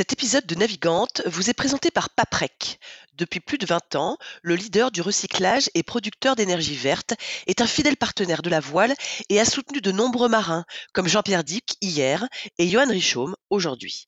Cet 0.00 0.14
épisode 0.14 0.46
de 0.46 0.54
Navigante 0.54 1.20
vous 1.26 1.50
est 1.50 1.52
présenté 1.52 1.90
par 1.90 2.08
Paprec. 2.08 2.80
Depuis 3.12 3.38
plus 3.38 3.58
de 3.58 3.66
20 3.66 3.96
ans, 3.96 4.16
le 4.40 4.54
leader 4.54 4.90
du 4.90 5.02
recyclage 5.02 5.68
et 5.74 5.82
producteur 5.82 6.36
d'énergie 6.36 6.74
verte 6.74 7.12
est 7.46 7.60
un 7.60 7.66
fidèle 7.66 7.98
partenaire 7.98 8.40
de 8.40 8.48
la 8.48 8.60
voile 8.60 8.94
et 9.28 9.38
a 9.38 9.44
soutenu 9.44 9.82
de 9.82 9.92
nombreux 9.92 10.30
marins, 10.30 10.64
comme 10.94 11.06
Jean-Pierre 11.06 11.44
Dick 11.44 11.76
hier 11.82 12.26
et 12.56 12.66
Johan 12.66 12.88
Richaume 12.88 13.36
aujourd'hui. 13.50 14.06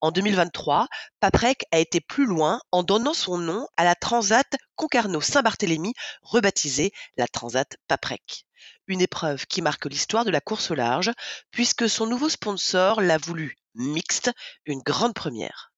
En 0.00 0.12
2023, 0.12 0.88
Paprec 1.20 1.66
a 1.72 1.78
été 1.78 2.00
plus 2.00 2.24
loin 2.24 2.58
en 2.72 2.82
donnant 2.82 3.12
son 3.12 3.36
nom 3.36 3.66
à 3.76 3.84
la 3.84 3.94
Transat 3.94 4.50
Concarneau-Saint-Barthélemy, 4.76 5.92
rebaptisée 6.22 6.90
la 7.18 7.28
Transat 7.28 7.76
Paprec. 7.86 8.46
Une 8.86 9.02
épreuve 9.02 9.44
qui 9.44 9.60
marque 9.60 9.84
l'histoire 9.84 10.24
de 10.24 10.30
la 10.30 10.40
course 10.40 10.70
au 10.70 10.74
large, 10.74 11.12
puisque 11.50 11.86
son 11.86 12.06
nouveau 12.06 12.30
sponsor 12.30 13.02
l'a 13.02 13.18
voulu 13.18 13.58
mixte, 13.74 14.30
une 14.66 14.80
grande 14.80 15.14
première. 15.14 15.72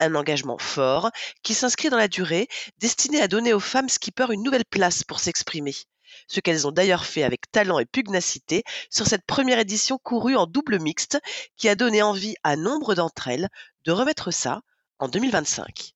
Un 0.00 0.14
engagement 0.14 0.58
fort 0.58 1.10
qui 1.42 1.54
s'inscrit 1.54 1.88
dans 1.88 1.96
la 1.96 2.08
durée, 2.08 2.48
destiné 2.78 3.20
à 3.20 3.28
donner 3.28 3.54
aux 3.54 3.60
femmes 3.60 3.88
skippers 3.88 4.30
une 4.30 4.42
nouvelle 4.42 4.64
place 4.64 5.04
pour 5.04 5.20
s'exprimer. 5.20 5.74
Ce 6.28 6.40
qu'elles 6.40 6.66
ont 6.66 6.72
d'ailleurs 6.72 7.04
fait 7.04 7.22
avec 7.22 7.50
talent 7.50 7.78
et 7.78 7.86
pugnacité 7.86 8.62
sur 8.90 9.06
cette 9.06 9.26
première 9.26 9.58
édition 9.58 9.98
courue 9.98 10.36
en 10.36 10.46
double 10.46 10.80
mixte 10.80 11.18
qui 11.56 11.68
a 11.68 11.74
donné 11.74 12.02
envie 12.02 12.34
à 12.42 12.56
nombre 12.56 12.94
d'entre 12.94 13.28
elles 13.28 13.48
de 13.84 13.92
remettre 13.92 14.30
ça 14.30 14.60
en 14.98 15.08
2025. 15.08 15.95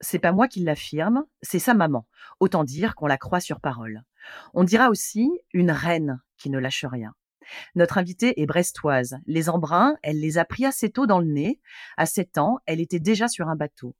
c'est 0.00 0.18
pas 0.18 0.32
moi 0.32 0.48
qui 0.48 0.60
l'affirme, 0.60 1.24
c'est 1.42 1.58
sa 1.58 1.74
maman. 1.74 2.06
Autant 2.40 2.64
dire 2.64 2.94
qu'on 2.94 3.06
la 3.06 3.18
croit 3.18 3.40
sur 3.40 3.60
parole. 3.60 4.02
On 4.54 4.64
dira 4.64 4.88
aussi 4.90 5.30
une 5.52 5.70
reine 5.70 6.20
qui 6.36 6.50
ne 6.50 6.58
lâche 6.58 6.84
rien. 6.84 7.14
Notre 7.74 7.98
invitée 7.98 8.40
est 8.40 8.46
brestoise. 8.46 9.18
Les 9.26 9.48
embruns, 9.48 9.96
elle 10.02 10.20
les 10.20 10.38
a 10.38 10.44
pris 10.44 10.64
assez 10.64 10.90
tôt 10.90 11.06
dans 11.06 11.18
le 11.18 11.26
nez. 11.26 11.60
À 11.96 12.06
7 12.06 12.38
ans, 12.38 12.58
elle 12.66 12.80
était 12.80 13.00
déjà 13.00 13.28
sur 13.28 13.48
un 13.48 13.56
bateau. 13.56 13.94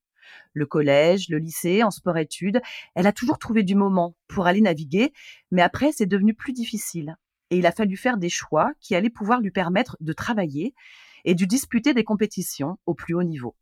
Le 0.52 0.66
collège, 0.66 1.28
le 1.28 1.38
lycée, 1.38 1.82
en 1.82 1.90
sport-études, 1.90 2.60
elle 2.94 3.06
a 3.06 3.12
toujours 3.12 3.38
trouvé 3.38 3.62
du 3.62 3.74
moment 3.74 4.14
pour 4.28 4.46
aller 4.46 4.60
naviguer, 4.60 5.12
mais 5.50 5.62
après, 5.62 5.92
c'est 5.92 6.06
devenu 6.06 6.34
plus 6.34 6.52
difficile. 6.52 7.16
Et 7.50 7.58
il 7.58 7.66
a 7.66 7.72
fallu 7.72 7.96
faire 7.96 8.16
des 8.16 8.28
choix 8.28 8.70
qui 8.80 8.94
allaient 8.94 9.10
pouvoir 9.10 9.40
lui 9.40 9.50
permettre 9.50 9.96
de 10.00 10.12
travailler 10.12 10.74
et 11.24 11.34
de 11.34 11.44
disputer 11.44 11.94
des 11.94 12.04
compétitions 12.04 12.78
au 12.86 12.94
plus 12.94 13.14
haut 13.14 13.24
niveau. 13.24 13.56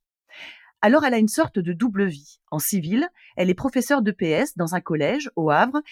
Alors 0.81 1.05
elle 1.05 1.15
a 1.15 1.19
une 1.19 1.29
sorte 1.29 1.59
de 1.59 1.73
double 1.73 2.07
vie. 2.07 2.39
En 2.53 2.61
civil, 2.61 3.09
elle 3.37 3.51
est 3.51 3.55
professeure 3.55 4.01
de 4.01 4.13
PS 4.13 4.57
dans 4.57 4.77
un 4.77 4.81
collège 4.81 5.29
au 5.35 5.51
Havre, 5.51 5.83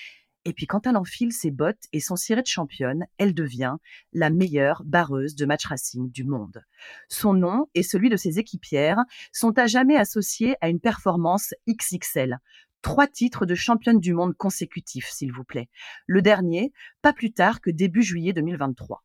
et 0.44 0.52
puis 0.52 0.68
quand 0.68 0.86
elle 0.86 0.96
enfile 0.96 1.32
ses 1.32 1.50
bottes 1.50 1.82
et 1.92 1.98
son 1.98 2.14
ciré 2.14 2.40
de 2.40 2.46
championne, 2.46 3.04
elle 3.18 3.34
devient 3.34 3.74
la 4.12 4.30
meilleure 4.30 4.84
barreuse 4.84 5.34
de 5.34 5.44
match 5.44 5.66
racing 5.66 6.08
du 6.12 6.22
monde. 6.22 6.62
Son 7.08 7.34
nom 7.34 7.66
et 7.74 7.82
celui 7.82 8.10
de 8.10 8.16
ses 8.16 8.38
équipières 8.38 9.02
sont 9.32 9.58
à 9.58 9.66
jamais 9.66 9.96
associés 9.96 10.54
à 10.60 10.68
une 10.68 10.78
performance 10.78 11.52
XXL. 11.68 12.38
Trois 12.80 13.08
titres 13.08 13.44
de 13.44 13.56
championne 13.56 13.98
du 13.98 14.14
monde 14.14 14.36
consécutifs, 14.36 15.08
s'il 15.08 15.32
vous 15.32 15.42
plaît. 15.42 15.68
Le 16.06 16.22
dernier, 16.22 16.72
pas 17.02 17.12
plus 17.12 17.32
tard 17.32 17.60
que 17.60 17.70
début 17.70 18.04
juillet 18.04 18.32
2023. 18.32 19.02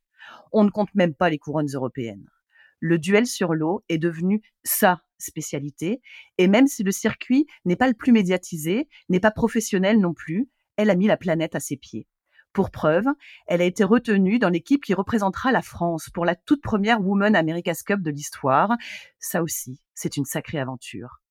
On 0.52 0.64
ne 0.64 0.70
compte 0.70 0.94
même 0.94 1.16
pas 1.16 1.32
les 1.32 1.40
couronnes 1.40 1.74
européennes 1.74 2.30
le 2.82 2.98
duel 2.98 3.28
sur 3.28 3.54
l'eau 3.54 3.84
est 3.88 4.00
devenu 4.00 4.42
sa 4.64 5.02
spécialité. 5.22 6.02
Et 6.38 6.48
même 6.48 6.68
si 6.68 6.84
le 6.84 6.92
circuit 6.92 7.48
n'est 7.66 7.76
pas 7.76 7.88
le 7.88 7.94
plus 7.94 8.12
médiatisé, 8.12 8.88
n'est 9.10 9.20
pas 9.20 9.32
professionnel 9.32 10.00
non 10.00 10.14
plus, 10.14 10.50
elle 10.78 10.90
a 10.90 10.96
mis 10.96 11.08
la 11.08 11.18
planète 11.18 11.56
à 11.56 11.60
ses 11.60 11.78
pieds. 11.78 12.08
Pour 12.54 12.70
preuve, 12.70 13.06
elle 13.48 13.62
a 13.62 13.66
été 13.66 13.84
retenue 13.84 14.38
dans 14.38 14.50
l'équipe 14.50 14.84
qui 14.84 14.94
représentera 14.94 15.54
la 15.54 15.62
France 15.62 16.10
pour 16.14 16.26
la 16.26 16.36
toute 16.36 16.62
première 16.62 17.00
Women 17.00 17.36
America's 17.36 17.82
Cup 17.84 18.02
de 18.02 18.12
l'histoire. 18.12 18.76
Ça 19.20 19.42
aussi, 19.42 19.80
c'est 19.94 20.18
une 20.18 20.26
sacrée 20.26 20.60
aventure. 20.60 21.22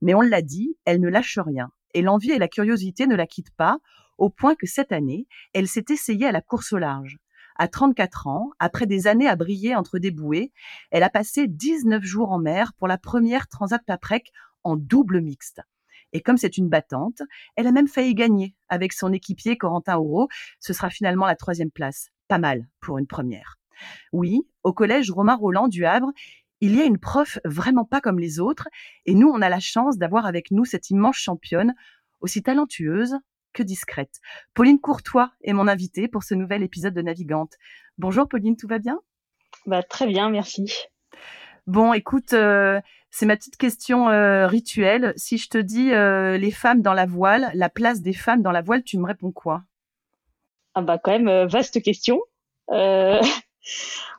Mais 0.00 0.14
on 0.14 0.20
l'a 0.20 0.42
dit, 0.42 0.76
elle 0.84 1.00
ne 1.00 1.08
lâche 1.08 1.38
rien. 1.38 1.70
Et 1.92 2.02
l'envie 2.02 2.30
et 2.30 2.38
la 2.38 2.46
curiosité 2.46 3.08
ne 3.08 3.16
la 3.16 3.26
quittent 3.26 3.54
pas, 3.56 3.78
au 4.16 4.30
point 4.30 4.54
que 4.54 4.66
cette 4.66 4.92
année, 4.92 5.26
elle 5.54 5.66
s'est 5.66 5.86
essayée 5.88 6.26
à 6.26 6.32
la 6.32 6.42
course 6.42 6.72
au 6.72 6.78
large. 6.78 7.18
À 7.56 7.68
34 7.68 8.26
ans, 8.26 8.50
après 8.58 8.86
des 8.86 9.06
années 9.06 9.28
à 9.28 9.36
briller 9.36 9.74
entre 9.76 9.98
des 9.98 10.10
bouées, 10.10 10.52
elle 10.90 11.02
a 11.02 11.10
passé 11.10 11.46
19 11.46 12.02
jours 12.02 12.32
en 12.32 12.38
mer 12.38 12.72
pour 12.74 12.88
la 12.88 12.98
première 12.98 13.48
Transat 13.48 13.84
Paprec 13.84 14.32
en 14.64 14.76
double 14.76 15.20
mixte. 15.20 15.60
Et 16.12 16.20
comme 16.20 16.36
c'est 16.36 16.56
une 16.56 16.68
battante, 16.68 17.22
elle 17.56 17.66
a 17.66 17.72
même 17.72 17.88
failli 17.88 18.14
gagner 18.14 18.54
avec 18.68 18.92
son 18.92 19.12
équipier 19.12 19.56
Corentin 19.56 19.96
Auro. 19.96 20.28
Ce 20.58 20.72
sera 20.72 20.90
finalement 20.90 21.26
la 21.26 21.36
troisième 21.36 21.70
place. 21.70 22.08
Pas 22.28 22.38
mal 22.38 22.68
pour 22.80 22.98
une 22.98 23.06
première. 23.06 23.58
Oui, 24.12 24.42
au 24.62 24.72
collège 24.72 25.10
Romain 25.10 25.36
Roland 25.36 25.68
du 25.68 25.84
Havre, 25.84 26.12
il 26.60 26.76
y 26.76 26.80
a 26.80 26.84
une 26.84 26.98
prof 26.98 27.38
vraiment 27.44 27.84
pas 27.84 28.00
comme 28.00 28.18
les 28.18 28.38
autres, 28.38 28.68
et 29.06 29.14
nous, 29.14 29.28
on 29.28 29.40
a 29.40 29.48
la 29.48 29.60
chance 29.60 29.96
d'avoir 29.96 30.26
avec 30.26 30.50
nous 30.50 30.66
cette 30.66 30.90
immense 30.90 31.16
championne, 31.16 31.74
aussi 32.20 32.42
talentueuse, 32.42 33.16
que 33.52 33.62
discrète. 33.62 34.20
Pauline 34.54 34.80
Courtois 34.80 35.32
est 35.42 35.52
mon 35.52 35.68
invitée 35.68 36.08
pour 36.08 36.22
ce 36.22 36.34
nouvel 36.34 36.62
épisode 36.62 36.94
de 36.94 37.02
Navigante. 37.02 37.54
Bonjour 37.98 38.28
Pauline, 38.28 38.56
tout 38.56 38.68
va 38.68 38.78
bien? 38.78 39.00
Bah, 39.66 39.82
Très 39.82 40.06
bien, 40.06 40.30
merci. 40.30 40.72
Bon, 41.66 41.92
écoute, 41.92 42.32
euh, 42.32 42.80
c'est 43.10 43.26
ma 43.26 43.36
petite 43.36 43.56
question 43.56 44.08
euh, 44.08 44.46
rituelle. 44.46 45.12
Si 45.16 45.38
je 45.38 45.48
te 45.48 45.58
dis 45.58 45.92
euh, 45.92 46.36
les 46.38 46.50
femmes 46.50 46.82
dans 46.82 46.94
la 46.94 47.06
voile, 47.06 47.50
la 47.54 47.68
place 47.68 48.00
des 48.00 48.12
femmes 48.12 48.42
dans 48.42 48.52
la 48.52 48.62
voile, 48.62 48.82
tu 48.82 48.98
me 48.98 49.06
réponds 49.06 49.32
quoi? 49.32 49.62
Ah 50.74 50.82
bah 50.82 50.98
quand 50.98 51.12
même, 51.18 51.46
vaste 51.46 51.82
question. 51.82 52.20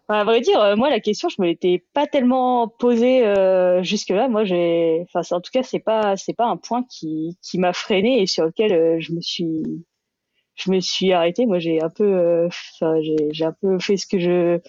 À 0.10 0.24
vrai 0.26 0.42
dire, 0.42 0.60
euh, 0.60 0.76
moi 0.76 0.90
la 0.90 1.00
question, 1.00 1.30
je 1.30 1.42
me 1.42 1.48
l'étais 1.48 1.86
pas 1.94 2.06
tellement 2.06 2.68
posée 2.68 3.26
euh, 3.26 3.82
jusque-là. 3.82 4.28
Moi, 4.28 4.44
enfin, 4.44 5.22
en 5.36 5.42
tout 5.42 5.52
cas, 5.54 5.64
c'est 5.64 5.80
pas, 5.80 6.16
pas 6.38 6.46
un 6.48 6.58
point 6.58 6.84
qui, 6.84 7.38
qui 7.42 7.58
m'a 7.60 7.72
freiné 7.74 8.22
et 8.22 8.28
sur 8.28 8.46
lequel 8.46 8.74
euh, 8.74 8.98
je 9.00 9.14
me 9.14 9.22
suis, 9.22 9.64
je 10.56 10.72
me 10.72 10.82
suis 10.82 11.14
arrêtée. 11.14 11.46
Moi, 11.46 11.60
j'ai 11.60 11.82
un 11.82 11.90
peu, 11.90 12.50
j'ai, 13.32 13.46
un 13.46 13.56
peu 13.62 13.80
fait 13.80 13.96
ce 13.96 14.06
que 14.06 14.20
je, 14.20 14.60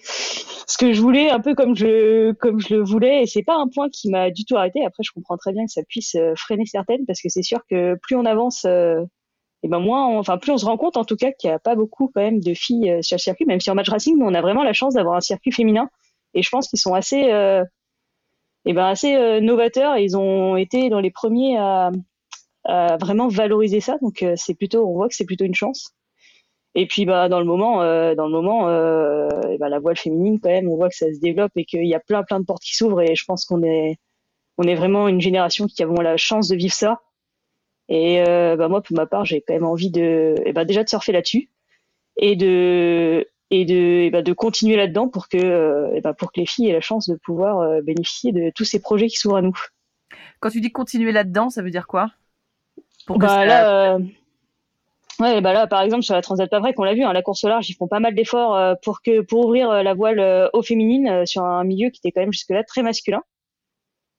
ce 0.67 0.77
que 0.77 0.93
je 0.93 1.01
voulais, 1.01 1.29
un 1.29 1.41
peu 1.41 1.55
comme 1.55 1.75
je, 1.75 2.31
comme 2.33 2.61
je 2.61 2.75
le 2.75 2.83
voulais. 2.83 3.23
Et 3.23 3.25
c'est 3.25 3.43
pas 3.43 3.57
un 3.57 3.67
point 3.67 3.89
qui 3.89 4.09
m'a 4.09 4.31
du 4.31 4.45
tout 4.45 4.55
arrêté. 4.55 4.85
Après, 4.85 5.03
je 5.03 5.11
comprends 5.11 5.37
très 5.37 5.51
bien 5.51 5.65
que 5.65 5.71
ça 5.71 5.83
puisse 5.89 6.15
freiner 6.37 6.65
certaines 6.65 7.05
parce 7.05 7.21
que 7.21 7.27
c'est 7.27 7.43
sûr 7.43 7.59
que 7.69 7.97
plus 8.01 8.15
on 8.15 8.25
avance 8.25 8.65
et 9.63 9.69
ben 9.69 9.79
moins, 9.79 10.17
enfin 10.19 10.37
plus 10.37 10.51
on 10.51 10.57
se 10.57 10.65
rend 10.65 10.77
compte 10.77 10.97
en 10.97 11.05
tout 11.05 11.15
cas 11.15 11.31
qu'il 11.31 11.49
n'y 11.49 11.53
a 11.53 11.59
pas 11.59 11.75
beaucoup 11.75 12.11
quand 12.13 12.21
même 12.21 12.41
de 12.41 12.53
filles 12.53 12.91
euh, 12.91 13.01
sur 13.01 13.15
le 13.15 13.21
circuit, 13.21 13.45
même 13.45 13.61
si 13.61 13.71
en 13.71 13.75
match 13.75 13.89
racing, 13.89 14.21
on 14.21 14.33
a 14.33 14.41
vraiment 14.41 14.63
la 14.63 14.73
chance 14.73 14.93
d'avoir 14.93 15.15
un 15.15 15.21
circuit 15.21 15.53
féminin. 15.53 15.89
Et 16.33 16.43
je 16.43 16.49
pense 16.49 16.67
qu'ils 16.67 16.79
sont 16.79 16.93
assez, 16.93 17.31
euh, 17.31 17.63
et 18.65 18.73
ben 18.73 18.85
assez 18.85 19.15
euh, 19.15 19.39
novateurs. 19.39 19.97
Ils 19.97 20.17
ont 20.17 20.57
été 20.57 20.89
dans 20.89 20.99
les 20.99 21.11
premiers 21.11 21.57
à, 21.57 21.91
vraiment 22.65 23.27
valoriser 23.27 23.81
ça. 23.81 23.97
Donc 24.01 24.25
c'est 24.35 24.53
plutôt, 24.55 24.87
on 24.87 24.93
voit 24.93 25.09
que 25.09 25.15
c'est 25.15 25.25
plutôt 25.25 25.45
une 25.45 25.55
chance. 25.55 25.91
Et 26.75 26.87
puis 26.87 27.05
bah 27.05 27.29
dans 27.29 27.39
le 27.39 27.45
moment, 27.45 27.79
dans 28.15 28.25
le 28.25 28.31
moment, 28.31 28.65
ben, 29.59 29.69
la 29.69 29.79
voile 29.79 29.97
féminine 29.97 30.39
quand 30.41 30.49
même, 30.49 30.69
on 30.69 30.77
voit 30.77 30.89
que 30.89 30.95
ça 30.95 31.13
se 31.13 31.19
développe 31.19 31.51
et 31.57 31.65
qu'il 31.65 31.85
y 31.85 31.93
a 31.93 31.99
plein 31.99 32.23
plein 32.23 32.39
de 32.39 32.45
portes 32.45 32.63
qui 32.63 32.75
s'ouvrent. 32.75 33.01
Et 33.01 33.15
je 33.15 33.25
pense 33.25 33.45
qu'on 33.45 33.63
est, 33.63 33.97
on 34.57 34.63
est 34.63 34.75
vraiment 34.75 35.09
une 35.09 35.21
génération 35.21 35.67
qui 35.67 35.83
avons 35.83 36.01
la 36.01 36.15
chance 36.17 36.47
de 36.47 36.55
vivre 36.55 36.73
ça 36.73 37.01
et 37.89 38.23
euh, 38.27 38.55
bah 38.55 38.67
moi, 38.67 38.81
pour 38.81 38.95
ma 38.95 39.05
part, 39.05 39.25
j'ai 39.25 39.41
quand 39.41 39.53
même 39.53 39.65
envie 39.65 39.91
de, 39.91 40.35
eh 40.45 40.53
ben 40.53 40.65
déjà 40.65 40.83
de 40.83 40.89
surfer 40.89 41.11
là-dessus 41.11 41.49
et 42.17 42.35
de 42.35 43.27
et 43.49 43.65
de, 43.65 44.09
bah, 44.09 44.23
de 44.23 44.33
continuer 44.33 44.75
là-dedans 44.75 45.09
pour 45.09 45.27
que, 45.29 45.99
bah, 46.01 46.13
pour 46.13 46.31
que 46.31 46.39
les 46.39 46.47
filles 46.47 46.69
aient 46.69 46.73
la 46.73 46.81
chance 46.81 47.07
de 47.07 47.15
pouvoir 47.15 47.83
bénéficier 47.83 48.31
de 48.31 48.51
tous 48.55 48.63
ces 48.63 48.81
projets 48.81 49.07
qui 49.07 49.17
s'ouvrent 49.17 49.35
à 49.35 49.41
nous. 49.43 49.55
Quand 50.39 50.49
tu 50.49 50.59
dis 50.59 50.71
continuer 50.71 51.11
là-dedans, 51.11 51.51
ça 51.51 51.61
veut 51.61 51.69
dire 51.69 51.85
quoi? 51.85 52.09
Pour 53.05 53.19
bah, 53.19 53.45
là, 53.45 53.99
Ouais, 55.19 55.41
bah 55.41 55.53
là, 55.53 55.67
par 55.67 55.81
exemple, 55.81 56.03
sur 56.03 56.15
la 56.15 56.21
Transat 56.21 56.49
Pavrec, 56.49 56.77
on 56.79 56.83
l'a 56.83 56.95
vu, 56.95 57.03
hein, 57.03 57.13
la 57.13 57.21
course 57.21 57.43
au 57.43 57.47
large, 57.47 57.69
ils 57.69 57.75
font 57.75 57.87
pas 57.87 57.99
mal 57.99 58.15
d'efforts 58.15 58.55
euh, 58.55 58.73
pour 58.81 59.01
que 59.01 59.21
pour 59.21 59.45
ouvrir 59.45 59.69
euh, 59.69 59.83
la 59.83 59.93
voile 59.93 60.19
euh, 60.19 60.49
aux 60.53 60.63
féminines 60.63 61.25
sur 61.25 61.43
un 61.43 61.63
milieu 61.63 61.89
qui 61.89 61.99
était 61.99 62.11
quand 62.11 62.21
même 62.21 62.33
jusque-là 62.33 62.63
très 62.63 62.81
masculin. 62.81 63.21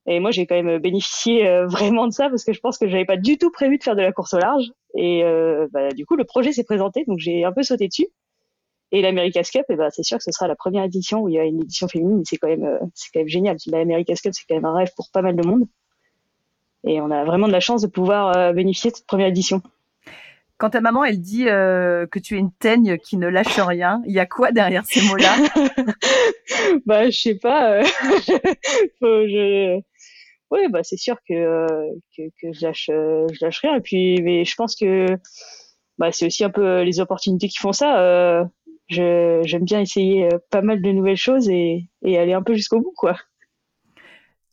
Et 0.07 0.21
moi, 0.21 0.31
j'ai 0.31 0.47
quand 0.47 0.61
même 0.61 0.79
bénéficié 0.79 1.65
vraiment 1.67 2.07
de 2.07 2.13
ça 2.13 2.29
parce 2.29 2.45
que 2.45 2.53
je 2.53 2.61
pense 2.61 2.79
que 2.79 2.89
j'avais 2.89 3.05
pas 3.05 3.17
du 3.17 3.39
tout 3.39 3.51
prévu 3.51 3.79
de 3.79 3.83
faire 3.83 3.97
de 3.97 4.03
la 4.03 4.13
course 4.13 4.35
au 4.35 4.39
large. 4.39 4.67
Et 4.95 5.23
bah, 5.73 5.91
du 5.91 6.07
coup, 6.07 6.17
le 6.17 6.25
projet 6.25 6.53
s'est 6.53 6.65
présenté, 6.65 7.05
donc 7.07 7.19
j'ai 7.19 7.45
un 7.45 7.53
peu 7.53 7.63
sauté 7.63 7.89
dessus. 7.89 8.09
Et 8.93 9.03
l'America's 9.03 9.51
Cup, 9.51 9.65
et 9.71 9.77
bah, 9.77 9.89
c'est 9.91 10.05
sûr 10.05 10.19
que 10.19 10.25
ce 10.25 10.31
sera 10.31 10.47
la 10.47 10.55
première 10.55 10.85
édition 10.85 11.23
où 11.23 11.29
il 11.29 11.35
y 11.35 11.39
a 11.39 11.45
une 11.45 11.63
édition 11.63 11.89
féminine. 11.89 12.23
C'est 12.25 12.37
quand 12.37 12.49
même, 12.49 12.79
c'est 12.95 13.11
quand 13.13 13.21
même 13.21 13.29
génial. 13.29 13.57
L'America's 13.67 14.21
Cup, 14.21 14.33
c'est 14.35 14.45
quand 14.49 14.55
même 14.55 14.67
un 14.67 14.75
rêve 14.75 14.91
pour 14.97 15.11
pas 15.13 15.23
mal 15.23 15.37
de 15.37 15.47
monde. 15.47 15.65
Et 16.87 17.01
on 17.01 17.11
a 17.11 17.25
vraiment 17.25 17.49
de 17.49 17.53
la 17.53 17.61
chance 17.61 17.81
de 17.83 17.87
pouvoir 17.87 18.53
bénéficier 18.53 18.91
de 18.91 18.97
cette 18.97 19.07
première 19.07 19.29
édition. 19.29 19.63
Quand 20.57 20.71
ta 20.71 20.81
maman, 20.81 21.05
elle 21.05 21.21
dit 21.21 21.49
euh, 21.49 22.07
que 22.07 22.21
tu 22.21 22.37
es 22.37 22.39
une 22.39 22.53
teigne 22.53 22.97
qui 22.99 23.17
ne 23.17 23.27
lâche 23.27 23.59
rien, 23.59 24.01
il 24.07 24.13
y 24.13 24.21
a 24.21 24.27
quoi 24.27 24.53
derrière 24.53 24.85
ces 24.87 25.03
mots-là? 25.03 25.37
Bah, 26.87 27.11
je 27.11 27.19
sais 27.19 27.35
pas. 27.35 27.73
Euh, 27.73 27.83
je... 29.01 29.81
Oui, 30.51 30.69
bah, 30.69 30.83
c'est 30.83 30.97
sûr 30.97 31.17
que, 31.29 31.35
euh, 31.35 31.91
que, 32.17 32.53
je, 32.53 32.65
lâche, 32.65 32.87
je 32.89 33.45
lâche 33.45 33.61
rien. 33.61 33.77
Et 33.77 33.81
puis, 33.81 34.23
mais 34.23 34.45
je 34.45 34.55
pense 34.55 34.77
que 34.77 35.07
bah, 35.99 36.13
c'est 36.13 36.27
aussi 36.27 36.45
un 36.45 36.51
peu 36.51 36.83
les 36.83 37.01
opportunités 37.01 37.49
qui 37.49 37.59
font 37.59 37.73
ça. 37.73 38.49
J'aime 38.89 39.65
bien 39.65 39.81
essayer 39.81 40.29
pas 40.51 40.63
mal 40.63 40.83
de 40.83 40.91
nouvelles 40.91 41.17
choses 41.17 41.49
et, 41.49 41.89
et 42.03 42.19
aller 42.19 42.35
un 42.35 42.43
peu 42.43 42.55
jusqu'au 42.55 42.81
bout, 42.81 42.93
quoi. 42.97 43.17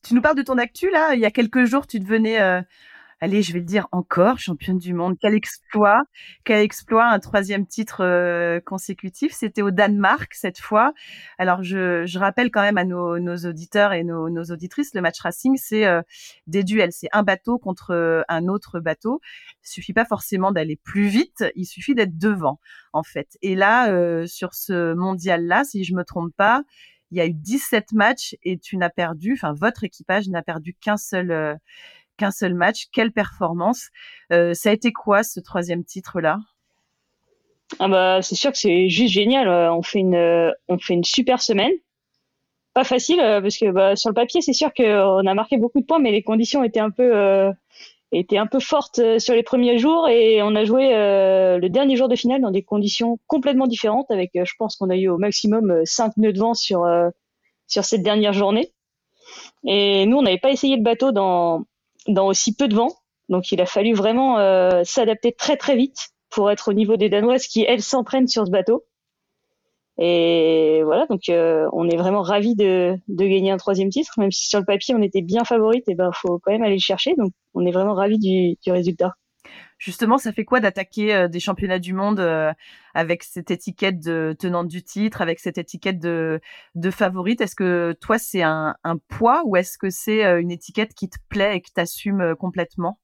Tu 0.04 0.16
nous 0.16 0.22
parles 0.22 0.38
de 0.38 0.44
ton 0.44 0.58
actu, 0.58 0.90
là. 0.90 1.14
Il 1.14 1.20
y 1.20 1.26
a 1.26 1.32
quelques 1.32 1.66
jours, 1.66 1.86
tu 1.86 2.00
devenais 2.00 2.40
allez, 3.22 3.44
je 3.44 3.54
vais 3.54 3.60
le 3.60 3.66
dire 3.66 3.88
encore, 3.92 4.40
championne 4.40 4.80
du 4.80 4.94
monde. 4.94 5.16
Quel 5.22 5.36
exploit, 5.36 6.02
quel 6.44 6.60
exploit, 6.60 7.06
un 7.06 7.20
troisième 7.20 7.68
titre 7.68 8.04
euh, 8.04 8.60
consécutif. 8.60 9.32
C'était 9.32 9.62
au 9.62 9.70
Danemark 9.70 10.34
cette 10.34 10.60
fois. 10.60 10.94
Alors, 11.38 11.62
je, 11.64 12.04
je 12.06 12.20
rappelle 12.20 12.50
quand 12.50 12.64
même 12.64 12.80
à 12.80 12.84
nos, 12.84 13.20
nos 13.20 13.38
auditeurs 13.38 13.94
et 13.94 14.04
nos, 14.04 14.44
auditrices, 14.52 14.96
le 14.96 15.02
match 15.02 15.22
racing, 15.22 15.56
c'est 15.56 15.86
euh, 15.86 16.02
des 16.48 16.64
duels. 16.64 16.92
C'est 16.92 17.10
un 17.14 17.22
bateau 17.22 17.60
contre 17.60 17.92
euh, 17.92 18.24
un 18.28 18.48
autre 18.48 18.80
bateau. 18.80 19.22
Il 19.64 19.70
suffit 19.70 19.94
pas 19.94 20.06
forcément 20.06 20.52
d'aller 20.52 20.76
plus 20.84 21.08
vite, 21.08 21.46
il 21.56 21.66
suffit 21.66 21.94
d'être 21.94 22.18
devant, 22.18 22.60
en 22.92 23.04
fait. 23.04 23.38
Et 23.44 23.56
là, 23.56 24.26
sur 24.26 24.56
ce 24.56 24.94
mondial-là, 24.96 25.64
si 25.64 25.84
je 25.84 25.94
me 25.94 26.04
trompe 26.04 26.34
pas, 26.36 26.64
il 27.12 27.18
y 27.18 27.22
a 27.22 27.28
eu 27.28 27.34
17 27.34 27.92
matchs 27.92 28.36
et 28.42 28.58
tu 28.58 28.78
n'as 28.78 28.90
perdu, 28.90 29.34
enfin, 29.34 29.54
votre 29.54 29.84
équipage 29.84 30.30
n'a 30.30 30.42
perdu 30.42 30.74
qu'un 30.74 30.98
seul 30.98 31.60
qu'un 32.18 32.32
seul 32.32 32.54
match. 32.54 32.86
Quelle 32.94 33.12
performance 33.12 33.90
euh, 34.32 34.54
Ça 34.54 34.70
a 34.70 34.74
été 34.74 34.92
quoi 34.92 35.24
ce 35.24 35.40
troisième 35.40 35.84
titre-là? 35.84 36.40
Ah 37.80 37.88
bah, 37.88 38.22
C'est 38.22 38.36
sûr 38.36 38.52
que 38.52 38.58
c'est 38.58 38.90
juste 38.90 39.14
génial. 39.14 39.48
Euh, 39.48 39.74
on 39.74 39.82
fait, 39.82 40.00
une, 40.00 40.16
euh, 40.16 40.52
on 40.68 40.78
fait 40.78 40.94
une 40.94 41.04
super 41.04 41.42
semaine. 41.42 41.72
Pas 42.74 42.84
facile 42.86 43.18
parce 43.18 43.58
que 43.58 43.70
bah, 43.70 43.96
sur 43.98 44.10
le 44.10 44.14
papier, 44.14 44.42
c'est 44.42 44.54
sûr 44.54 44.74
qu'on 44.74 45.26
a 45.28 45.34
marqué 45.34 45.58
beaucoup 45.58 45.82
de 45.82 45.86
points, 45.86 46.00
mais 46.00 46.12
les 46.12 46.24
conditions 46.24 46.64
étaient 46.64 46.80
un 46.80 46.90
peu, 46.90 47.52
étaient 48.14 48.38
un 48.38 48.48
peu 48.48 48.62
fortes 48.62 49.20
sur 49.20 49.34
les 49.36 49.44
premiers 49.44 49.78
jours 49.78 50.08
et 50.08 50.42
on 50.42 50.56
a 50.56 50.64
joué 50.64 50.88
le 50.94 51.68
dernier 51.68 51.98
jour 51.98 52.08
de 52.08 52.16
finale 52.16 52.40
dans 52.40 52.52
des 52.52 52.64
conditions 52.64 53.20
complètement 53.28 53.68
différentes. 53.68 54.10
Avec, 54.10 54.32
je 54.36 54.54
pense 54.58 54.78
qu'on 54.78 54.90
a 54.90 54.96
eu 54.96 55.10
au 55.10 55.18
maximum 55.18 55.82
5 55.84 56.16
nœuds 56.16 56.32
de 56.32 56.40
vent 56.40 56.54
sur, 56.54 56.88
sur 57.68 57.84
cette 57.84 58.04
dernière 58.04 58.32
journée. 58.32 58.72
Et 59.66 60.06
nous, 60.06 60.18
on 60.18 60.22
n'avait 60.22 60.40
pas 60.40 60.52
essayé 60.52 60.76
le 60.76 60.84
bateau 60.84 61.12
dans, 61.12 61.66
dans 62.08 62.28
aussi 62.28 62.56
peu 62.56 62.68
de 62.68 62.76
vent. 62.76 62.90
Donc 63.30 63.52
il 63.52 63.62
a 63.62 63.66
fallu 63.66 63.94
vraiment 63.94 64.40
euh, 64.40 64.84
s'adapter 64.84 65.32
très 65.32 65.58
très 65.58 65.76
vite 65.76 66.10
pour 66.30 66.52
être 66.52 66.70
au 66.70 66.74
niveau 66.74 66.98
des 66.98 67.10
Danoises 67.10 67.48
qui 67.48 67.64
elles 67.68 67.82
s'entraînent 67.82 68.28
sur 68.28 68.46
ce 68.46 68.52
bateau. 68.52 68.86
Et 69.98 70.82
voilà, 70.84 71.06
donc 71.08 71.30
euh, 71.30 71.68
on 71.74 71.88
est 71.88 71.98
vraiment 71.98 72.22
ravis 72.22 72.56
de, 72.56 72.98
gagner 73.10 73.52
un 73.52 73.58
troisième 73.58 73.90
titre, 73.90 74.14
même 74.18 74.32
si 74.32 74.48
sur 74.48 74.60
le 74.60 74.66
papier 74.66 74.96
on 74.96 75.02
était 75.02 75.22
bien 75.22 75.44
favorite, 75.44 75.88
et 75.88 75.96
ben 75.96 76.12
faut 76.14 76.40
quand 76.40 76.52
même 76.52 76.64
aller 76.64 76.76
le 76.76 76.80
chercher. 76.80 77.14
Donc 77.16 77.32
on 77.54 77.66
est 77.66 77.72
vraiment 77.72 77.94
ravis 77.94 78.18
du 78.18 78.72
résultat. 78.72 79.14
Justement, 79.82 80.20
ça 80.20 80.32
fait 80.32 80.46
quoi 80.46 80.60
d'attaquer 80.60 81.12
euh, 81.16 81.28
des 81.28 81.40
championnats 81.40 81.80
du 81.80 81.94
monde 81.94 82.20
euh, 82.20 82.54
avec 82.94 83.24
cette 83.24 83.50
étiquette 83.50 84.00
de 84.00 84.36
tenante 84.38 84.68
du 84.68 84.84
titre, 84.84 85.22
avec 85.24 85.40
cette 85.40 85.58
étiquette 85.58 85.98
de, 85.98 86.40
de 86.76 86.92
favorite? 86.92 87.42
Est-ce 87.42 87.56
que 87.56 87.98
toi, 88.00 88.20
c'est 88.20 88.44
un, 88.44 88.76
un 88.84 88.98
poids 88.98 89.42
ou 89.46 89.56
est-ce 89.56 89.80
que 89.80 89.90
c'est 89.90 90.24
euh, 90.24 90.40
une 90.40 90.52
étiquette 90.52 90.94
qui 90.94 91.10
te 91.10 91.18
plaît 91.30 91.58
et 91.58 91.62
que 91.62 91.70
tu 91.74 91.82
assumes 91.82 92.36
complètement? 92.36 93.00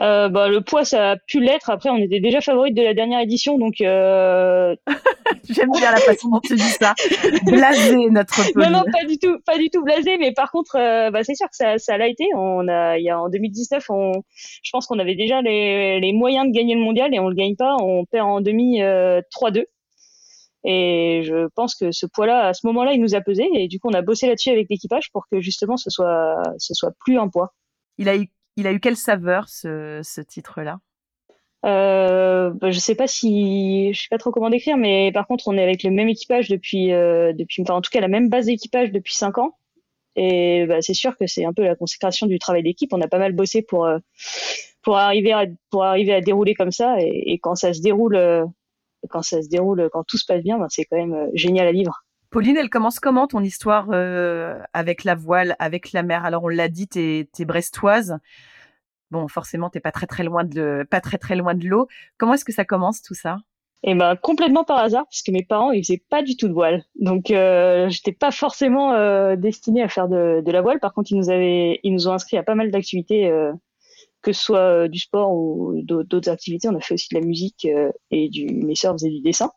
Euh, 0.00 0.28
bah, 0.28 0.48
le 0.48 0.60
poids, 0.60 0.84
ça 0.84 1.12
a 1.12 1.16
pu 1.16 1.40
l'être. 1.40 1.70
Après, 1.70 1.90
on 1.90 1.96
était 1.96 2.20
déjà 2.20 2.40
favorite 2.40 2.74
de 2.74 2.82
la 2.82 2.94
dernière 2.94 3.20
édition, 3.20 3.58
donc. 3.58 3.80
Euh... 3.80 4.76
J'aime 5.50 5.70
bien 5.72 5.90
la 5.90 5.98
façon 5.98 6.28
dont 6.28 6.40
tu 6.40 6.54
dis 6.54 6.62
ça. 6.62 6.94
Blasé 7.44 7.96
notre. 8.10 8.40
Non, 8.56 8.70
non, 8.70 8.84
pas 8.84 9.06
du 9.06 9.18
tout, 9.18 9.38
pas 9.44 9.58
du 9.58 9.70
tout 9.70 9.82
blasé, 9.82 10.16
mais 10.18 10.32
par 10.32 10.50
contre, 10.50 10.76
euh, 10.76 11.10
bah, 11.10 11.24
c'est 11.24 11.34
sûr 11.34 11.46
que 11.48 11.56
ça, 11.56 11.78
ça 11.78 11.96
l'a 11.98 12.06
été. 12.06 12.24
On 12.34 12.68
a, 12.68 12.98
il 12.98 13.04
y 13.04 13.10
a 13.10 13.20
en 13.20 13.28
2019, 13.28 13.84
on, 13.90 14.12
je 14.62 14.70
pense 14.70 14.86
qu'on 14.86 14.98
avait 14.98 15.16
déjà 15.16 15.42
les, 15.42 16.00
les 16.00 16.12
moyens 16.12 16.46
de 16.46 16.52
gagner 16.52 16.74
le 16.74 16.80
mondial 16.80 17.14
et 17.14 17.18
on 17.18 17.28
le 17.28 17.34
gagne 17.34 17.56
pas. 17.56 17.76
On 17.82 18.04
perd 18.04 18.28
en 18.28 18.40
demi 18.40 18.80
3-2. 18.80 18.82
Euh, 18.82 19.62
et 20.64 21.22
je 21.24 21.48
pense 21.54 21.74
que 21.74 21.92
ce 21.92 22.06
poids-là, 22.06 22.48
à 22.48 22.54
ce 22.54 22.66
moment-là, 22.66 22.92
il 22.92 23.00
nous 23.00 23.14
a 23.14 23.20
pesé. 23.20 23.48
Et 23.54 23.68
du 23.68 23.80
coup, 23.80 23.88
on 23.88 23.94
a 23.94 24.02
bossé 24.02 24.26
là-dessus 24.26 24.50
avec 24.50 24.66
l'équipage 24.70 25.10
pour 25.12 25.24
que 25.30 25.40
justement, 25.40 25.76
ce 25.76 25.90
soit, 25.90 26.36
ce 26.58 26.74
soit 26.74 26.92
plus 27.04 27.18
un 27.18 27.28
poids. 27.28 27.54
Il 27.96 28.08
a 28.08 28.16
eu 28.16 28.28
il 28.58 28.66
a 28.66 28.72
eu 28.72 28.80
quelle 28.80 28.96
saveur 28.96 29.48
ce, 29.48 30.20
titre-là? 30.20 30.80
Euh, 31.64 32.50
bah, 32.50 32.70
je 32.70 32.78
sais 32.78 32.96
pas 32.96 33.06
si 33.06 33.92
je 33.92 34.02
sais 34.02 34.08
pas 34.10 34.18
trop 34.18 34.30
comment 34.32 34.50
décrire, 34.50 34.76
mais 34.76 35.10
par 35.12 35.26
contre 35.26 35.48
on 35.48 35.56
est 35.56 35.62
avec 35.62 35.82
le 35.82 35.90
même 35.90 36.08
équipage 36.08 36.48
depuis 36.48 36.92
euh, 36.92 37.32
enfin 37.60 37.74
en 37.74 37.80
tout 37.80 37.90
cas 37.90 38.00
la 38.00 38.08
même 38.08 38.28
base 38.28 38.46
d'équipage 38.46 38.92
depuis 38.92 39.14
cinq 39.14 39.38
ans. 39.38 39.56
Et 40.16 40.66
bah, 40.66 40.82
c'est 40.82 40.94
sûr 40.94 41.16
que 41.16 41.26
c'est 41.26 41.44
un 41.44 41.52
peu 41.52 41.62
la 41.62 41.76
consécration 41.76 42.26
du 42.26 42.40
travail 42.40 42.64
d'équipe. 42.64 42.92
On 42.92 43.00
a 43.00 43.08
pas 43.08 43.18
mal 43.18 43.32
bossé 43.32 43.62
pour 43.62 43.86
euh, 43.86 43.98
pour 44.82 44.96
arriver 44.98 45.32
à 45.32 45.46
pour 45.70 45.84
arriver 45.84 46.14
à 46.14 46.20
dérouler 46.20 46.54
comme 46.54 46.72
ça. 46.72 46.96
Et, 47.00 47.38
quand 47.40 47.54
ça 47.54 47.72
se 47.72 47.80
déroule 47.80 48.16
euh, 48.16 48.44
quand 49.08 49.22
ça 49.22 49.40
se 49.40 49.48
déroule 49.48 49.88
quand 49.92 50.04
tout 50.04 50.18
se 50.18 50.26
passe 50.26 50.42
bien, 50.42 50.58
bah, 50.58 50.66
c'est 50.68 50.84
quand 50.84 50.96
même 50.96 51.30
génial 51.34 51.68
à 51.68 51.72
vivre. 51.72 52.04
Pauline, 52.30 52.56
elle 52.58 52.68
commence 52.68 53.00
comment 53.00 53.26
ton 53.26 53.42
histoire 53.42 53.88
euh, 53.92 54.58
avec 54.74 55.04
la 55.04 55.14
voile, 55.14 55.56
avec 55.58 55.92
la 55.92 56.02
mer? 56.02 56.24
Alors 56.24 56.44
on 56.44 56.48
l'a 56.48 56.68
dit, 56.68 56.86
t'es 56.86 57.28
es 57.38 57.44
brestoise. 57.44 58.18
Bon, 59.10 59.26
forcément, 59.28 59.70
t'es 59.70 59.80
pas 59.80 59.92
très 59.92 60.06
très 60.06 60.24
loin 60.24 60.44
de 60.44 60.86
pas 60.90 61.00
très 61.00 61.16
très 61.16 61.36
loin 61.36 61.54
de 61.54 61.66
l'eau. 61.66 61.88
Comment 62.18 62.34
est-ce 62.34 62.44
que 62.44 62.52
ça 62.52 62.66
commence 62.66 63.02
tout 63.02 63.14
ça? 63.14 63.38
Eh 63.84 63.94
ben 63.94 64.16
complètement 64.16 64.64
par 64.64 64.78
hasard, 64.78 65.04
parce 65.04 65.22
que 65.22 65.30
mes 65.30 65.44
parents 65.44 65.70
ils 65.70 65.84
faisaient 65.84 66.02
pas 66.10 66.22
du 66.22 66.36
tout 66.36 66.48
de 66.48 66.52
voile, 66.52 66.84
donc 66.96 67.30
euh, 67.30 67.88
j'étais 67.88 68.12
pas 68.12 68.32
forcément 68.32 68.92
euh, 68.92 69.36
destinée 69.36 69.82
à 69.82 69.88
faire 69.88 70.08
de, 70.08 70.42
de, 70.44 70.52
la 70.52 70.62
voile. 70.62 70.80
Par 70.80 70.92
contre, 70.92 71.12
ils 71.12 71.16
nous 71.16 71.30
avaient 71.30 71.78
ils 71.84 71.92
nous 71.92 72.08
ont 72.08 72.12
inscrit 72.12 72.36
à 72.36 72.42
pas 72.42 72.56
mal 72.56 72.72
d'activités, 72.72 73.28
euh, 73.28 73.52
que 74.20 74.32
ce 74.32 74.42
soit 74.42 74.88
du 74.88 74.98
sport 74.98 75.32
ou 75.32 75.80
d'autres 75.84 76.28
activités. 76.28 76.68
On 76.68 76.74
a 76.74 76.80
fait 76.80 76.94
aussi 76.94 77.08
de 77.14 77.20
la 77.20 77.24
musique 77.24 77.68
et 78.10 78.28
du 78.28 78.46
mes 78.46 78.74
sœurs 78.74 78.94
faisaient 78.94 79.10
du 79.10 79.20
dessin. 79.20 79.50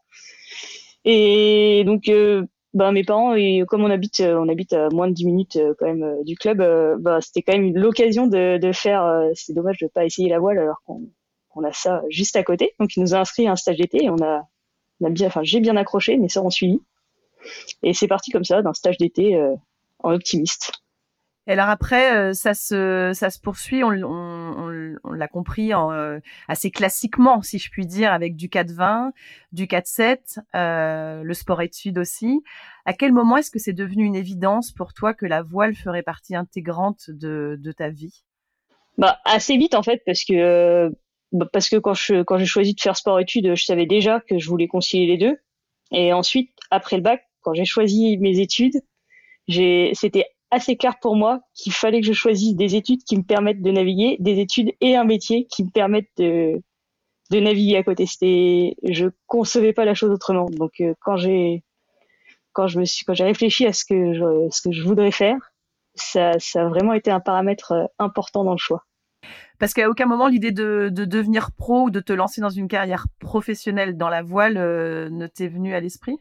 Et 1.03 1.83
donc 1.85 2.09
bah, 2.73 2.91
mes 2.91 3.03
parents, 3.03 3.35
comme 3.67 3.83
on 3.83 3.89
habite, 3.89 4.21
euh, 4.21 4.39
on 4.39 4.47
habite 4.47 4.73
à 4.73 4.89
moins 4.89 5.07
de 5.07 5.13
10 5.13 5.25
minutes 5.25 5.55
euh, 5.57 5.73
quand 5.77 5.87
même 5.87 6.03
euh, 6.03 6.23
du 6.23 6.35
club, 6.35 6.63
bah, 7.01 7.19
c'était 7.21 7.41
quand 7.41 7.57
même 7.57 7.75
l'occasion 7.75 8.27
de, 8.27 8.57
de 8.57 8.71
faire. 8.71 9.29
c'est 9.35 9.53
dommage 9.53 9.77
de 9.79 9.87
pas 9.87 10.05
essayer 10.05 10.29
la 10.29 10.39
voile 10.39 10.59
alors 10.59 10.81
qu'on 10.85 11.01
on 11.53 11.63
a 11.65 11.73
ça 11.73 12.01
juste 12.09 12.37
à 12.37 12.43
côté. 12.43 12.73
Donc, 12.79 12.95
il 12.95 13.01
nous 13.01 13.13
a 13.13 13.19
inscrit 13.19 13.45
à 13.47 13.51
un 13.51 13.55
stage 13.57 13.77
d'été 13.77 14.05
et 14.05 14.09
on 14.09 14.21
a, 14.21 14.47
on 15.01 15.07
a 15.07 15.09
bien, 15.09 15.27
enfin, 15.27 15.41
j'ai 15.43 15.59
bien 15.59 15.75
accroché, 15.75 16.17
mes 16.17 16.29
sœurs 16.29 16.45
ont 16.45 16.49
suivi. 16.49 16.79
Et 17.83 17.93
c'est 17.93 18.07
parti 18.07 18.31
comme 18.31 18.45
ça, 18.45 18.61
d'un 18.61 18.73
stage 18.73 18.97
d'été 18.97 19.37
en 19.99 20.13
optimiste. 20.13 20.71
Et 21.47 21.53
alors 21.53 21.69
après, 21.69 22.15
euh, 22.15 22.33
ça 22.33 22.53
se 22.53 23.11
ça 23.13 23.29
se 23.31 23.39
poursuit. 23.39 23.83
On, 23.83 23.89
l'a 23.89 25.27
compris 25.27 25.73
en, 25.73 25.91
euh, 25.91 26.19
assez 26.47 26.71
classiquement, 26.71 27.41
si 27.41 27.57
je 27.57 27.69
puis 27.69 27.85
dire, 27.85 28.13
avec 28.13 28.35
du 28.35 28.47
4-20, 28.47 29.11
du 29.51 29.65
4-7, 29.65 30.39
euh, 30.55 31.23
le 31.23 31.33
sport 31.33 31.61
études 31.61 31.97
aussi. 31.97 32.43
À 32.85 32.93
quel 32.93 33.11
moment 33.11 33.37
est-ce 33.37 33.51
que 33.51 33.59
c'est 33.59 33.73
devenu 33.73 34.05
une 34.05 34.15
évidence 34.15 34.71
pour 34.71 34.93
toi 34.93 35.13
que 35.13 35.25
la 35.25 35.41
voile 35.41 35.75
ferait 35.75 36.03
partie 36.03 36.35
intégrante 36.35 37.09
de, 37.09 37.57
de 37.59 37.71
ta 37.71 37.89
vie? 37.89 38.23
Bah 38.97 39.19
assez 39.25 39.57
vite 39.57 39.73
en 39.73 39.83
fait, 39.83 40.01
parce 40.05 40.23
que 40.23 40.91
bah, 41.31 41.47
parce 41.51 41.69
que 41.69 41.77
quand 41.77 41.95
je 41.95 42.21
quand 42.21 42.37
j'ai 42.37 42.45
choisi 42.45 42.75
de 42.75 42.81
faire 42.81 42.95
sport 42.95 43.19
études, 43.19 43.55
je 43.55 43.63
savais 43.63 43.87
déjà 43.87 44.19
que 44.19 44.37
je 44.37 44.47
voulais 44.47 44.67
concilier 44.67 45.07
les 45.07 45.17
deux. 45.17 45.37
Et 45.91 46.13
ensuite, 46.13 46.51
après 46.69 46.97
le 46.97 47.03
bac, 47.03 47.23
quand 47.41 47.53
j'ai 47.53 47.65
choisi 47.65 48.17
mes 48.19 48.39
études, 48.39 48.79
c'était 49.47 50.25
assez 50.51 50.75
clair 50.75 50.99
pour 50.99 51.15
moi 51.15 51.41
qu'il 51.53 51.71
fallait 51.73 52.01
que 52.01 52.07
je 52.07 52.13
choisisse 52.13 52.55
des 52.55 52.75
études 52.75 53.03
qui 53.03 53.17
me 53.17 53.23
permettent 53.23 53.61
de 53.61 53.71
naviguer, 53.71 54.17
des 54.19 54.39
études 54.39 54.71
et 54.81 54.95
un 54.95 55.05
métier 55.05 55.47
qui 55.47 55.63
me 55.63 55.69
permettent 55.69 56.11
de, 56.17 56.61
de 57.31 57.39
naviguer 57.39 57.77
à 57.77 57.83
côté. 57.83 58.05
C'était, 58.05 58.75
je 58.83 59.07
concevais 59.27 59.73
pas 59.73 59.85
la 59.85 59.93
chose 59.93 60.11
autrement. 60.11 60.45
Donc 60.49 60.83
quand 60.99 61.17
j'ai 61.17 61.63
quand 62.53 62.67
je 62.67 62.79
me 62.79 62.85
suis 62.85 63.05
quand 63.05 63.13
j'ai 63.13 63.23
réfléchi 63.23 63.65
à 63.65 63.73
ce 63.73 63.85
que 63.85 64.13
je, 64.13 64.47
ce 64.51 64.61
que 64.61 64.71
je 64.73 64.83
voudrais 64.83 65.11
faire, 65.11 65.37
ça, 65.95 66.33
ça 66.39 66.63
a 66.63 66.67
vraiment 66.67 66.93
été 66.93 67.09
un 67.09 67.21
paramètre 67.21 67.89
important 67.97 68.43
dans 68.43 68.51
le 68.51 68.57
choix. 68.57 68.85
Parce 69.57 69.73
qu'à 69.73 69.89
aucun 69.89 70.05
moment 70.05 70.27
l'idée 70.27 70.51
de, 70.51 70.89
de, 70.91 71.05
devenir 71.05 71.51
pro 71.51 71.83
ou 71.83 71.89
de 71.91 71.99
te 71.99 72.11
lancer 72.11 72.41
dans 72.41 72.49
une 72.49 72.67
carrière 72.67 73.05
professionnelle 73.19 73.95
dans 73.95 74.09
la 74.09 74.23
voile 74.23 74.55
ne 74.55 75.27
t'est 75.27 75.47
venue 75.47 75.73
à 75.73 75.79
l'esprit? 75.79 76.19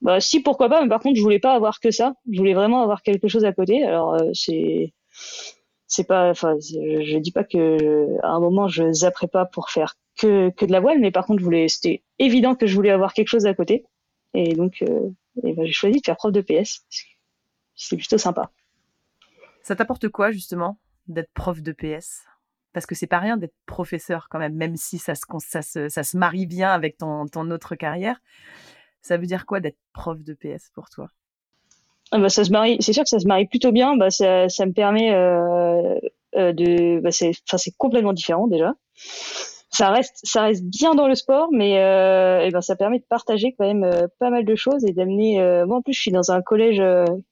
Bah 0.00 0.20
si, 0.20 0.40
pourquoi 0.40 0.68
pas, 0.68 0.82
mais 0.82 0.88
par 0.88 1.00
contre, 1.00 1.16
je 1.16 1.22
voulais 1.22 1.38
pas 1.38 1.54
avoir 1.54 1.80
que 1.80 1.90
ça. 1.90 2.14
Je 2.30 2.38
voulais 2.38 2.54
vraiment 2.54 2.82
avoir 2.82 3.02
quelque 3.02 3.28
chose 3.28 3.44
à 3.44 3.52
côté. 3.52 3.84
Alors 3.84 4.14
euh, 4.14 4.30
c'est 4.34 4.92
c'est 5.86 6.04
pas, 6.04 6.30
enfin, 6.30 6.56
je, 6.60 7.18
dis 7.18 7.32
pas 7.32 7.44
que 7.44 8.08
à 8.22 8.30
un 8.30 8.40
moment 8.40 8.68
je 8.68 8.92
zapperais 8.92 9.28
pas 9.28 9.46
pour 9.46 9.70
faire 9.70 9.94
que 10.16 10.50
que 10.50 10.66
de 10.66 10.72
la 10.72 10.80
voile, 10.80 11.00
mais 11.00 11.10
par 11.10 11.26
contre, 11.26 11.40
je 11.40 11.44
voulais, 11.44 11.68
c'était 11.68 12.02
évident 12.18 12.54
que 12.54 12.66
je 12.66 12.74
voulais 12.74 12.90
avoir 12.90 13.14
quelque 13.14 13.28
chose 13.28 13.46
à 13.46 13.54
côté. 13.54 13.84
Et 14.34 14.54
donc, 14.54 14.82
euh, 14.82 15.10
ben, 15.42 15.64
j'ai 15.64 15.72
choisi 15.72 16.00
de 16.00 16.04
faire 16.04 16.16
prof 16.16 16.32
de 16.32 16.40
PS. 16.40 16.84
C'est 17.76 17.96
plutôt 17.96 18.18
sympa. 18.18 18.50
Ça 19.62 19.76
t'apporte 19.76 20.08
quoi 20.08 20.30
justement 20.30 20.78
d'être 21.06 21.30
prof 21.34 21.62
de 21.62 21.72
PS 21.72 22.24
parce 22.74 22.86
que 22.86 22.94
c'est 22.94 23.06
pas 23.06 23.20
rien 23.20 23.36
d'être 23.38 23.54
professeur 23.66 24.26
quand 24.28 24.38
même, 24.38 24.56
même 24.56 24.76
si 24.76 24.98
ça 24.98 25.14
se, 25.14 25.24
ça 25.38 25.62
se, 25.62 25.88
ça 25.88 26.02
se 26.02 26.16
marie 26.18 26.46
bien 26.46 26.70
avec 26.70 26.98
ton, 26.98 27.26
ton 27.26 27.50
autre 27.50 27.76
carrière. 27.76 28.20
Ça 29.04 29.18
veut 29.18 29.26
dire 29.26 29.44
quoi 29.44 29.60
d'être 29.60 29.76
prof 29.92 30.18
de 30.18 30.32
PS 30.32 30.70
pour 30.74 30.88
toi? 30.88 31.08
Ah 32.10 32.18
bah, 32.18 32.30
ça 32.30 32.42
se 32.42 32.50
marie, 32.50 32.78
c'est 32.80 32.94
sûr 32.94 33.02
que 33.02 33.08
ça 33.10 33.20
se 33.20 33.26
marie 33.26 33.46
plutôt 33.46 33.70
bien. 33.70 33.96
Bah, 33.96 34.08
ça, 34.10 34.48
ça 34.48 34.64
me 34.64 34.72
permet 34.72 35.12
euh, 35.12 35.94
euh 36.36 36.52
de, 36.54 37.00
bah, 37.00 37.10
c'est, 37.10 37.32
enfin 37.46 37.58
c'est 37.58 37.76
complètement 37.76 38.14
différent 38.14 38.46
déjà. 38.46 38.72
Ça 39.68 39.90
reste, 39.90 40.20
ça 40.22 40.42
reste 40.42 40.64
bien 40.64 40.94
dans 40.94 41.06
le 41.06 41.16
sport, 41.16 41.48
mais 41.52 41.78
euh, 41.80 42.48
ben 42.50 42.62
ça 42.62 42.76
permet 42.76 42.98
de 42.98 43.04
partager 43.04 43.54
quand 43.58 43.66
même 43.66 44.08
pas 44.20 44.30
mal 44.30 44.46
de 44.46 44.54
choses 44.54 44.86
et 44.86 44.92
d'amener. 44.92 45.36
Moi 45.66 45.78
en 45.78 45.82
plus, 45.82 45.92
je 45.92 46.00
suis 46.00 46.12
dans 46.12 46.30
un 46.30 46.40
collège 46.40 46.80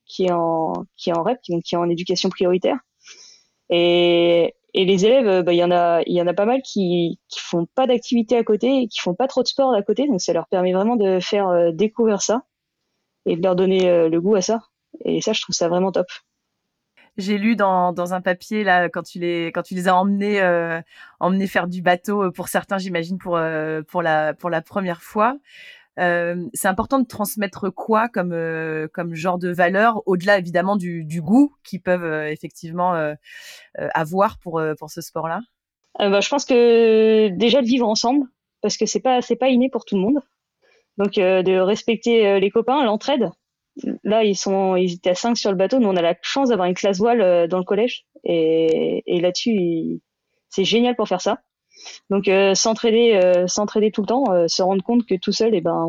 qui 0.04 0.24
est 0.24 0.32
en 0.32 0.74
qui 0.96 1.10
en 1.12 1.22
REP, 1.22 1.38
donc 1.48 1.62
qui 1.62 1.74
est 1.74 1.78
en 1.78 1.88
éducation 1.88 2.28
prioritaire. 2.28 2.76
Et 3.70 4.54
et 4.74 4.84
les 4.86 5.04
élèves, 5.04 5.28
euh, 5.28 5.42
bah, 5.42 5.52
il 5.52 5.58
y 5.58 5.64
en 5.64 5.70
a, 5.70 6.02
il 6.06 6.14
y 6.14 6.22
en 6.22 6.26
a 6.26 6.34
pas 6.34 6.46
mal 6.46 6.62
qui 6.62 7.20
qui 7.28 7.40
font 7.40 7.66
pas 7.74 7.86
d'activité 7.86 8.36
à 8.36 8.44
côté 8.44 8.82
et 8.82 8.88
qui 8.88 9.00
font 9.00 9.14
pas 9.14 9.28
trop 9.28 9.42
de 9.42 9.48
sport 9.48 9.74
à 9.74 9.82
côté, 9.82 10.06
donc 10.06 10.20
ça 10.20 10.32
leur 10.32 10.48
permet 10.48 10.72
vraiment 10.72 10.96
de 10.96 11.20
faire 11.20 11.48
euh, 11.48 11.72
découvrir 11.72 12.22
ça 12.22 12.42
et 13.26 13.36
de 13.36 13.42
leur 13.42 13.54
donner 13.56 13.88
euh, 13.88 14.08
le 14.08 14.20
goût 14.20 14.34
à 14.34 14.42
ça. 14.42 14.60
Et 15.04 15.20
ça, 15.20 15.32
je 15.32 15.42
trouve 15.42 15.54
ça 15.54 15.68
vraiment 15.68 15.92
top. 15.92 16.06
J'ai 17.18 17.36
lu 17.36 17.56
dans, 17.56 18.14
un 18.14 18.20
papier 18.22 18.64
là 18.64 18.88
quand 18.88 19.02
tu 19.02 19.18
les 19.18 19.52
quand 19.52 19.62
tu 19.62 19.74
les 19.74 19.86
as 19.88 19.94
emmenés 19.94 20.40
emmenés 21.20 21.46
faire 21.46 21.68
du 21.68 21.82
bateau 21.82 22.30
pour 22.32 22.48
certains, 22.48 22.78
j'imagine 22.78 23.18
pour 23.18 23.38
pour 23.88 24.02
la 24.02 24.32
pour 24.32 24.48
la 24.48 24.62
première 24.62 25.02
fois. 25.02 25.36
Euh, 25.98 26.46
c'est 26.54 26.68
important 26.68 26.98
de 26.98 27.06
transmettre 27.06 27.68
quoi 27.72 28.08
comme 28.08 28.32
euh, 28.32 28.88
comme 28.94 29.14
genre 29.14 29.38
de 29.38 29.50
valeur 29.50 30.02
au-delà 30.06 30.38
évidemment 30.38 30.76
du, 30.76 31.04
goût 31.20 31.54
qu'ils 31.64 31.82
peuvent 31.82 32.04
euh, 32.04 32.30
effectivement 32.30 32.94
avoir 33.76 34.38
pour 34.38 34.60
ce 34.88 35.00
sport-là? 35.00 35.40
Bah, 35.98 36.20
je 36.20 36.28
pense 36.28 36.44
que 36.46 37.28
déjà 37.28 37.60
de 37.60 37.66
vivre 37.66 37.86
ensemble 37.86 38.26
parce 38.62 38.76
que 38.76 38.86
c'est 38.86 39.00
pas 39.00 39.20
c'est 39.20 39.36
pas 39.36 39.48
inné 39.48 39.68
pour 39.68 39.84
tout 39.84 39.96
le 39.96 40.02
monde. 40.02 40.20
Donc 40.98 41.14
de 41.14 41.58
respecter 41.58 42.40
les 42.40 42.50
copains, 42.50 42.84
l'entraide. 42.84 43.30
Là 44.04 44.24
ils 44.24 44.36
sont 44.36 44.76
ils 44.76 44.94
étaient 44.94 45.10
à 45.10 45.14
5 45.14 45.36
sur 45.36 45.50
le 45.50 45.56
bateau, 45.56 45.78
nous 45.78 45.88
on 45.88 45.96
a 45.96 46.02
la 46.02 46.14
chance 46.22 46.48
d'avoir 46.48 46.68
une 46.68 46.74
classe 46.74 46.98
voile 46.98 47.48
dans 47.48 47.58
le 47.58 47.64
collège 47.64 48.06
et 48.24 49.20
là-dessus 49.20 50.00
c'est 50.48 50.64
génial 50.64 50.96
pour 50.96 51.08
faire 51.08 51.20
ça. 51.20 51.42
Donc 52.10 52.28
euh, 52.28 52.54
s'entraider, 52.54 53.14
euh, 53.14 53.46
s'entraider 53.46 53.90
tout 53.90 54.02
le 54.02 54.06
temps, 54.06 54.32
euh, 54.32 54.46
se 54.48 54.62
rendre 54.62 54.82
compte 54.82 55.06
que 55.06 55.14
tout 55.14 55.32
seul, 55.32 55.54
eh 55.54 55.60
ben, 55.60 55.86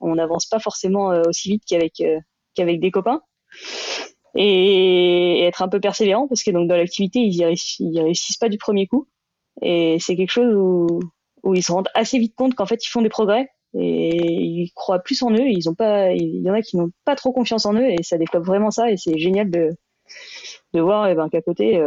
on 0.00 0.14
n'avance 0.14 0.46
pas 0.46 0.58
forcément 0.58 1.08
aussi 1.26 1.50
vite 1.50 1.64
qu'avec 1.66 2.02
qu'avec 2.54 2.80
des 2.80 2.90
copains. 2.90 3.22
Et, 4.34 5.44
être 5.44 5.62
un 5.62 5.68
peu 5.68 5.80
persévérant 5.80 6.28
parce 6.28 6.42
que 6.42 6.50
donc 6.50 6.68
dans 6.68 6.76
l'activité 6.76 7.20
ils, 7.20 7.34
y 7.34 8.00
réussissent, 8.00 8.36
pas 8.36 8.50
du 8.50 8.58
premier 8.58 8.86
coup 8.86 9.08
et 9.62 9.96
c'est 9.98 10.14
quelque 10.16 10.30
chose 10.30 10.54
où, 10.54 11.00
où 11.42 11.54
ils 11.54 11.62
se 11.62 11.72
rendent 11.72 11.88
assez 11.94 12.18
vite 12.18 12.34
compte 12.36 12.54
qu'en 12.54 12.66
fait 12.66 12.84
ils 12.84 12.88
font 12.88 13.00
des 13.00 13.08
progrès 13.08 13.48
et 13.74 14.16
ils 14.16 14.70
croient 14.74 14.98
plus 14.98 15.22
en 15.22 15.30
eux. 15.32 15.48
Ils 15.48 15.68
ont 15.68 15.74
pas, 15.74 16.12
il 16.12 16.42
y 16.42 16.50
en 16.50 16.54
a 16.54 16.62
qui 16.62 16.76
n'ont 16.76 16.90
pas 17.06 17.16
trop 17.16 17.32
confiance 17.32 17.64
en 17.66 17.74
eux 17.74 17.88
et 17.88 18.02
ça 18.02 18.18
développe 18.18 18.44
vraiment 18.44 18.70
ça 18.70 18.90
et 18.90 18.96
c'est 18.98 19.18
génial 19.18 19.50
de 19.50 19.70
de 20.74 20.80
voir 20.80 21.08
eh 21.08 21.14
ben, 21.14 21.28
qu'à 21.30 21.40
côté 21.40 21.82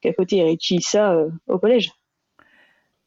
qu'à 0.00 0.12
côté 0.12 0.36
ils 0.38 0.42
réutilisent 0.42 0.88
ça 0.88 1.16
au 1.46 1.58
collège. 1.58 1.92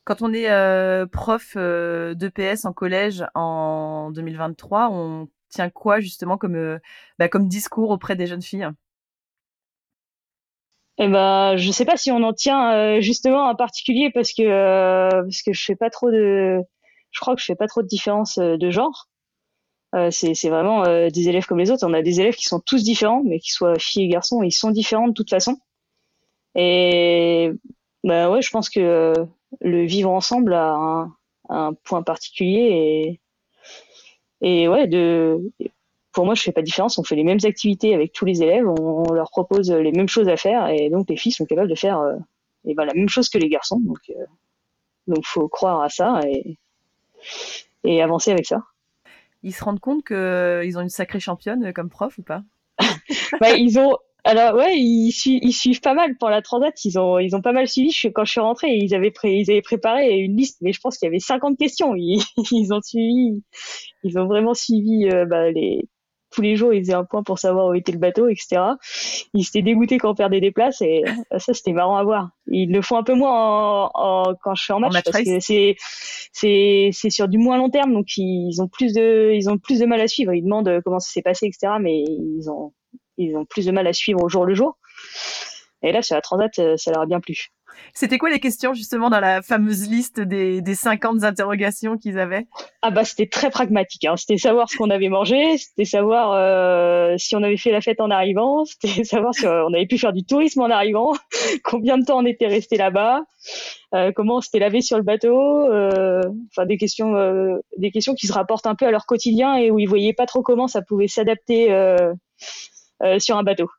Quand 0.07 0.21
on 0.21 0.31
est 0.31 0.49
euh, 0.49 1.05
prof 1.05 1.55
euh, 1.57 2.13
d'EPS 2.13 2.63
en 2.63 2.71
collège 2.71 3.25
en 3.35 4.09
2023, 4.11 4.87
on 4.89 5.27
tient 5.49 5.69
quoi 5.69 5.99
justement 5.99 6.37
comme, 6.37 6.55
euh, 6.55 6.79
bah, 7.19 7.27
comme 7.27 7.49
discours 7.49 7.89
auprès 7.89 8.15
des 8.15 8.25
jeunes 8.25 8.41
filles? 8.41 8.69
Eh 10.97 11.09
ben, 11.09 11.57
je 11.57 11.69
sais 11.71 11.83
pas 11.83 11.97
si 11.97 12.09
on 12.09 12.23
en 12.23 12.31
tient 12.31 12.71
euh, 12.73 13.01
justement 13.01 13.49
en 13.49 13.55
particulier 13.55 14.09
parce 14.13 14.31
que 14.31 15.09
parce 15.09 15.41
que 15.41 15.51
je 15.51 15.65
fais 15.65 15.75
pas 15.75 15.89
trop 15.89 16.09
de, 16.09 16.61
je 17.11 17.19
crois 17.19 17.35
que 17.35 17.41
je 17.41 17.45
fais 17.45 17.55
pas 17.55 17.67
trop 17.67 17.81
de 17.81 17.87
différence 17.87 18.37
de 18.37 18.69
genre. 18.69 19.09
c'est 20.09 20.35
c'est 20.35 20.49
vraiment 20.49 20.83
des 21.09 21.27
élèves 21.27 21.47
comme 21.47 21.59
les 21.59 21.69
autres. 21.69 21.85
On 21.85 21.93
a 21.93 22.01
des 22.01 22.21
élèves 22.21 22.35
qui 22.35 22.45
sont 22.45 22.61
tous 22.61 22.81
différents, 22.81 23.23
mais 23.25 23.39
qui 23.39 23.51
soient 23.51 23.77
filles 23.77 24.05
et 24.05 24.07
garçons, 24.07 24.41
ils 24.41 24.53
sont 24.53 24.71
différents 24.71 25.09
de 25.09 25.13
toute 25.13 25.29
façon. 25.29 25.57
Et 26.55 27.51
bah 28.05 28.29
ouais, 28.31 28.41
je 28.41 28.49
pense 28.51 28.69
que 28.69 29.13
le 29.61 29.85
vivre 29.85 30.11
ensemble 30.11 30.53
a 30.53 30.73
un, 30.73 31.15
un 31.49 31.73
point 31.73 32.03
particulier 32.03 33.19
et, 34.41 34.61
et 34.63 34.67
ouais, 34.67 34.87
de, 34.87 35.51
pour 36.11 36.25
moi, 36.25 36.35
je 36.35 36.41
fais 36.41 36.51
pas 36.51 36.61
de 36.61 36.65
différence. 36.65 36.97
On 36.97 37.03
fait 37.03 37.15
les 37.15 37.23
mêmes 37.23 37.39
activités 37.43 37.93
avec 37.93 38.11
tous 38.11 38.25
les 38.25 38.41
élèves, 38.41 38.67
on, 38.67 39.11
leur 39.13 39.29
propose 39.29 39.71
les 39.71 39.91
mêmes 39.91 40.09
choses 40.09 40.29
à 40.29 40.37
faire 40.37 40.67
et 40.67 40.89
donc 40.89 41.09
les 41.09 41.17
filles 41.17 41.31
sont 41.31 41.45
capables 41.45 41.69
de 41.69 41.75
faire 41.75 41.99
euh, 41.99 42.15
et 42.65 42.73
ben, 42.73 42.85
la 42.85 42.93
même 42.93 43.09
chose 43.09 43.29
que 43.29 43.37
les 43.37 43.49
garçons. 43.49 43.79
Donc, 43.79 43.99
euh, 44.09 44.25
donc 45.07 45.25
faut 45.25 45.47
croire 45.47 45.81
à 45.81 45.89
ça 45.89 46.21
et, 46.25 46.57
et 47.83 48.01
avancer 48.01 48.31
avec 48.31 48.45
ça. 48.45 48.63
Ils 49.43 49.53
se 49.53 49.63
rendent 49.63 49.79
compte 49.79 50.03
qu'ils 50.03 50.77
ont 50.77 50.81
une 50.81 50.89
sacrée 50.89 51.19
championne 51.19 51.71
comme 51.73 51.89
prof 51.89 52.17
ou 52.17 52.23
pas? 52.23 52.43
Bah, 53.39 53.53
ils 53.53 53.77
ont 53.77 53.97
alors 54.27 54.55
ouais, 54.55 54.77
ils, 54.77 55.09
ils, 55.25 55.53
suivent 55.53 55.79
pas 55.79 55.93
mal 55.93 56.17
pour 56.17 56.29
la 56.29 56.41
transat. 56.41 56.73
Ils 56.83 56.99
ont 56.99 57.17
ils 57.17 57.33
ont 57.35 57.41
pas 57.41 57.53
mal 57.53 57.67
suivi. 57.67 57.91
Je, 57.91 58.09
quand 58.09 58.25
je 58.25 58.31
suis 58.31 58.41
rentrée, 58.41 58.75
ils 58.75 58.93
avaient 58.93 59.13
ils 59.23 59.49
avaient 59.49 59.61
préparé 59.61 60.17
une 60.17 60.35
liste, 60.35 60.57
mais 60.61 60.73
je 60.73 60.81
pense 60.81 60.97
qu'il 60.97 61.05
y 61.05 61.09
avait 61.09 61.19
50 61.19 61.57
questions. 61.57 61.95
Ils, 61.95 62.21
ils 62.51 62.73
ont 62.73 62.81
suivi, 62.81 63.41
ils 64.03 64.19
ont 64.19 64.27
vraiment 64.27 64.53
suivi 64.53 65.07
euh, 65.09 65.25
bah, 65.25 65.49
les 65.49 65.87
tous 66.29 66.41
les 66.41 66.57
jours. 66.57 66.73
Ils 66.73 66.81
faisaient 66.81 66.93
un 66.93 67.05
point 67.05 67.23
pour 67.23 67.39
savoir 67.39 67.67
où 67.67 67.73
était 67.73 67.93
le 67.93 67.99
bateau, 67.99 68.27
etc. 68.27 68.61
Ils 69.33 69.45
s'étaient 69.45 69.61
dégoûtés 69.61 69.97
quand 69.97 70.11
on 70.11 70.15
perdait 70.15 70.41
des 70.41 70.51
places 70.51 70.81
et 70.81 71.03
euh, 71.07 71.39
ça 71.39 71.53
c'était 71.53 71.71
marrant 71.71 71.95
à 71.95 72.03
voir. 72.03 72.29
Ils 72.47 72.69
le 72.69 72.81
font 72.81 72.97
un 72.97 73.03
peu 73.03 73.13
moins 73.13 73.89
en, 73.93 74.33
quand 74.43 74.55
je 74.55 74.63
suis 74.63 74.73
en 74.73 74.81
match, 74.81 74.91
parce 75.05 75.23
que 75.23 75.39
c'est 75.39 75.75
c'est 76.33 76.89
c'est 76.91 77.09
sur 77.09 77.29
du 77.29 77.37
moins 77.37 77.57
long 77.57 77.69
terme, 77.69 77.93
donc 77.93 78.07
ils 78.17 78.61
ont 78.61 78.67
plus 78.67 78.93
de 78.93 79.31
ils 79.33 79.49
ont 79.49 79.57
plus 79.57 79.79
de 79.79 79.85
mal 79.85 80.01
à 80.01 80.07
suivre. 80.09 80.33
Ils 80.33 80.43
demandent 80.43 80.81
comment 80.83 80.99
ça 80.99 81.09
s'est 81.11 81.21
passé, 81.21 81.45
etc. 81.45 81.75
Mais 81.79 82.03
ils 82.03 82.49
ont 82.49 82.73
ils 83.17 83.35
ont 83.35 83.45
plus 83.45 83.65
de 83.65 83.71
mal 83.71 83.87
à 83.87 83.93
suivre 83.93 84.23
au 84.23 84.29
jour 84.29 84.45
le 84.45 84.53
jour. 84.55 84.77
Et 85.83 85.91
là, 85.91 86.01
sur 86.01 86.15
la 86.15 86.21
Transat, 86.21 86.57
euh, 86.59 86.77
ça 86.77 86.91
leur 86.91 87.01
a 87.01 87.05
bien 87.05 87.19
plu. 87.19 87.51
C'était 87.93 88.17
quoi 88.17 88.29
les 88.29 88.39
questions 88.39 88.73
justement 88.73 89.09
dans 89.09 89.19
la 89.19 89.41
fameuse 89.41 89.89
liste 89.89 90.19
des, 90.19 90.61
des 90.61 90.75
50 90.75 91.23
interrogations 91.23 91.97
qu'ils 91.97 92.19
avaient? 92.19 92.47
Ah 92.81 92.91
bah 92.91 93.03
c'était 93.03 93.27
très 93.27 93.49
pragmatique. 93.49 94.05
Hein. 94.05 94.15
C'était 94.17 94.37
savoir 94.37 94.69
ce 94.69 94.77
qu'on 94.77 94.89
avait 94.89 95.09
mangé, 95.09 95.57
c'était 95.57 95.85
savoir 95.85 96.31
euh, 96.33 97.15
si 97.17 97.35
on 97.35 97.43
avait 97.43 97.57
fait 97.57 97.71
la 97.71 97.81
fête 97.81 97.99
en 97.99 98.11
arrivant, 98.11 98.65
c'était 98.81 99.03
savoir 99.03 99.33
si 99.33 99.45
on 99.45 99.73
avait 99.73 99.87
pu 99.87 99.97
faire 99.97 100.13
du 100.13 100.23
tourisme 100.23 100.61
en 100.61 100.69
arrivant, 100.69 101.13
combien 101.63 101.97
de 101.97 102.05
temps 102.05 102.19
on 102.19 102.25
était 102.25 102.47
resté 102.47 102.77
là-bas, 102.77 103.21
euh, 103.95 104.11
comment 104.15 104.37
on 104.37 104.41
s'était 104.41 104.59
lavé 104.59 104.81
sur 104.81 104.97
le 104.97 105.03
bateau. 105.03 105.39
Euh, 105.71 106.21
enfin 106.51 106.65
des 106.65 106.77
questions, 106.77 107.15
euh, 107.15 107.57
des 107.77 107.91
questions 107.91 108.13
qui 108.13 108.27
se 108.27 108.33
rapportent 108.33 108.67
un 108.67 108.75
peu 108.75 108.85
à 108.85 108.91
leur 108.91 109.05
quotidien 109.05 109.55
et 109.55 109.71
où 109.71 109.79
ils 109.79 109.87
voyaient 109.87 110.13
pas 110.13 110.25
trop 110.25 110.41
comment 110.41 110.67
ça 110.67 110.81
pouvait 110.81 111.07
s'adapter 111.07 111.71
euh, 111.71 111.97
euh, 112.01 112.13
sur 113.19 113.37
un 113.37 113.43
bateau. 113.43 113.69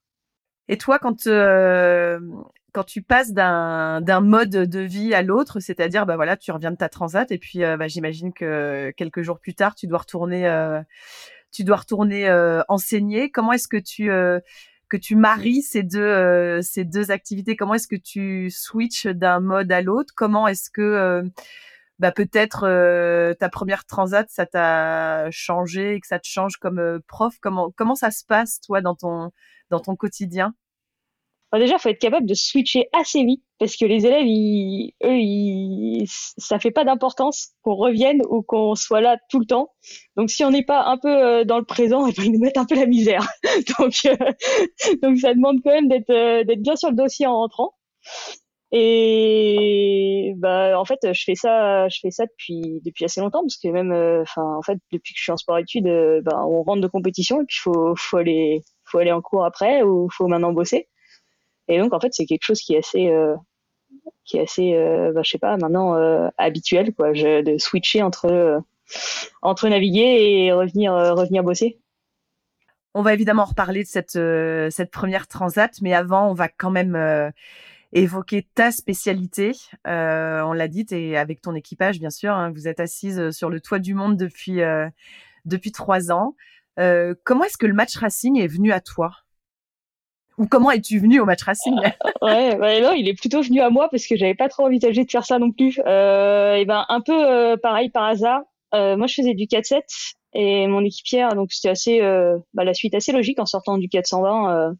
Et 0.69 0.77
toi, 0.77 0.99
quand 0.99 1.27
euh, 1.27 2.21
quand 2.73 2.85
tu 2.85 3.03
passes 3.03 3.33
d'un 3.33 4.21
mode 4.21 4.51
de 4.51 4.81
vie 4.81 5.15
à 5.15 5.23
l'autre, 5.23 5.61
c'est-à-dire 5.61 6.07
bah 6.07 6.17
voilà, 6.17 6.37
tu 6.37 6.53
reviens 6.53 6.71
de 6.71 6.77
ta 6.77 6.89
transat 6.89 7.31
et 7.33 7.39
puis 7.39 7.65
euh, 7.65 7.77
bah, 7.77 7.89
j'imagine 7.89 8.33
que 8.33 8.93
quelques 8.97 9.23
jours 9.23 9.41
plus 9.41 9.55
tard, 9.55 9.75
tu 9.75 9.87
dois 9.87 10.01
retourner 10.01 10.47
tu 11.51 11.65
dois 11.65 11.77
retourner 11.77 12.31
enseigner. 12.69 13.31
Comment 13.31 13.53
est-ce 13.53 13.69
que 13.69 13.79
tu 13.79 14.11
que 14.91 14.97
tu 14.97 15.17
maries 15.17 15.63
ces 15.63 15.83
deux 15.83 16.61
ces 16.61 16.85
deux 16.85 17.11
activités? 17.11 17.57
Comment 17.57 17.75
est-ce 17.75 17.89
que 17.89 17.97
tu 17.97 18.51
switches 18.51 19.07
d'un 19.07 19.41
mode 19.41 19.73
à 19.73 19.81
l'autre? 19.81 20.13
Comment 20.15 20.47
est-ce 20.47 20.71
que 20.71 21.23
bah 21.99 22.13
peut-être 22.13 22.65
euh, 22.65 23.35
ta 23.35 23.49
première 23.49 23.85
transat 23.85 24.29
ça 24.31 24.47
t'a 24.47 25.31
changé 25.31 25.95
et 25.95 26.01
que 26.01 26.07
ça 26.07 26.19
te 26.19 26.27
change 26.29 26.57
comme 26.59 26.79
euh, 26.79 27.01
prof? 27.09 27.35
Comment 27.41 27.71
comment 27.77 27.95
ça 27.95 28.11
se 28.11 28.25
passe 28.25 28.61
toi 28.61 28.81
dans 28.81 28.95
ton 28.95 29.31
dans 29.71 29.81
ton 29.81 29.97
quotidien? 29.97 30.55
Déjà, 31.55 31.77
il 31.77 31.79
faut 31.79 31.89
être 31.89 31.99
capable 31.99 32.27
de 32.27 32.35
switcher 32.35 32.89
assez 32.93 33.25
vite 33.25 33.43
parce 33.59 33.77
que 33.77 33.87
les 33.87 34.05
élèves, 34.05 34.27
ils, 34.27 34.93
eux, 35.03 35.17
ils, 35.17 36.05
ça 36.07 36.59
fait 36.59 36.71
pas 36.71 36.85
d'importance 36.85 37.53
qu'on 37.63 37.75
revienne 37.75 38.21
ou 38.29 38.43
qu'on 38.43 38.75
soit 38.75 39.01
là 39.01 39.17
tout 39.31 39.41
le 39.41 39.47
temps. 39.47 39.71
Donc, 40.17 40.29
si 40.29 40.45
on 40.45 40.51
n'est 40.51 40.65
pas 40.65 40.85
un 40.85 40.99
peu 40.99 41.09
euh, 41.09 41.45
dans 41.45 41.59
le 41.59 41.65
présent, 41.65 42.07
eh 42.09 42.13
ben, 42.13 42.25
ils 42.25 42.33
nous 42.33 42.41
mettent 42.41 42.59
un 42.59 42.67
peu 42.67 42.75
la 42.75 42.85
misère. 42.87 43.27
donc, 43.79 43.95
euh, 44.05 44.15
donc, 45.03 45.19
ça 45.19 45.33
demande 45.33 45.61
quand 45.65 45.71
même 45.71 45.89
d'être 45.89 46.45
d'être 46.45 46.63
bien 46.63 46.77
sur 46.77 46.91
le 46.91 46.97
dossier 46.97 47.27
en 47.27 47.37
rentrant. 47.37 47.73
Et 48.71 50.35
bah 50.37 50.79
en 50.79 50.85
fait 50.85 50.99
je 51.13 51.25
fais 51.25 51.35
ça 51.35 51.89
je 51.89 51.99
fais 52.01 52.11
ça 52.11 52.27
depuis 52.27 52.83
depuis 52.85 53.07
assez 53.07 53.21
longtemps 53.21 53.41
parce 53.41 53.57
que 53.57 53.69
même 53.69 53.93
enfin 54.23 54.43
en 54.43 54.63
fait 54.63 54.79
depuis 54.93 55.15
que 55.15 55.19
je 55.19 55.23
suis 55.23 55.33
en 55.33 55.39
sport 55.39 55.59
études 55.59 55.89
bah, 56.23 56.45
on 56.47 56.63
rentre 56.63 56.83
de 56.83 56.87
compétition 56.87 57.41
et 57.41 57.47
puis 57.47 57.57
faut 57.59 57.95
faut 57.97 58.19
aller 58.19 58.61
faut 58.85 58.99
aller 58.99 59.13
en 59.13 59.23
cours 59.23 59.45
après 59.47 59.83
ou 59.83 60.09
faut 60.11 60.29
maintenant 60.29 60.53
bosser 60.53 60.87
et 61.69 61.79
donc 61.79 61.95
en 61.95 62.01
fait 62.01 62.13
c'est 62.13 62.27
quelque 62.27 62.45
chose 62.45 62.61
qui 62.61 62.75
est 62.75 62.79
assez 62.79 63.11
qui 64.29 64.37
est 64.37 64.43
assez, 64.43 64.75
euh, 64.75 65.13
bah, 65.13 65.23
je 65.25 65.31
sais 65.31 65.39
pas, 65.39 65.57
maintenant 65.57 65.97
euh, 65.97 66.29
habituel, 66.37 66.95
quoi, 66.95 67.13
de 67.13 67.57
switcher 67.59 68.03
entre 68.03 68.27
euh, 68.27 68.61
entre 69.43 69.69
naviguer 69.69 70.45
et 70.45 70.53
revenir 70.53 70.93
revenir 70.93 71.43
bosser. 71.43 71.79
On 72.95 73.03
va 73.03 73.15
évidemment 73.15 73.45
reparler 73.45 73.83
de 73.83 73.89
cette 73.89 74.19
cette 74.73 74.91
première 74.91 75.27
transat, 75.27 75.73
mais 75.83 75.95
avant, 75.95 76.31
on 76.31 76.35
va 76.35 76.49
quand 76.49 76.71
même 76.71 77.33
évoquer 77.93 78.49
ta 78.55 78.71
spécialité. 78.71 79.53
on 79.85 80.53
l'a 80.53 80.69
dit, 80.69 80.87
et 80.91 81.17
avec 81.17 81.41
ton 81.41 81.55
équipage, 81.55 81.99
bien 81.99 82.11
sûr. 82.11 82.33
Hein, 82.33 82.51
vous 82.51 82.69
êtes 82.69 82.81
assise 82.81 83.31
sur 83.31 83.51
le 83.51 83.61
toit 83.61 83.79
du 83.79 83.95
monde 83.95 84.17
depuis 84.17 84.61
depuis 85.45 85.73
trois 85.73 86.13
ans. 86.13 86.35
comment 86.77 87.45
est-ce 87.45 87.59
que 87.59 87.67
le 87.67 87.75
match 87.75 87.97
racing 87.97 88.39
est 88.39 88.49
venu 88.49 88.73
à 88.73 88.81
toi? 88.81 89.13
Ou 90.39 90.47
comment 90.47 90.71
es-tu 90.71 91.01
venu 91.01 91.21
au 91.21 91.25
match 91.25 91.43
racing? 91.43 91.75
Ouais, 92.23 92.81
non, 92.81 92.93
il 92.93 93.09
est 93.09 93.15
plutôt 93.15 93.43
venu 93.43 93.61
à 93.61 93.71
moi 93.71 93.89
parce 93.91 94.07
que 94.07 94.17
j'avais 94.17 94.35
pas 94.35 94.49
trop 94.49 94.67
envisagé 94.67 95.05
de 95.05 95.11
faire 95.11 95.25
ça 95.25 95.39
non 95.39 95.53
plus. 95.53 95.81
Euh, 95.87 96.55
et 96.55 96.65
ben 96.65 96.85
un 96.89 97.01
peu 97.01 97.13
euh, 97.13 97.57
pareil 97.57 97.91
par 97.91 98.05
hasard. 98.05 98.43
Euh, 98.75 98.97
moi, 98.97 99.07
je 99.07 99.15
faisais 99.15 99.35
du 99.35 99.45
4-7 99.45 99.83
et 100.35 100.67
mon 100.67 100.85
équipière, 100.85 101.35
donc 101.35 101.53
c'était 101.53 101.71
assez 101.71 102.01
euh, 102.03 102.37
bah, 102.55 102.65
la 102.65 102.75
suite 102.75 102.95
assez 102.95 103.13
logique 103.13 103.39
en 103.39 103.47
sortant 103.47 103.79
du 103.79 103.89
420. 103.89 104.53
Euh, 104.53 104.73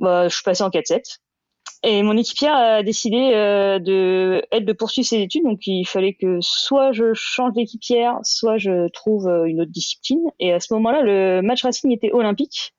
bah, 0.00 0.28
je 0.28 0.34
suis 0.34 0.44
passée 0.44 0.62
en 0.62 0.70
4-7. 0.70 1.18
Et 1.84 2.02
mon 2.02 2.16
équipière 2.16 2.54
a 2.54 2.82
décidé 2.82 3.16
de 3.16 4.42
être 4.50 4.64
de 4.64 4.72
poursuivre 4.72 5.06
ses 5.06 5.20
études, 5.20 5.44
donc 5.44 5.60
il 5.66 5.84
fallait 5.84 6.14
que 6.14 6.38
soit 6.40 6.90
je 6.90 7.14
change 7.14 7.52
d'équipière, 7.52 8.18
soit 8.24 8.58
je 8.58 8.88
trouve 8.88 9.28
une 9.46 9.60
autre 9.60 9.70
discipline. 9.70 10.28
Et 10.40 10.52
à 10.52 10.58
ce 10.58 10.74
moment-là, 10.74 11.02
le 11.02 11.40
match 11.40 11.62
racing 11.62 11.92
était 11.92 12.10
olympique. 12.12 12.74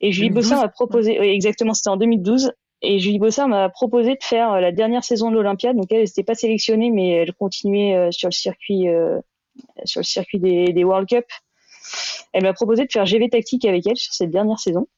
Et 0.00 0.10
Julie 0.10 0.30
Bossard 0.30 0.60
m'a 0.60 0.68
proposé, 0.68 1.16
exactement, 1.20 1.72
c'était 1.74 1.90
en 1.90 1.96
2012. 1.96 2.52
Et 2.82 2.98
Julie 2.98 3.20
Bossard 3.20 3.48
m'a 3.48 3.68
proposé 3.68 4.14
de 4.14 4.22
faire 4.22 4.52
euh, 4.52 4.60
la 4.60 4.72
dernière 4.72 5.04
saison 5.04 5.30
de 5.30 5.36
l'Olympiade. 5.36 5.76
Donc 5.76 5.90
elle 5.92 6.02
n'était 6.02 6.24
pas 6.24 6.34
sélectionnée, 6.34 6.90
mais 6.90 7.10
elle 7.10 7.32
continuait 7.32 7.94
euh, 7.94 8.10
sur 8.10 8.28
le 8.28 8.32
circuit, 8.32 8.88
euh, 8.88 9.18
sur 9.84 10.00
le 10.00 10.04
circuit 10.04 10.40
des, 10.40 10.72
des 10.72 10.84
World 10.84 11.08
Cup. 11.08 11.24
Elle 12.32 12.42
m'a 12.42 12.52
proposé 12.52 12.84
de 12.84 12.90
faire 12.90 13.06
GV 13.06 13.30
tactique 13.30 13.64
avec 13.64 13.86
elle 13.86 13.96
sur 13.96 14.12
cette 14.12 14.30
dernière 14.30 14.58
saison. 14.58 14.88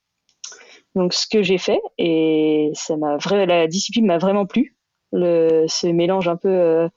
Donc 0.94 1.12
ce 1.12 1.26
que 1.26 1.42
j'ai 1.42 1.58
fait 1.58 1.80
et 1.98 2.70
ça 2.74 2.96
m'a 2.96 3.16
vrai, 3.16 3.46
la 3.46 3.66
discipline 3.66 4.06
m'a 4.06 4.18
vraiment 4.18 4.46
plu. 4.46 4.76
Le, 5.12 5.66
ce 5.68 5.86
mélange 5.86 6.28
un 6.28 6.36
peu 6.36 6.88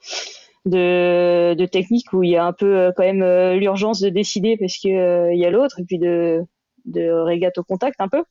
de, 0.65 1.53
de 1.55 1.65
technique 1.65 2.11
où 2.13 2.23
il 2.23 2.31
y 2.31 2.35
a 2.35 2.45
un 2.45 2.53
peu 2.53 2.91
quand 2.95 3.03
même 3.03 3.23
l'urgence 3.59 3.99
de 4.01 4.09
décider 4.09 4.57
parce 4.57 4.77
que 4.77 5.33
il 5.33 5.39
y 5.39 5.45
a 5.45 5.49
l'autre 5.51 5.79
et 5.79 5.85
puis 5.85 5.99
de 5.99 6.43
de 6.85 7.09
régate 7.09 7.57
au 7.57 7.63
contact 7.63 7.99
un 8.01 8.07
peu. 8.07 8.23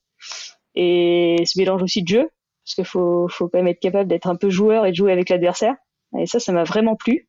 Et 0.74 1.42
ce 1.46 1.58
mélange 1.58 1.82
aussi 1.82 2.02
de 2.02 2.08
jeu, 2.08 2.30
parce 2.64 2.74
qu'il 2.74 2.84
faut, 2.84 3.28
faut 3.28 3.48
quand 3.48 3.58
même 3.58 3.68
être 3.68 3.80
capable 3.80 4.08
d'être 4.08 4.28
un 4.28 4.36
peu 4.36 4.50
joueur 4.50 4.86
et 4.86 4.90
de 4.90 4.96
jouer 4.96 5.12
avec 5.12 5.28
l'adversaire. 5.28 5.74
Et 6.18 6.26
ça, 6.26 6.38
ça 6.40 6.52
m'a 6.52 6.64
vraiment 6.64 6.96
plu. 6.96 7.28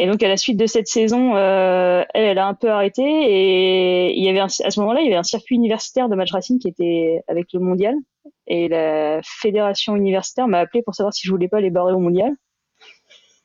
Et 0.00 0.06
donc 0.06 0.22
à 0.22 0.28
la 0.28 0.36
suite 0.36 0.56
de 0.56 0.66
cette 0.66 0.86
saison, 0.86 1.34
euh, 1.34 2.04
elle, 2.14 2.24
elle 2.24 2.38
a 2.38 2.46
un 2.46 2.54
peu 2.54 2.70
arrêté 2.70 3.02
et 3.02 4.16
il 4.16 4.24
y 4.24 4.28
avait 4.28 4.38
à 4.38 4.48
ce 4.48 4.78
moment-là, 4.78 5.00
il 5.00 5.06
y 5.06 5.08
avait 5.08 5.16
un 5.16 5.24
circuit 5.24 5.56
universitaire 5.56 6.08
de 6.08 6.14
match 6.14 6.30
racing 6.30 6.60
qui 6.60 6.68
était 6.68 7.20
avec 7.26 7.52
le 7.52 7.58
mondial 7.58 7.96
et 8.46 8.68
la 8.68 9.20
fédération 9.24 9.96
universitaire 9.96 10.46
m'a 10.46 10.60
appelé 10.60 10.82
pour 10.84 10.94
savoir 10.94 11.12
si 11.12 11.26
je 11.26 11.32
voulais 11.32 11.48
pas 11.48 11.60
les 11.60 11.70
barrer 11.70 11.94
au 11.94 11.98
mondial. 11.98 12.30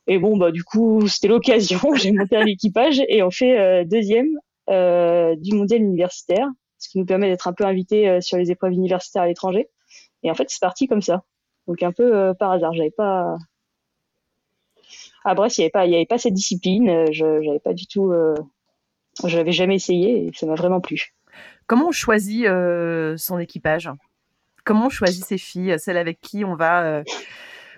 Et 0.06 0.20
bon 0.20 0.38
bah 0.38 0.52
du 0.52 0.64
coup 0.64 1.08
c'était 1.08 1.28
l'occasion, 1.28 1.80
j'ai 1.96 2.12
monté 2.12 2.36
à 2.36 2.44
l'équipage 2.44 3.02
et 3.08 3.24
on 3.24 3.32
fait 3.32 3.60
euh, 3.60 3.84
deuxième 3.84 4.30
euh, 4.70 5.36
du 5.36 5.56
mondial 5.56 5.82
universitaire 5.82 6.48
ce 6.78 6.90
qui 6.90 7.00
nous 7.00 7.06
permet 7.06 7.30
d'être 7.30 7.48
un 7.48 7.54
peu 7.54 7.66
invités 7.66 8.08
euh, 8.08 8.22
sur 8.22 8.38
les 8.38 8.52
épreuves 8.52 8.74
universitaires 8.74 9.24
à 9.24 9.28
l'étranger. 9.28 9.70
Et 10.22 10.30
en 10.30 10.36
fait, 10.36 10.50
c'est 10.50 10.62
parti 10.62 10.86
comme 10.86 11.02
ça. 11.02 11.24
Donc 11.68 11.82
un 11.82 11.94
peu 11.94 12.34
par 12.38 12.52
hasard. 12.52 12.74
J'avais 12.74 12.92
pas 12.92 13.38
à 15.24 15.34
Brest, 15.34 15.58
il 15.58 15.62
n'y 15.62 15.66
avait 15.66 15.72
pas, 15.72 15.86
il 15.86 15.92
y 15.92 15.96
avait 15.96 16.06
pas 16.06 16.18
cette 16.18 16.34
discipline. 16.34 16.90
Euh, 16.90 17.06
je 17.12 17.26
n'avais 17.26 17.60
pas 17.60 17.74
du 17.74 17.88
tout, 17.88 18.14
je 19.26 19.38
l'avais 19.38 19.52
jamais 19.52 19.76
essayé 19.76 20.28
et 20.28 20.32
ça 20.34 20.46
m'a 20.46 20.56
vraiment 20.56 20.82
plu. 20.82 21.14
Comment 21.68 21.90
on 21.90 21.92
choisit 21.92 22.46
son 23.18 23.40
équipage? 23.40 23.90
Comment 24.64 24.88
on 24.88 24.90
choisit 24.90 25.26
ses 25.26 25.38
filles, 25.38 25.76
celles 25.78 25.98
avec 25.98 26.22
qui 26.22 26.46
on 26.46 26.56
va 26.56 27.04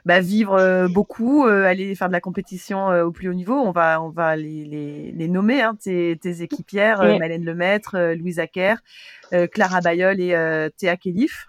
bah, 0.05 0.19
vivre 0.19 0.53
euh, 0.53 0.87
beaucoup, 0.87 1.47
euh, 1.47 1.65
aller 1.65 1.95
faire 1.95 2.07
de 2.07 2.13
la 2.13 2.21
compétition 2.21 2.91
euh, 2.91 3.05
au 3.05 3.11
plus 3.11 3.27
haut 3.27 3.33
niveau? 3.33 3.55
On 3.55 3.71
va, 3.71 4.01
on 4.01 4.09
va 4.09 4.35
les, 4.35 4.63
les, 4.63 5.11
les 5.11 5.27
nommer, 5.27 5.63
hein, 5.63 5.75
tes, 5.81 6.15
tes 6.21 6.43
équipières, 6.43 6.99
oui. 7.03 7.17
Malène 7.17 7.43
Lemaître, 7.43 7.97
Louise 8.15 8.39
Acker, 8.39 8.75
Clara 9.51 9.81
Bayol 9.81 10.21
et 10.21 10.69
Théa 10.77 10.95
Kélif. 10.95 11.47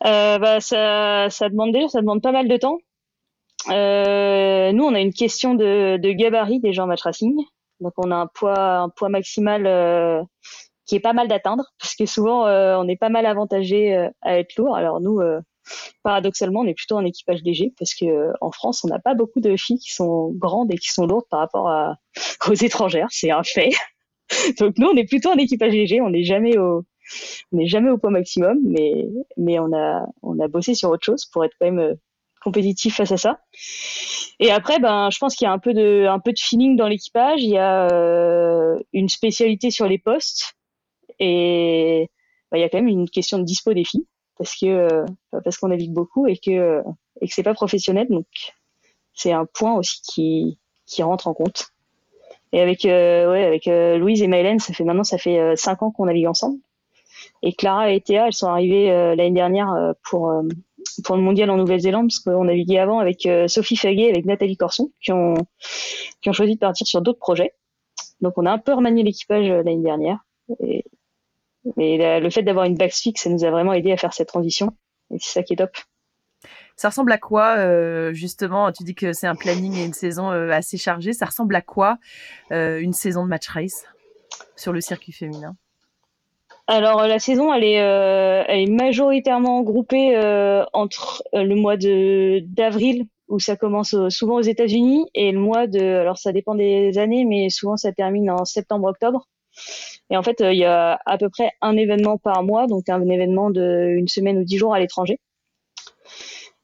bah, 0.00 0.60
ça, 0.60 1.28
ça 1.30 1.48
demande 1.48 1.72
déjà, 1.72 1.88
ça 1.88 2.00
demande 2.00 2.22
pas 2.22 2.32
mal 2.32 2.48
de 2.48 2.56
temps. 2.56 2.78
Nous, 3.68 4.84
on 4.84 4.94
a 4.94 5.00
une 5.00 5.12
question 5.12 5.54
de, 5.54 5.96
de 5.96 6.12
gabarit 6.12 6.60
déjà 6.60 6.84
en 6.84 6.86
match 6.86 7.02
racing. 7.02 7.36
Donc, 7.80 7.92
on 7.96 8.10
a 8.10 8.16
un 8.16 8.26
poids, 8.26 8.78
un 8.78 8.88
poids 8.88 9.08
maximal 9.08 10.26
qui 10.86 10.96
est 10.96 11.00
pas 11.00 11.12
mal 11.12 11.28
d'atteindre 11.28 11.64
parce 11.80 11.94
que 11.94 12.06
souvent, 12.06 12.46
on 12.46 12.88
est 12.88 12.96
pas 12.96 13.08
mal 13.08 13.26
avantagé 13.26 14.08
à 14.22 14.38
être 14.38 14.56
lourd. 14.56 14.76
Alors, 14.76 15.00
nous, 15.00 15.20
paradoxalement, 16.02 16.60
on 16.60 16.66
est 16.66 16.74
plutôt 16.74 16.96
un 16.96 17.04
équipage 17.04 17.42
léger 17.42 17.72
parce 17.78 17.94
que 17.94 18.04
euh, 18.04 18.32
en 18.40 18.50
France, 18.50 18.84
on 18.84 18.88
n'a 18.88 18.98
pas 18.98 19.14
beaucoup 19.14 19.40
de 19.40 19.56
filles 19.56 19.78
qui 19.78 19.92
sont 19.92 20.30
grandes 20.32 20.72
et 20.72 20.78
qui 20.78 20.90
sont 20.92 21.06
lourdes 21.06 21.26
par 21.30 21.40
rapport 21.40 21.68
à, 21.68 21.96
aux 22.48 22.54
étrangères. 22.54 23.08
C'est 23.10 23.30
un 23.30 23.42
fait. 23.42 23.70
Donc 24.58 24.78
nous, 24.78 24.88
on 24.88 24.96
est 24.96 25.08
plutôt 25.08 25.30
un 25.30 25.38
équipage 25.38 25.72
léger. 25.72 26.00
On 26.00 26.10
n'est 26.10 26.24
jamais 26.24 26.58
au, 26.58 26.84
on 27.52 27.56
n'est 27.56 27.66
jamais 27.66 27.90
au 27.90 27.98
poids 27.98 28.10
maximum, 28.10 28.58
mais 28.64 29.06
mais 29.36 29.58
on 29.58 29.72
a 29.74 30.06
on 30.22 30.38
a 30.40 30.48
bossé 30.48 30.74
sur 30.74 30.90
autre 30.90 31.04
chose 31.04 31.26
pour 31.26 31.44
être 31.44 31.54
quand 31.58 31.66
même 31.66 31.78
euh, 31.78 31.94
compétitif 32.44 32.96
face 32.96 33.12
à 33.12 33.16
ça. 33.16 33.40
Et 34.38 34.50
après, 34.50 34.78
ben, 34.78 35.10
je 35.10 35.18
pense 35.18 35.34
qu'il 35.34 35.46
y 35.46 35.48
a 35.48 35.52
un 35.52 35.58
peu 35.58 35.74
de 35.74 36.06
un 36.06 36.18
peu 36.20 36.32
de 36.32 36.38
feeling 36.38 36.76
dans 36.76 36.88
l'équipage. 36.88 37.42
Il 37.42 37.50
y 37.50 37.58
a 37.58 37.88
euh, 37.90 38.78
une 38.92 39.08
spécialité 39.08 39.70
sur 39.70 39.88
les 39.88 39.98
postes 39.98 40.54
et 41.18 42.10
ben, 42.50 42.58
il 42.58 42.60
y 42.60 42.64
a 42.64 42.68
quand 42.68 42.78
même 42.78 42.88
une 42.88 43.08
question 43.08 43.38
de 43.38 43.44
dispo 43.44 43.72
des 43.74 43.84
filles 43.84 44.06
parce 44.38 44.56
que 44.56 44.66
euh, 44.66 45.04
parce 45.42 45.58
qu'on 45.58 45.68
navigue 45.68 45.92
beaucoup 45.92 46.26
et 46.26 46.36
que 46.36 46.82
et 47.20 47.28
que 47.28 47.34
c'est 47.34 47.42
pas 47.42 47.54
professionnel 47.54 48.06
donc 48.08 48.26
c'est 49.14 49.32
un 49.32 49.46
point 49.46 49.74
aussi 49.74 50.00
qui 50.02 50.58
qui 50.86 51.02
rentre 51.02 51.28
en 51.28 51.34
compte 51.34 51.68
et 52.52 52.60
avec 52.60 52.84
euh, 52.84 53.30
ouais 53.30 53.44
avec 53.44 53.68
euh, 53.68 53.96
Louise 53.98 54.22
et 54.22 54.26
Maëlène 54.26 54.58
ça 54.58 54.72
fait 54.72 54.84
maintenant 54.84 55.04
ça 55.04 55.18
fait 55.18 55.56
cinq 55.56 55.82
ans 55.82 55.90
qu'on 55.90 56.06
navigue 56.06 56.26
ensemble 56.26 56.58
et 57.42 57.52
Clara 57.52 57.90
et 57.90 58.00
Théa 58.00 58.26
elles 58.26 58.32
sont 58.32 58.48
arrivées 58.48 58.88
l'année 59.16 59.30
dernière 59.30 59.94
pour 60.02 60.32
pour 61.04 61.16
le 61.16 61.22
mondial 61.22 61.50
en 61.50 61.56
Nouvelle-Zélande 61.56 62.08
parce 62.08 62.20
qu'on 62.20 62.44
naviguait 62.44 62.78
avant 62.78 62.98
avec 62.98 63.28
Sophie 63.48 63.76
Faguet 63.76 64.04
et 64.04 64.10
avec 64.10 64.24
Nathalie 64.24 64.56
Corson 64.56 64.90
qui 65.00 65.12
ont 65.12 65.34
qui 66.22 66.28
ont 66.28 66.32
choisi 66.32 66.54
de 66.54 66.58
partir 66.60 66.86
sur 66.86 67.02
d'autres 67.02 67.18
projets 67.18 67.52
donc 68.20 68.34
on 68.36 68.46
a 68.46 68.52
un 68.52 68.58
peu 68.58 68.72
remanié 68.72 69.02
l'équipage 69.02 69.48
l'année 69.48 69.82
dernière 69.82 70.24
mais 71.76 72.20
le 72.20 72.30
fait 72.30 72.42
d'avoir 72.42 72.66
une 72.66 72.76
base 72.76 72.98
fixe, 72.98 73.22
ça 73.22 73.30
nous 73.30 73.44
a 73.44 73.50
vraiment 73.50 73.72
aidé 73.72 73.92
à 73.92 73.96
faire 73.96 74.12
cette 74.12 74.28
transition. 74.28 74.76
Et 75.12 75.18
c'est 75.18 75.32
ça 75.32 75.42
qui 75.42 75.54
est 75.54 75.56
top. 75.56 75.76
Ça 76.76 76.88
ressemble 76.88 77.12
à 77.12 77.18
quoi, 77.18 77.56
euh, 77.58 78.12
justement 78.12 78.72
Tu 78.72 78.82
dis 78.82 78.94
que 78.94 79.12
c'est 79.12 79.26
un 79.26 79.36
planning 79.36 79.74
et 79.76 79.84
une 79.84 79.92
saison 79.92 80.30
euh, 80.30 80.50
assez 80.50 80.76
chargée. 80.76 81.12
Ça 81.12 81.26
ressemble 81.26 81.54
à 81.54 81.62
quoi 81.62 81.98
euh, 82.52 82.80
une 82.80 82.92
saison 82.92 83.24
de 83.24 83.28
match 83.28 83.48
race 83.48 83.86
sur 84.56 84.72
le 84.72 84.80
circuit 84.80 85.12
féminin? 85.12 85.56
Alors 86.66 87.06
la 87.06 87.18
saison, 87.18 87.52
elle 87.52 87.64
est, 87.64 87.76
est 87.76 88.70
majoritairement 88.70 89.62
groupée 89.62 90.16
entre 90.72 91.22
le 91.32 91.54
mois 91.54 91.76
de 91.76 92.40
d'avril 92.40 93.06
où 93.28 93.38
ça 93.38 93.56
commence 93.56 93.96
souvent 94.10 94.36
aux 94.36 94.42
États-Unis 94.42 95.06
et 95.14 95.32
le 95.32 95.38
mois 95.38 95.66
de, 95.66 95.80
alors 95.80 96.18
ça 96.18 96.32
dépend 96.32 96.54
des 96.54 96.98
années, 96.98 97.24
mais 97.24 97.48
souvent 97.50 97.76
ça 97.76 97.92
termine 97.92 98.30
en 98.30 98.44
septembre-octobre. 98.44 99.28
Et 100.10 100.16
en 100.16 100.22
fait, 100.22 100.40
euh, 100.40 100.52
il 100.52 100.58
y 100.58 100.64
a 100.64 101.00
à 101.06 101.18
peu 101.18 101.28
près 101.30 101.52
un 101.60 101.76
événement 101.76 102.18
par 102.18 102.42
mois, 102.42 102.66
donc 102.66 102.88
un 102.88 103.08
événement 103.08 103.50
de 103.50 103.94
une 103.96 104.08
semaine 104.08 104.38
ou 104.38 104.44
dix 104.44 104.58
jours 104.58 104.74
à 104.74 104.78
l'étranger. 104.78 105.18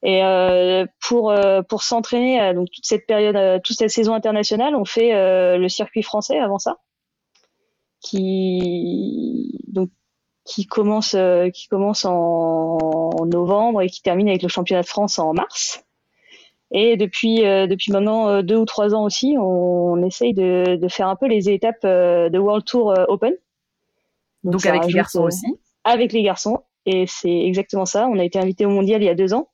Et 0.02 0.24
euh, 0.24 0.86
pour 1.06 1.30
euh, 1.30 1.62
pour 1.62 1.82
s'entraîner 1.82 2.54
donc 2.54 2.68
toute 2.72 2.86
cette 2.86 3.06
période, 3.06 3.62
toute 3.62 3.76
cette 3.76 3.90
saison 3.90 4.14
internationale, 4.14 4.74
on 4.74 4.84
fait 4.84 5.12
le 5.58 5.68
circuit 5.68 6.02
français 6.02 6.38
avant 6.38 6.58
ça, 6.58 6.78
qui 8.00 9.58
donc 9.68 9.90
qui 10.44 10.66
commence, 10.66 11.16
qui 11.54 11.68
commence 11.68 12.04
en, 12.04 12.78
novembre 13.26 13.82
et 13.82 13.88
qui 13.88 14.02
termine 14.02 14.28
avec 14.28 14.42
le 14.42 14.48
championnat 14.48 14.82
de 14.82 14.86
France 14.86 15.18
en 15.18 15.32
mars. 15.32 15.84
Et 16.72 16.96
depuis, 16.96 17.40
depuis 17.40 17.92
maintenant 17.92 18.42
deux 18.42 18.56
ou 18.56 18.64
trois 18.64 18.94
ans 18.94 19.04
aussi, 19.04 19.36
on, 19.38 20.02
essaye 20.02 20.34
de, 20.34 20.76
de, 20.76 20.88
faire 20.88 21.08
un 21.08 21.14
peu 21.14 21.26
les 21.26 21.50
étapes 21.50 21.84
de 21.84 22.38
World 22.38 22.64
Tour 22.64 22.94
Open. 23.08 23.34
Donc, 24.42 24.64
avec 24.66 24.86
les 24.86 24.92
garçons 24.92 25.24
aussi 25.24 25.46
Avec 25.84 26.12
les 26.12 26.22
garçons. 26.22 26.62
Et 26.86 27.06
c'est 27.06 27.44
exactement 27.44 27.84
ça. 27.84 28.08
On 28.08 28.18
a 28.18 28.24
été 28.24 28.38
invité 28.38 28.66
au 28.66 28.70
mondial 28.70 29.02
il 29.02 29.06
y 29.06 29.10
a 29.10 29.14
deux 29.14 29.34
ans. 29.34 29.48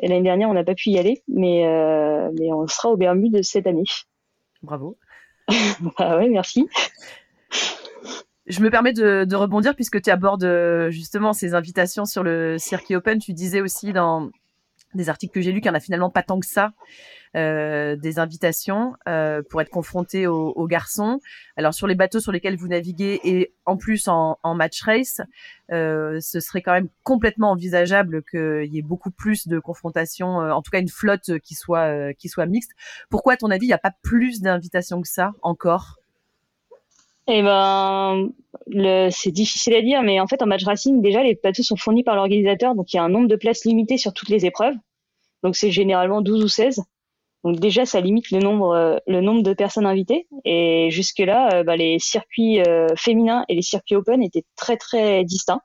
Et 0.00 0.08
l'année 0.08 0.22
dernière, 0.22 0.50
on 0.50 0.54
n'a 0.54 0.64
pas 0.64 0.74
pu 0.74 0.90
y 0.90 0.98
aller, 0.98 1.22
mais, 1.28 1.66
euh, 1.66 2.30
mais 2.38 2.52
on 2.52 2.66
sera 2.66 2.90
au 2.90 2.96
Bermudes 2.96 3.42
cette 3.42 3.66
année. 3.66 3.84
Bravo. 4.62 4.98
bah 5.98 6.16
ouais, 6.16 6.28
merci. 6.28 6.68
Je 8.46 8.60
me 8.60 8.70
permets 8.70 8.92
de, 8.92 9.24
de 9.24 9.36
rebondir 9.36 9.74
puisque 9.74 10.02
tu 10.02 10.10
abordes 10.10 10.44
euh, 10.44 10.90
justement 10.90 11.32
ces 11.32 11.54
invitations 11.54 12.04
sur 12.04 12.22
le 12.22 12.58
circuit 12.58 12.94
open. 12.94 13.18
Tu 13.18 13.32
disais 13.32 13.60
aussi 13.60 13.92
dans 13.92 14.30
des 14.94 15.08
articles 15.08 15.32
que 15.32 15.40
j'ai 15.40 15.52
lus 15.52 15.60
qu'il 15.60 15.70
n'y 15.70 15.74
en 15.74 15.78
a 15.78 15.80
finalement 15.80 16.10
pas 16.10 16.22
tant 16.22 16.40
que 16.40 16.46
ça 16.46 16.72
euh, 17.36 17.96
des 17.96 18.20
invitations 18.20 18.94
euh, 19.08 19.42
pour 19.50 19.60
être 19.60 19.70
confronté 19.70 20.28
aux, 20.28 20.66
garçons. 20.68 21.18
Alors 21.56 21.74
sur 21.74 21.88
les 21.88 21.96
bateaux 21.96 22.20
sur 22.20 22.30
lesquels 22.30 22.56
vous 22.56 22.68
naviguez 22.68 23.20
et 23.24 23.52
en 23.66 23.76
plus 23.76 24.06
en, 24.06 24.38
match 24.54 24.80
race, 24.82 25.20
euh, 25.72 26.20
ce 26.20 26.38
serait 26.38 26.62
quand 26.62 26.72
même 26.72 26.88
complètement 27.02 27.50
envisageable 27.50 28.22
qu'il 28.22 28.72
y 28.72 28.78
ait 28.78 28.82
beaucoup 28.82 29.10
plus 29.10 29.48
de 29.48 29.58
confrontations, 29.58 30.36
en 30.36 30.62
tout 30.62 30.70
cas 30.70 30.78
une 30.78 30.88
flotte 30.88 31.38
qui 31.40 31.54
soit 31.54 32.14
qui 32.14 32.28
soit 32.28 32.46
mixte. 32.46 32.70
Pourquoi 33.10 33.32
à 33.32 33.36
ton 33.36 33.50
avis 33.50 33.66
il 33.66 33.68
n'y 33.68 33.74
a 33.74 33.78
pas 33.78 33.94
plus 34.02 34.40
d'invitations 34.40 35.02
que 35.02 35.08
ça 35.08 35.32
encore 35.42 35.98
eh 37.26 37.42
ben, 37.42 38.30
c'est 39.10 39.30
difficile 39.30 39.74
à 39.74 39.82
dire, 39.82 40.02
mais 40.02 40.20
en 40.20 40.26
fait, 40.26 40.42
en 40.42 40.46
match 40.46 40.64
racing, 40.64 41.00
déjà, 41.00 41.22
les 41.22 41.38
bateaux 41.42 41.62
sont 41.62 41.76
fournis 41.76 42.04
par 42.04 42.16
l'organisateur, 42.16 42.74
donc 42.74 42.92
il 42.92 42.96
y 42.96 43.00
a 43.00 43.02
un 43.02 43.08
nombre 43.08 43.28
de 43.28 43.36
places 43.36 43.64
limité 43.64 43.96
sur 43.96 44.12
toutes 44.12 44.28
les 44.28 44.46
épreuves. 44.46 44.74
Donc 45.42 45.56
c'est 45.56 45.70
généralement 45.70 46.22
12 46.22 46.44
ou 46.44 46.48
16. 46.48 46.82
Donc 47.44 47.60
déjà, 47.60 47.84
ça 47.84 48.00
limite 48.00 48.30
le 48.30 48.38
nombre, 48.38 48.74
euh, 48.74 48.96
le 49.06 49.20
nombre 49.20 49.42
de 49.42 49.52
personnes 49.52 49.86
invitées. 49.86 50.26
Et 50.46 50.88
jusque-là, 50.90 51.56
euh, 51.56 51.62
bah, 51.62 51.76
les 51.76 51.98
circuits 51.98 52.60
euh, 52.62 52.88
féminins 52.96 53.44
et 53.48 53.54
les 53.54 53.62
circuits 53.62 53.96
open 53.96 54.22
étaient 54.22 54.44
très 54.56 54.78
très 54.78 55.24
distincts. 55.24 55.60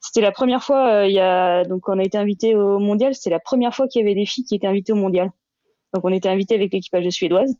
C'était 0.00 0.20
la 0.20 0.32
première 0.32 0.62
fois, 0.62 1.06
il 1.06 1.12
y 1.14 1.18
a 1.18 1.64
donc 1.64 1.88
on 1.88 1.98
a 1.98 2.04
été 2.04 2.18
invité 2.18 2.54
au 2.54 2.78
mondial. 2.78 3.14
C'était 3.14 3.30
la 3.30 3.40
première 3.40 3.74
fois 3.74 3.88
qu'il 3.88 4.02
y 4.02 4.04
avait 4.04 4.14
des 4.14 4.26
filles 4.26 4.44
qui 4.44 4.54
étaient 4.54 4.66
invitées 4.66 4.92
au 4.92 4.96
mondial. 4.96 5.30
Donc 5.94 6.04
on 6.04 6.12
était 6.12 6.28
invité 6.28 6.54
avec 6.54 6.72
l'équipage 6.72 7.08
suédoise. 7.10 7.56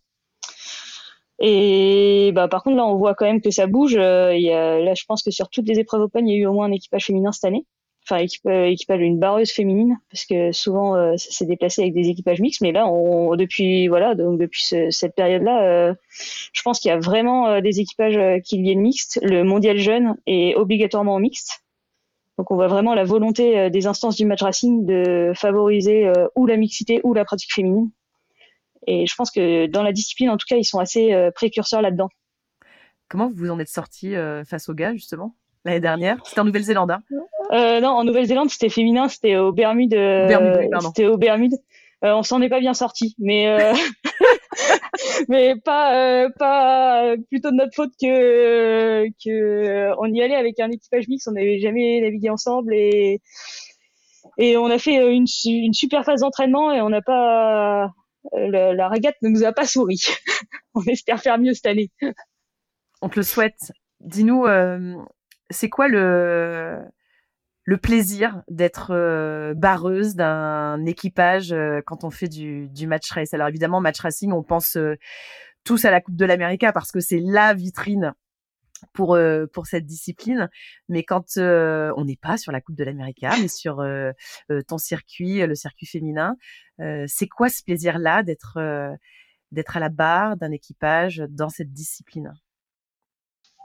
Et 1.38 2.32
bah 2.34 2.48
par 2.48 2.62
contre 2.62 2.76
là, 2.76 2.86
on 2.86 2.96
voit 2.96 3.14
quand 3.14 3.26
même 3.26 3.40
que 3.40 3.50
ça 3.50 3.66
bouge. 3.66 3.92
Y 3.94 3.98
a, 3.98 4.80
là, 4.80 4.94
je 4.94 5.04
pense 5.06 5.22
que 5.22 5.30
sur 5.30 5.48
toutes 5.50 5.68
les 5.68 5.78
épreuves 5.78 6.02
open, 6.02 6.26
il 6.26 6.32
y 6.32 6.36
a 6.36 6.40
eu 6.40 6.46
au 6.46 6.52
moins 6.52 6.66
un 6.66 6.72
équipage 6.72 7.06
féminin 7.06 7.32
cette 7.32 7.44
année. 7.44 7.66
Enfin 8.08 8.24
euh, 8.46 8.66
équipage 8.66 9.00
d'une 9.00 9.18
barreuse 9.18 9.50
féminine 9.50 9.98
parce 10.10 10.26
que 10.26 10.52
souvent 10.52 10.94
euh, 10.94 11.16
ça 11.16 11.30
s'est 11.32 11.46
déplacé 11.46 11.82
avec 11.82 11.92
des 11.92 12.08
équipages 12.08 12.40
mixtes 12.40 12.60
mais 12.60 12.70
là 12.70 12.86
on, 12.86 13.34
depuis 13.34 13.88
voilà 13.88 14.14
donc 14.14 14.38
depuis 14.38 14.62
cette 14.90 15.16
période 15.16 15.42
là 15.42 15.64
euh, 15.64 15.94
je 16.52 16.62
pense 16.62 16.78
qu'il 16.78 16.90
y 16.90 16.92
a 16.92 16.98
vraiment 16.98 17.60
des 17.60 17.80
équipages 17.80 18.18
qui 18.44 18.62
viennent 18.62 18.80
mixtes. 18.80 19.18
Le 19.22 19.42
mondial 19.42 19.78
jeune 19.78 20.16
est 20.26 20.54
obligatoirement 20.54 21.18
mixte. 21.18 21.64
Donc 22.38 22.50
on 22.50 22.54
voit 22.54 22.68
vraiment 22.68 22.94
la 22.94 23.04
volonté 23.04 23.70
des 23.70 23.86
instances 23.86 24.16
du 24.16 24.26
match 24.26 24.42
racing 24.42 24.84
de 24.86 25.32
favoriser 25.34 26.12
ou 26.36 26.46
la 26.46 26.56
mixité 26.56 27.00
ou 27.02 27.12
la 27.12 27.24
pratique 27.24 27.52
féminine 27.52 27.90
et 28.86 29.06
je 29.06 29.14
pense 29.16 29.30
que 29.30 29.66
dans 29.66 29.82
la 29.82 29.92
discipline 29.92 30.30
en 30.30 30.36
tout 30.36 30.46
cas 30.48 30.56
ils 30.56 30.64
sont 30.64 30.78
assez 30.78 31.14
précurseurs 31.34 31.82
là-dedans 31.82 32.08
comment 33.08 33.30
vous 33.32 33.50
en 33.50 33.58
êtes 33.58 33.68
sorti 33.68 34.14
face 34.44 34.68
aux 34.68 34.74
gars 34.74 34.92
justement 34.92 35.34
l'année 35.66 35.80
dernière? 35.80 36.18
C'était 36.24 36.40
en 36.40 36.44
Nouvelle-Zélande. 36.44 36.92
Hein? 36.92 37.02
Euh, 37.52 37.80
non, 37.80 37.90
en 37.90 38.04
Nouvelle-Zélande, 38.04 38.48
c'était 38.48 38.70
féminin, 38.70 39.08
c'était 39.08 39.36
au 39.36 39.52
Bermude. 39.52 39.94
Euh, 39.94 40.68
c'était 40.80 41.06
au 41.06 41.18
Bermude. 41.18 41.54
Euh, 42.04 42.14
on 42.14 42.22
s'en 42.22 42.40
est 42.42 42.48
pas 42.48 42.60
bien 42.60 42.74
sorti, 42.74 43.14
mais 43.18 43.48
euh, 43.48 43.72
mais 45.28 45.54
pas 45.56 46.28
pas 46.38 47.14
plutôt 47.30 47.50
de 47.50 47.56
notre 47.56 47.74
faute 47.74 47.92
que 48.00 49.06
que 49.24 49.92
on 49.98 50.12
y 50.12 50.20
allait 50.20 50.36
avec 50.36 50.60
un 50.60 50.70
équipage 50.70 51.08
mix, 51.08 51.26
on 51.26 51.32
n'avait 51.32 51.58
jamais 51.58 52.02
navigué 52.02 52.28
ensemble 52.28 52.74
et 52.74 53.22
et 54.36 54.58
on 54.58 54.66
a 54.66 54.76
fait 54.76 54.96
une, 55.10 55.24
une 55.46 55.72
super 55.72 56.04
phase 56.04 56.20
d'entraînement 56.20 56.70
et 56.70 56.82
on 56.82 56.90
n'a 56.90 57.00
pas 57.00 57.92
la, 58.32 58.72
la, 58.74 58.88
régate 58.88 59.16
ne 59.22 59.28
nous 59.28 59.44
a 59.44 59.52
pas 59.52 59.66
souri. 59.66 60.00
on 60.74 60.82
espère 60.82 61.20
faire 61.20 61.38
mieux 61.38 61.54
cette 61.54 61.66
année. 61.66 61.90
On 63.02 63.08
te 63.08 63.16
le 63.16 63.22
souhaite. 63.22 63.72
Dis-nous, 64.00 64.46
c'est 65.50 65.68
quoi 65.68 65.88
le 65.88 67.76
plaisir 67.78 68.42
d'être 68.48 68.92
euh, 68.92 69.52
barreuse 69.54 70.14
d'un 70.14 70.84
équipage 70.86 71.52
euh, 71.52 71.80
quand 71.84 72.04
on 72.04 72.10
fait 72.10 72.28
du, 72.28 72.68
du, 72.68 72.86
match 72.86 73.10
race? 73.10 73.34
Alors 73.34 73.48
évidemment, 73.48 73.80
match 73.80 74.00
racing, 74.00 74.32
on 74.32 74.42
pense 74.42 74.76
euh, 74.76 74.96
tous 75.64 75.84
à 75.84 75.90
la 75.90 76.00
Coupe 76.00 76.16
de 76.16 76.24
l'Amérique 76.24 76.64
parce 76.72 76.92
que 76.92 77.00
c'est 77.00 77.20
la 77.20 77.54
vitrine 77.54 78.14
pour 78.92 79.18
pour 79.52 79.66
cette 79.66 79.86
discipline. 79.86 80.48
Mais 80.88 81.02
quand 81.02 81.36
on 81.36 82.04
n'est 82.04 82.18
pas 82.20 82.36
sur 82.36 82.52
la 82.52 82.60
Coupe 82.60 82.76
de 82.76 82.84
l'Amérique, 82.84 83.24
mais 83.40 83.48
sur 83.48 83.84
ton 84.68 84.78
circuit, 84.78 85.46
le 85.46 85.54
circuit 85.54 85.86
féminin, 85.86 86.36
c'est 87.06 87.28
quoi 87.28 87.48
ce 87.48 87.62
plaisir-là 87.62 88.22
d'être 88.22 88.58
d'être 89.52 89.76
à 89.76 89.80
la 89.80 89.88
barre 89.88 90.36
d'un 90.36 90.50
équipage 90.50 91.22
dans 91.28 91.48
cette 91.48 91.72
discipline? 91.72 92.32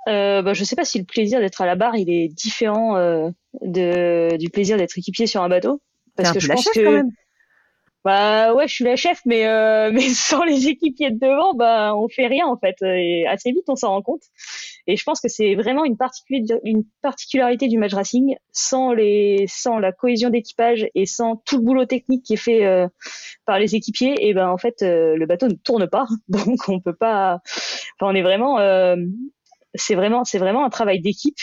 Euh, 0.07 0.41
bah, 0.41 0.53
je 0.53 0.63
sais 0.63 0.75
pas 0.75 0.85
si 0.85 0.97
le 0.97 1.05
plaisir 1.05 1.39
d'être 1.39 1.61
à 1.61 1.65
la 1.65 1.75
barre 1.75 1.95
il 1.95 2.09
est 2.09 2.27
différent 2.27 2.97
euh, 2.97 3.29
de, 3.61 4.35
du 4.37 4.49
plaisir 4.49 4.77
d'être 4.77 4.97
équipier 4.97 5.27
sur 5.27 5.43
un 5.43 5.49
bateau. 5.49 5.81
Parce 6.15 6.31
que 6.31 6.39
je 6.39 6.47
pense 6.47 6.69
que. 6.69 6.83
Quand 6.83 6.91
même. 6.91 7.11
Bah 8.03 8.55
ouais, 8.55 8.67
je 8.67 8.73
suis 8.73 8.83
la 8.83 8.95
chef, 8.95 9.21
mais 9.25 9.45
euh, 9.45 9.91
mais 9.93 10.09
sans 10.09 10.43
les 10.43 10.67
équipiers 10.67 11.11
de 11.11 11.19
devant, 11.19 11.53
bah 11.53 11.95
on 11.95 12.07
fait 12.09 12.25
rien 12.25 12.47
en 12.47 12.57
fait. 12.57 12.75
Et 12.81 13.27
assez 13.27 13.51
vite, 13.51 13.65
on 13.67 13.75
s'en 13.75 13.89
rend 13.89 14.01
compte. 14.01 14.23
Et 14.87 14.95
je 14.95 15.03
pense 15.03 15.21
que 15.21 15.27
c'est 15.27 15.55
vraiment 15.55 15.85
une, 15.85 15.97
particularité 15.97 17.67
du 17.67 17.77
match 17.77 17.93
racing. 17.93 18.35
Sans 18.51 18.93
la 18.93 19.91
cohésion 19.91 20.29
d'équipage 20.29 20.87
et 20.95 21.05
sans 21.05 21.37
tout 21.45 21.57
le 21.57 21.63
boulot 21.63 21.85
technique 21.85 22.23
qui 22.23 22.33
est 22.33 22.37
fait 22.37 22.65
euh, 22.65 22.87
par 23.45 23.59
les 23.59 23.75
équipiers, 23.75 24.27
et 24.27 24.33
ben 24.33 24.49
en 24.49 24.57
fait 24.57 24.81
euh, 24.81 25.15
le 25.15 25.25
bateau 25.25 25.47
ne 25.47 25.53
tourne 25.53 25.87
pas. 25.87 26.05
Donc 26.27 26.67
on 26.67 26.79
peut 26.79 26.95
pas. 26.95 27.39
Enfin, 27.99 28.11
on 28.11 28.15
est 28.15 28.23
vraiment 28.23 28.57
c'est 29.75 29.95
vraiment, 29.95 30.23
c'est 30.23 30.39
vraiment 30.39 30.65
un 30.65 30.69
travail 30.69 31.01
d'équipe. 31.01 31.39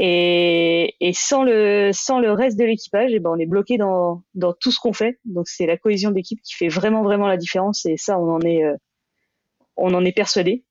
Et, 0.00 0.94
sans 1.12 1.42
le 1.42 2.30
reste 2.30 2.58
de 2.58 2.64
l'équipage, 2.64 3.10
eh 3.12 3.18
ben 3.18 3.30
on 3.30 3.38
est 3.38 3.46
bloqué 3.46 3.78
dans 3.78 4.22
tout 4.60 4.70
ce 4.70 4.78
qu'on 4.78 4.92
fait. 4.92 5.18
Donc 5.24 5.48
c'est 5.48 5.66
la 5.66 5.76
cohésion 5.76 6.10
d'équipe 6.10 6.40
qui 6.42 6.54
fait 6.54 6.68
vraiment 6.68 7.02
vraiment 7.02 7.26
la 7.26 7.36
différence. 7.36 7.84
Et 7.86 7.96
ça, 7.96 8.16
euh, 8.18 8.76
on 9.76 9.94
en 9.94 10.04
est 10.04 10.12
persuadé. 10.12 10.64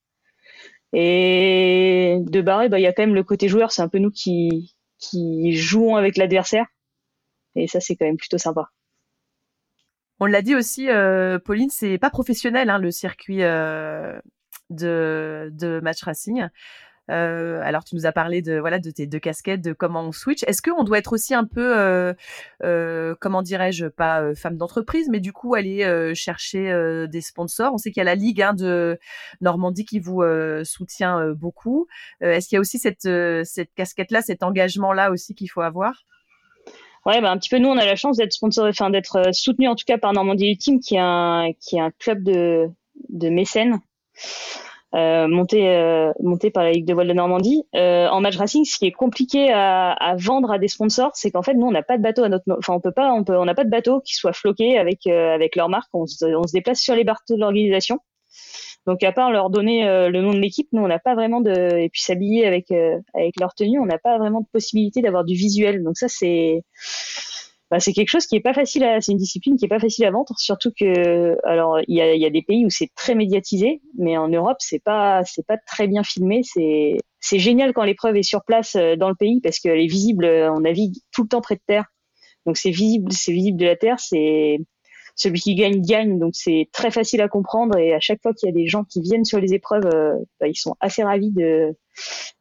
Et 0.94 2.18
de 2.22 2.42
barrer, 2.42 2.70
bah, 2.70 2.80
il 2.80 2.84
y 2.84 2.88
a 2.88 2.94
quand 2.94 3.04
même 3.04 3.16
le 3.16 3.24
côté 3.24 3.48
joueur. 3.48 3.72
C'est 3.72 3.82
un 3.82 3.90
peu 3.90 4.00
nous 4.00 4.12
qui 4.12 4.76
qui 5.00 5.54
jouons 5.54 5.96
avec 5.96 6.18
l'adversaire. 6.18 6.66
Et 7.56 7.68
ça, 7.68 7.80
c'est 7.80 7.96
quand 7.96 8.06
même 8.06 8.18
plutôt 8.18 8.38
sympa. 8.38 8.70
On 10.20 10.26
l'a 10.26 10.42
dit 10.42 10.56
aussi, 10.56 10.90
euh, 10.90 11.38
Pauline, 11.40 11.70
c'est 11.70 11.98
pas 11.98 12.10
professionnel 12.10 12.70
hein, 12.70 12.80
le 12.80 12.92
circuit 12.92 13.44
euh, 13.44 14.20
de, 14.70 15.50
de 15.54 15.80
match 15.82 16.04
racing. 16.04 16.48
Euh, 17.10 17.62
alors, 17.64 17.84
tu 17.84 17.96
nous 17.96 18.06
as 18.06 18.12
parlé 18.12 18.42
de 18.42 18.60
voilà 18.60 18.80
de 18.80 18.92
tes 18.92 19.08
deux 19.08 19.20
casquettes, 19.20 19.62
de 19.62 19.74
comment 19.74 20.02
on 20.04 20.12
switch. 20.12 20.44
Est-ce 20.44 20.62
qu'on 20.62 20.84
doit 20.84 20.98
être 20.98 21.14
aussi 21.14 21.34
un 21.34 21.46
peu, 21.46 21.78
euh, 21.78 22.14
euh, 22.64 23.16
comment 23.20 23.42
dirais-je, 23.42 23.88
pas 23.88 24.22
euh, 24.22 24.36
femme 24.36 24.58
d'entreprise, 24.58 25.08
mais 25.10 25.20
du 25.20 25.34
coup 25.34 25.56
aller 25.56 25.84
euh, 25.84 26.14
chercher 26.14 26.72
euh, 26.72 27.08
des 27.08 27.22
sponsors? 27.22 27.74
On 27.74 27.78
sait 27.78 27.92
qu'il 27.92 28.02
y 28.02 28.02
a 28.02 28.06
la 28.06 28.16
Ligue 28.16 28.42
hein, 28.42 28.54
de 28.54 29.00
Normandie 29.42 29.86
qui 29.86 30.00
vous 30.00 30.24
soutient 30.64 31.32
beaucoup. 31.32 31.88
Est-ce 32.22 32.48
qu'il 32.48 32.56
y 32.56 32.58
a 32.58 32.62
aussi 32.62 32.80
cette, 32.80 33.08
cette 33.46 33.74
casquette-là, 33.76 34.22
cet 34.22 34.44
engagement-là 34.44 35.12
aussi 35.12 35.36
qu'il 35.36 35.50
faut 35.50 35.62
avoir? 35.62 36.06
Ouais, 37.06 37.22
bah, 37.22 37.32
un 37.32 37.38
petit 37.38 37.50
peu. 37.50 37.58
Nous, 37.58 37.70
on 37.70 37.78
a 37.78 37.86
la 37.86 37.96
chance 37.96 38.18
d'être 38.18 38.34
sponsor, 38.34 38.66
enfin 38.68 38.90
d'être 38.90 39.34
soutenu 39.34 39.68
en 39.68 39.76
tout 39.76 39.86
cas 39.86 39.98
par 39.98 40.12
Normandie 40.14 40.50
Ultime, 40.50 40.80
qui 40.80 40.96
est 40.96 41.00
un 41.00 41.52
qui 41.60 41.78
est 41.78 41.82
un 41.82 41.92
club 41.92 42.24
de 42.24 42.68
de 43.10 43.30
mécènes 43.30 43.80
euh, 44.96 45.28
monté, 45.28 45.68
euh, 45.68 46.12
monté 46.22 46.50
par 46.50 46.64
la 46.64 46.72
Ligue 46.72 46.86
de 46.86 46.94
voile 46.94 47.08
de 47.08 47.14
Normandie. 47.14 47.64
Euh, 47.76 48.08
en 48.08 48.22
match 48.22 48.38
racing, 48.38 48.64
ce 48.66 48.78
qui 48.78 48.86
est 48.86 48.92
compliqué 48.92 49.52
à, 49.52 50.16
vendre 50.18 50.52
à 50.52 50.60
des 50.60 50.68
sponsors, 50.68 51.12
c'est 51.14 51.32
qu'en 51.32 51.44
fait, 51.44 51.54
nous, 51.54 51.68
on 51.68 51.72
n'a 51.72 51.84
pas 51.84 51.98
de 51.98 52.04
bateau 52.04 52.24
à 52.24 52.30
notre, 52.30 52.46
enfin, 52.58 52.74
on 52.74 52.80
peut 52.80 52.92
pas, 52.92 53.12
on 53.12 53.24
peut, 53.24 53.38
on 53.38 53.46
n'a 53.46 53.56
pas 53.56 53.66
de 53.66 53.70
bateau 53.70 54.02
qui 54.02 54.16
soit 54.16 54.34
floqué 54.34 54.78
avec 54.78 55.06
euh, 55.08 55.34
avec 55.34 55.56
leur 55.56 55.70
marque. 55.70 55.90
On 55.94 56.06
se, 56.06 56.26
déplace 56.54 56.80
sur 56.80 56.96
les 56.96 57.04
bateaux 57.04 57.36
de 57.36 57.40
l'organisation. 57.40 58.00
Donc, 58.86 59.04
à 59.04 59.12
part 59.12 59.32
leur 59.32 59.50
donner 59.50 59.86
euh, 59.86 60.10
le 60.10 60.22
nom 60.22 60.32
de 60.32 60.40
l'équipe, 60.40 60.70
nous, 60.72 60.82
on 60.82 60.88
n'a 60.88 61.00
pas 61.00 61.16
vraiment 61.16 61.42
de, 61.42 61.52
et 61.52 61.90
puis 61.90 62.02
s'habiller 62.02 62.48
avec 62.48 62.72
avec 62.72 63.40
leur 63.40 63.54
tenue, 63.54 63.80
on 63.80 63.86
n'a 63.86 63.98
pas 63.98 64.18
vraiment 64.18 64.42
de 64.42 64.48
possibilité 64.52 65.02
d'avoir 65.02 65.26
du 65.26 65.36
visuel. 65.36 65.84
Donc 65.84 65.98
ça, 65.98 66.08
c'est 66.08 66.64
bah, 67.70 67.80
c'est 67.80 67.92
quelque 67.92 68.10
chose 68.10 68.26
qui 68.26 68.36
est 68.38 68.42
pas 68.42 68.54
facile 68.54 68.84
à, 68.84 69.02
c'est 69.02 69.12
une 69.12 69.18
discipline 69.18 69.58
qui 69.58 69.66
est 69.66 69.70
pas 69.70 69.80
facile 69.80 70.06
à 70.06 70.12
vendre, 70.12 70.34
surtout 70.38 70.72
que, 70.72 71.38
alors, 71.46 71.80
il 71.88 71.96
y 71.96 72.26
a, 72.26 72.30
des 72.30 72.42
pays 72.42 72.66
où 72.66 72.70
c'est 72.70 72.90
très 72.96 73.14
médiatisé, 73.14 73.82
mais 73.98 74.18
en 74.18 74.30
Europe, 74.30 74.58
c'est 74.60 74.82
pas, 74.82 75.24
c'est 75.26 75.46
pas 75.46 75.58
très 75.58 75.88
bien 75.88 76.04
filmé, 76.04 76.42
c'est, 76.44 76.98
c'est 77.20 77.40
génial 77.40 77.74
quand 77.74 77.84
l'épreuve 77.84 78.16
est 78.16 78.24
sur 78.24 78.44
place 78.46 78.76
dans 78.76 79.10
le 79.10 79.16
pays 79.16 79.42
parce 79.42 79.60
qu'elle 79.60 79.80
est 79.80 79.88
visible, 79.88 80.26
on 80.26 80.62
navigue 80.62 80.96
tout 81.12 81.24
le 81.24 81.30
temps 81.30 81.42
près 81.42 81.56
de 81.56 81.62
terre. 81.68 81.86
Donc 82.46 82.56
c'est 82.56 82.72
visible, 82.72 83.12
c'est 83.12 83.34
visible 83.34 83.60
de 83.60 83.66
la 83.66 83.76
terre, 83.76 84.00
c'est 84.00 84.60
celui 85.18 85.42
qui 85.42 85.56
gagne 85.56 85.82
gagne, 85.82 86.20
donc 86.20 86.36
c'est 86.36 86.70
très 86.72 86.92
facile 86.92 87.22
à 87.22 87.28
comprendre 87.28 87.78
et 87.78 87.94
à 87.94 88.00
chaque 88.00 88.22
fois 88.22 88.34
qu'il 88.34 88.48
y 88.48 88.52
a 88.52 88.54
des 88.54 88.68
gens 88.68 88.84
qui 88.84 89.02
viennent 89.02 89.26
sur 89.26 89.40
les 89.40 89.54
épreuves, 89.54 89.90
bah, 90.40 90.48
ils 90.48 90.56
sont 90.56 90.76
assez 90.80 91.04
ravis 91.04 91.32
de 91.32 91.76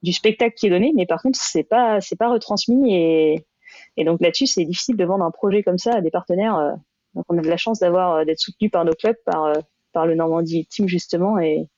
du 0.02 0.12
spectacle 0.12 0.54
qui 0.54 0.66
est 0.66 0.70
donné, 0.70 0.92
mais 0.94 1.06
par 1.06 1.22
contre 1.22 1.38
c'est 1.40 1.64
pas 1.64 2.00
c'est 2.00 2.16
pas 2.16 2.28
retransmis 2.28 2.94
et 2.94 3.46
et 3.96 4.04
donc 4.04 4.20
là-dessus 4.20 4.46
c'est 4.46 4.64
difficile 4.64 4.96
de 4.96 5.04
vendre 5.04 5.24
un 5.24 5.30
projet 5.30 5.62
comme 5.62 5.78
ça 5.78 5.94
à 5.94 6.00
des 6.00 6.10
partenaires. 6.10 6.76
donc 7.14 7.24
on 7.28 7.38
a 7.38 7.42
de 7.42 7.48
la 7.48 7.56
chance 7.56 7.80
d'avoir 7.80 8.24
d'être 8.24 8.40
soutenu 8.40 8.70
par 8.70 8.84
nos 8.84 8.92
clubs, 8.92 9.16
par 9.24 9.52
par 9.92 10.06
le 10.06 10.14
Normandie 10.14 10.66
Team 10.66 10.88
justement 10.88 11.38
et 11.38 11.68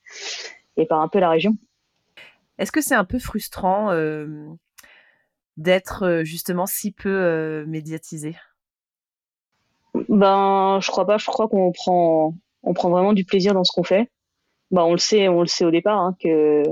et 0.77 0.87
par 0.87 1.01
un 1.01 1.09
peu 1.09 1.19
la 1.19 1.31
région. 1.31 1.57
Est-ce 2.59 2.73
que 2.73 2.81
c'est 2.81 2.95
un 2.95 3.05
peu 3.05 3.19
frustrant 3.19 3.93
d'être 5.57 6.23
justement 6.25 6.67
si 6.67 6.93
peu 6.93 7.65
médiatisé? 7.67 8.37
Ben, 10.09 10.79
je 10.81 10.91
crois 10.91 11.07
pas. 11.07 11.19
Je 11.19 11.27
crois 11.27 11.49
qu'on 11.49 11.73
prend, 11.73 12.35
on 12.63 12.75
prend 12.75 12.91
vraiment 12.91 13.13
du 13.13 13.25
plaisir 13.25 13.55
dans 13.55 13.65
ce 13.65 13.73
qu'on 13.73 13.83
fait. 13.83 14.11
Ben, 14.71 14.83
on 14.83 14.93
le 14.93 14.99
sait, 14.99 15.29
on 15.29 15.41
le 15.41 15.47
sait 15.47 15.65
au 15.65 15.71
départ 15.71 15.99
hein, 15.99 16.17
que 16.23 16.63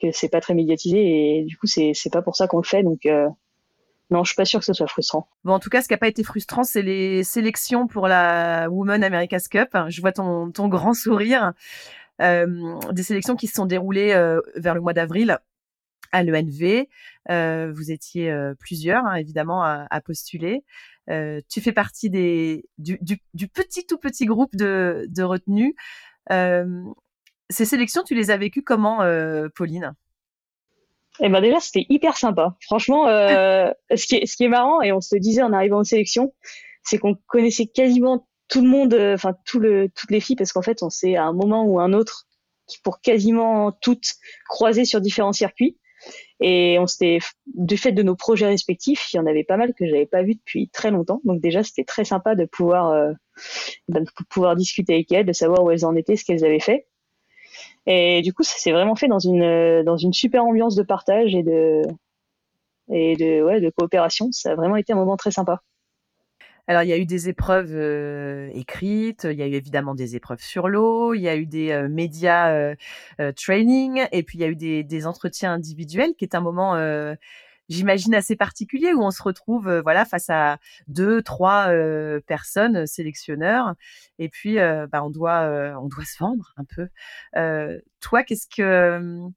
que 0.00 0.10
c'est 0.10 0.28
pas 0.28 0.40
très 0.40 0.54
médiatisé 0.54 0.98
et 0.98 1.44
du 1.44 1.56
coup 1.56 1.68
c'est 1.68 1.92
c'est 1.94 2.12
pas 2.12 2.22
pour 2.22 2.36
ça 2.36 2.48
qu'on 2.48 2.58
le 2.58 2.64
fait. 2.64 2.82
Donc 2.82 3.06
non, 4.12 4.24
je 4.24 4.32
suis 4.32 4.36
pas 4.36 4.44
sûre 4.44 4.60
que 4.60 4.66
ce 4.66 4.74
soit 4.74 4.86
frustrant. 4.86 5.26
Bon, 5.42 5.54
en 5.54 5.58
tout 5.58 5.70
cas, 5.70 5.80
ce 5.80 5.88
qui 5.88 5.94
n'a 5.94 5.98
pas 5.98 6.06
été 6.06 6.22
frustrant, 6.22 6.64
c'est 6.64 6.82
les 6.82 7.24
sélections 7.24 7.86
pour 7.86 8.08
la 8.08 8.68
Women 8.68 9.02
America's 9.02 9.48
Cup. 9.48 9.74
Je 9.88 10.00
vois 10.02 10.12
ton, 10.12 10.50
ton 10.50 10.68
grand 10.68 10.92
sourire. 10.92 11.54
Euh, 12.20 12.78
des 12.92 13.02
sélections 13.02 13.36
qui 13.36 13.46
se 13.46 13.54
sont 13.54 13.64
déroulées 13.64 14.12
euh, 14.12 14.42
vers 14.54 14.74
le 14.74 14.82
mois 14.82 14.92
d'avril 14.92 15.38
à 16.12 16.22
l'ENV. 16.22 16.88
Euh, 17.30 17.72
vous 17.74 17.90
étiez 17.90 18.30
plusieurs, 18.58 19.06
hein, 19.06 19.14
évidemment, 19.14 19.64
à, 19.64 20.00
postuler. 20.02 20.62
Tu 21.08 21.60
fais 21.62 21.72
partie 21.72 22.10
des, 22.10 22.68
du, 22.76 22.98
du, 23.00 23.48
petit 23.48 23.86
tout 23.86 23.96
petit 23.96 24.26
groupe 24.26 24.54
de, 24.54 25.06
de 25.08 25.72
ces 27.48 27.64
sélections, 27.64 28.02
tu 28.02 28.14
les 28.14 28.30
as 28.30 28.36
vécues 28.36 28.62
comment, 28.62 28.98
Pauline? 29.54 29.94
Eh 31.20 31.28
ben 31.28 31.40
déjà, 31.40 31.60
c'était 31.60 31.86
hyper 31.88 32.16
sympa. 32.16 32.56
Franchement, 32.62 33.06
ce, 33.06 34.06
qui 34.06 34.16
est, 34.16 34.26
ce 34.26 34.36
qui 34.36 34.44
est 34.44 34.48
marrant, 34.48 34.80
et 34.82 34.92
on 34.92 35.00
se 35.00 35.16
disait 35.16 35.42
en 35.42 35.52
arrivant 35.52 35.80
en 35.80 35.84
sélection, 35.84 36.32
c'est 36.82 36.98
qu'on 36.98 37.16
connaissait 37.26 37.66
quasiment 37.66 38.26
tout 38.48 38.60
le 38.60 38.68
monde, 38.68 38.94
euh, 38.94 39.14
enfin 39.14 39.34
tout 39.46 39.58
le, 39.58 39.88
toutes 39.88 40.10
les 40.10 40.20
filles, 40.20 40.36
parce 40.36 40.52
qu'en 40.52 40.62
fait, 40.62 40.82
on 40.82 40.90
s'est 40.90 41.16
à 41.16 41.24
un 41.24 41.32
moment 41.32 41.64
ou 41.64 41.80
un 41.80 41.92
autre, 41.92 42.26
pour 42.84 43.00
quasiment 43.00 43.72
toutes, 43.72 44.14
croisées 44.48 44.84
sur 44.84 45.00
différents 45.00 45.32
circuits. 45.32 45.78
Et 46.40 46.76
on 46.80 46.86
s'était, 46.86 47.18
du 47.46 47.76
fait 47.76 47.92
de 47.92 48.02
nos 48.02 48.16
projets 48.16 48.46
respectifs, 48.46 49.12
il 49.12 49.16
y 49.16 49.20
en 49.20 49.26
avait 49.26 49.44
pas 49.44 49.56
mal 49.56 49.72
que 49.74 49.86
j'avais 49.86 50.06
pas 50.06 50.22
vu 50.22 50.34
depuis 50.34 50.68
très 50.68 50.90
longtemps. 50.90 51.20
Donc 51.24 51.40
déjà, 51.40 51.62
c'était 51.62 51.84
très 51.84 52.04
sympa 52.04 52.34
de 52.34 52.44
pouvoir, 52.44 52.90
euh, 52.90 53.12
de 53.88 54.04
pouvoir 54.28 54.56
discuter 54.56 54.94
avec 54.94 55.12
elles, 55.12 55.26
de 55.26 55.32
savoir 55.32 55.62
où 55.62 55.70
elles 55.70 55.86
en 55.86 55.94
étaient, 55.94 56.16
ce 56.16 56.24
qu'elles 56.24 56.44
avaient 56.44 56.60
fait. 56.60 56.88
Et 57.86 58.22
du 58.22 58.32
coup, 58.32 58.42
ça 58.42 58.56
s'est 58.56 58.72
vraiment 58.72 58.94
fait 58.94 59.08
dans 59.08 59.18
une, 59.18 59.82
dans 59.84 59.96
une 59.96 60.12
super 60.12 60.44
ambiance 60.44 60.74
de 60.74 60.82
partage 60.82 61.34
et 61.34 61.42
de, 61.42 61.82
et 62.90 63.16
de, 63.16 63.42
ouais, 63.42 63.60
de 63.60 63.70
coopération. 63.70 64.28
Ça 64.32 64.52
a 64.52 64.54
vraiment 64.54 64.76
été 64.76 64.92
un 64.92 64.96
moment 64.96 65.16
très 65.16 65.30
sympa. 65.30 65.60
Alors, 66.68 66.84
il 66.84 66.88
y 66.88 66.92
a 66.92 66.98
eu 66.98 67.06
des 67.06 67.28
épreuves 67.28 67.76
écrites, 68.54 69.26
il 69.28 69.36
y 69.36 69.42
a 69.42 69.48
eu 69.48 69.54
évidemment 69.54 69.96
des 69.96 70.14
épreuves 70.14 70.40
sur 70.40 70.68
l'eau, 70.68 71.12
il 71.12 71.20
y 71.20 71.28
a 71.28 71.36
eu 71.36 71.44
des 71.44 71.88
médias 71.90 72.76
training, 73.34 74.06
et 74.12 74.22
puis 74.22 74.38
il 74.38 74.42
y 74.42 74.44
a 74.44 74.48
eu 74.48 74.54
des, 74.54 74.84
des, 74.84 75.06
entretiens 75.08 75.54
individuels, 75.54 76.14
qui 76.16 76.24
est 76.24 76.36
un 76.36 76.40
moment, 76.40 76.76
j'imagine, 77.68 78.14
assez 78.14 78.36
particulier 78.36 78.92
où 78.92 79.02
on 79.02 79.10
se 79.10 79.22
retrouve, 79.22 79.80
voilà, 79.82 80.04
face 80.04 80.30
à 80.30 80.58
deux, 80.88 81.22
trois 81.22 81.70
personnes 82.26 82.86
sélectionneurs, 82.86 83.74
et 84.18 84.28
puis 84.28 84.56
bah, 84.56 85.02
on 85.04 85.10
doit, 85.10 85.74
on 85.80 85.88
doit 85.88 86.04
se 86.04 86.18
vendre 86.18 86.52
un 86.56 86.64
peu. 86.64 86.88
toi, 88.00 88.22
qu'est-ce 88.22 88.46
que 88.46 89.30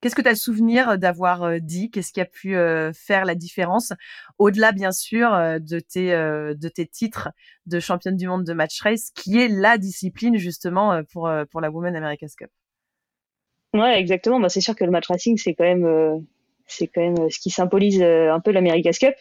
Qu'est-ce 0.00 0.14
que 0.14 0.22
tu 0.22 0.28
as 0.28 0.32
le 0.32 0.36
souvenir 0.36 0.96
d'avoir 0.96 1.60
dit? 1.60 1.90
Qu'est-ce 1.90 2.14
qui 2.14 2.22
a 2.22 2.24
pu 2.24 2.54
faire 2.94 3.26
la 3.26 3.34
différence? 3.34 3.92
Au-delà, 4.38 4.72
bien 4.72 4.92
sûr, 4.92 5.30
de 5.30 5.78
tes, 5.78 6.12
de 6.12 6.68
tes 6.68 6.86
titres 6.86 7.28
de 7.66 7.80
championne 7.80 8.16
du 8.16 8.26
monde 8.26 8.44
de 8.44 8.54
match 8.54 8.80
race, 8.80 9.10
qui 9.10 9.38
est 9.38 9.48
la 9.48 9.76
discipline 9.76 10.38
justement 10.38 11.02
pour, 11.12 11.30
pour 11.50 11.60
la 11.60 11.70
Women 11.70 11.96
America's 11.96 12.34
Cup? 12.34 12.50
Ouais, 13.74 14.00
exactement. 14.00 14.40
Bah, 14.40 14.48
c'est 14.48 14.62
sûr 14.62 14.74
que 14.74 14.84
le 14.84 14.90
match 14.90 15.06
racing, 15.06 15.36
c'est 15.36 15.54
quand 15.54 15.64
même, 15.64 16.24
c'est 16.70 16.86
quand 16.86 17.02
même 17.02 17.30
ce 17.30 17.38
qui 17.38 17.50
symbolise 17.50 18.02
un 18.02 18.40
peu 18.40 18.50
l'America's 18.50 18.98
Cup. 18.98 19.14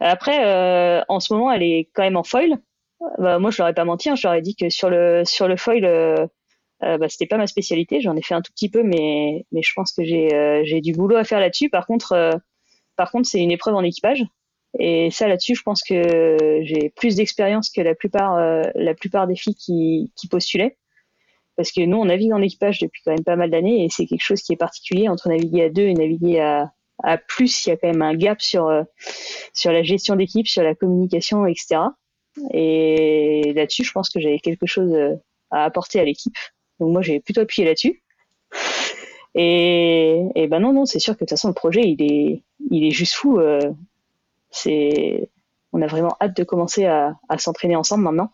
Après, 0.00 1.02
en 1.08 1.20
ce 1.20 1.32
moment, 1.32 1.50
elle 1.52 1.62
est 1.62 1.90
quand 1.94 2.02
même 2.02 2.16
en 2.16 2.24
foil. 2.24 2.58
Bah, 3.18 3.38
moi, 3.38 3.50
je 3.50 3.58
leur 3.58 3.68
ai 3.68 3.74
pas 3.74 3.84
menti. 3.84 4.08
Hein. 4.10 4.14
je 4.14 4.26
leur 4.26 4.34
ai 4.34 4.42
dit 4.42 4.54
que 4.54 4.70
sur 4.70 4.90
le, 4.90 5.22
sur 5.24 5.48
le 5.48 5.56
foil, 5.56 5.84
euh, 5.84 6.98
bah, 6.98 7.08
c'était 7.08 7.26
pas 7.26 7.36
ma 7.36 7.46
spécialité. 7.46 8.00
J'en 8.00 8.16
ai 8.16 8.22
fait 8.22 8.34
un 8.34 8.42
tout 8.42 8.52
petit 8.52 8.68
peu, 8.68 8.82
mais, 8.82 9.46
mais 9.52 9.62
je 9.62 9.72
pense 9.74 9.92
que 9.92 10.04
j'ai 10.04 10.34
euh, 10.34 10.80
du 10.80 10.92
boulot 10.92 11.16
à 11.16 11.24
faire 11.24 11.40
là-dessus. 11.40 11.70
Par 11.70 11.86
contre, 11.86 12.12
euh, 12.12 12.32
contre, 13.10 13.28
c'est 13.28 13.40
une 13.40 13.50
épreuve 13.50 13.74
en 13.74 13.82
équipage. 13.82 14.24
Et 14.78 15.10
ça, 15.10 15.28
là-dessus, 15.28 15.54
je 15.54 15.62
pense 15.62 15.82
que 15.82 16.60
j'ai 16.62 16.90
plus 16.90 17.16
d'expérience 17.16 17.68
que 17.70 17.80
la 17.82 17.94
plupart, 17.94 18.36
la 18.74 18.94
plupart 18.94 19.26
des 19.26 19.36
filles 19.36 19.56
qui, 19.56 20.12
qui 20.16 20.28
postulaient. 20.28 20.78
Parce 21.56 21.72
que 21.72 21.82
nous, 21.82 21.98
on 21.98 22.06
navigue 22.06 22.32
en 22.32 22.40
équipage 22.40 22.78
depuis 22.78 23.02
quand 23.04 23.10
même 23.10 23.24
pas 23.24 23.36
mal 23.36 23.50
d'années 23.50 23.84
et 23.84 23.88
c'est 23.90 24.06
quelque 24.06 24.22
chose 24.22 24.40
qui 24.40 24.52
est 24.54 24.56
particulier 24.56 25.08
entre 25.08 25.28
naviguer 25.28 25.64
à 25.64 25.68
deux 25.68 25.82
et 25.82 25.94
naviguer 25.94 26.40
à, 26.40 26.72
à 27.02 27.18
plus. 27.18 27.66
Il 27.66 27.70
y 27.70 27.72
a 27.72 27.76
quand 27.76 27.88
même 27.88 28.02
un 28.02 28.14
gap 28.14 28.40
sur, 28.40 28.70
sur 29.52 29.72
la 29.72 29.82
gestion 29.82 30.16
d'équipe, 30.16 30.48
sur 30.48 30.62
la 30.62 30.74
communication, 30.74 31.46
etc. 31.46 31.80
Et 32.52 33.52
là-dessus, 33.54 33.84
je 33.84 33.92
pense 33.92 34.08
que 34.08 34.20
j'avais 34.20 34.38
quelque 34.38 34.66
chose 34.66 34.94
à 35.50 35.64
apporter 35.64 36.00
à 36.00 36.04
l'équipe. 36.04 36.36
Donc 36.80 36.92
moi, 36.92 37.02
j'ai 37.02 37.20
plutôt 37.20 37.42
appuyé 37.42 37.66
là-dessus. 37.66 38.02
Et, 39.34 40.46
ben 40.50 40.60
non, 40.60 40.72
non, 40.72 40.84
c'est 40.84 40.98
sûr 40.98 41.14
que 41.14 41.20
de 41.20 41.26
toute 41.26 41.30
façon, 41.30 41.48
le 41.48 41.54
projet, 41.54 41.82
il 41.82 42.02
est, 42.02 42.42
il 42.70 42.84
est 42.84 42.90
juste 42.90 43.14
fou. 43.14 43.38
Euh, 43.38 43.72
c'est, 44.50 45.30
on 45.72 45.80
a 45.80 45.86
vraiment 45.86 46.16
hâte 46.20 46.36
de 46.36 46.44
commencer 46.44 46.84
à, 46.86 47.16
s'entraîner 47.38 47.76
ensemble 47.76 48.04
maintenant. 48.04 48.32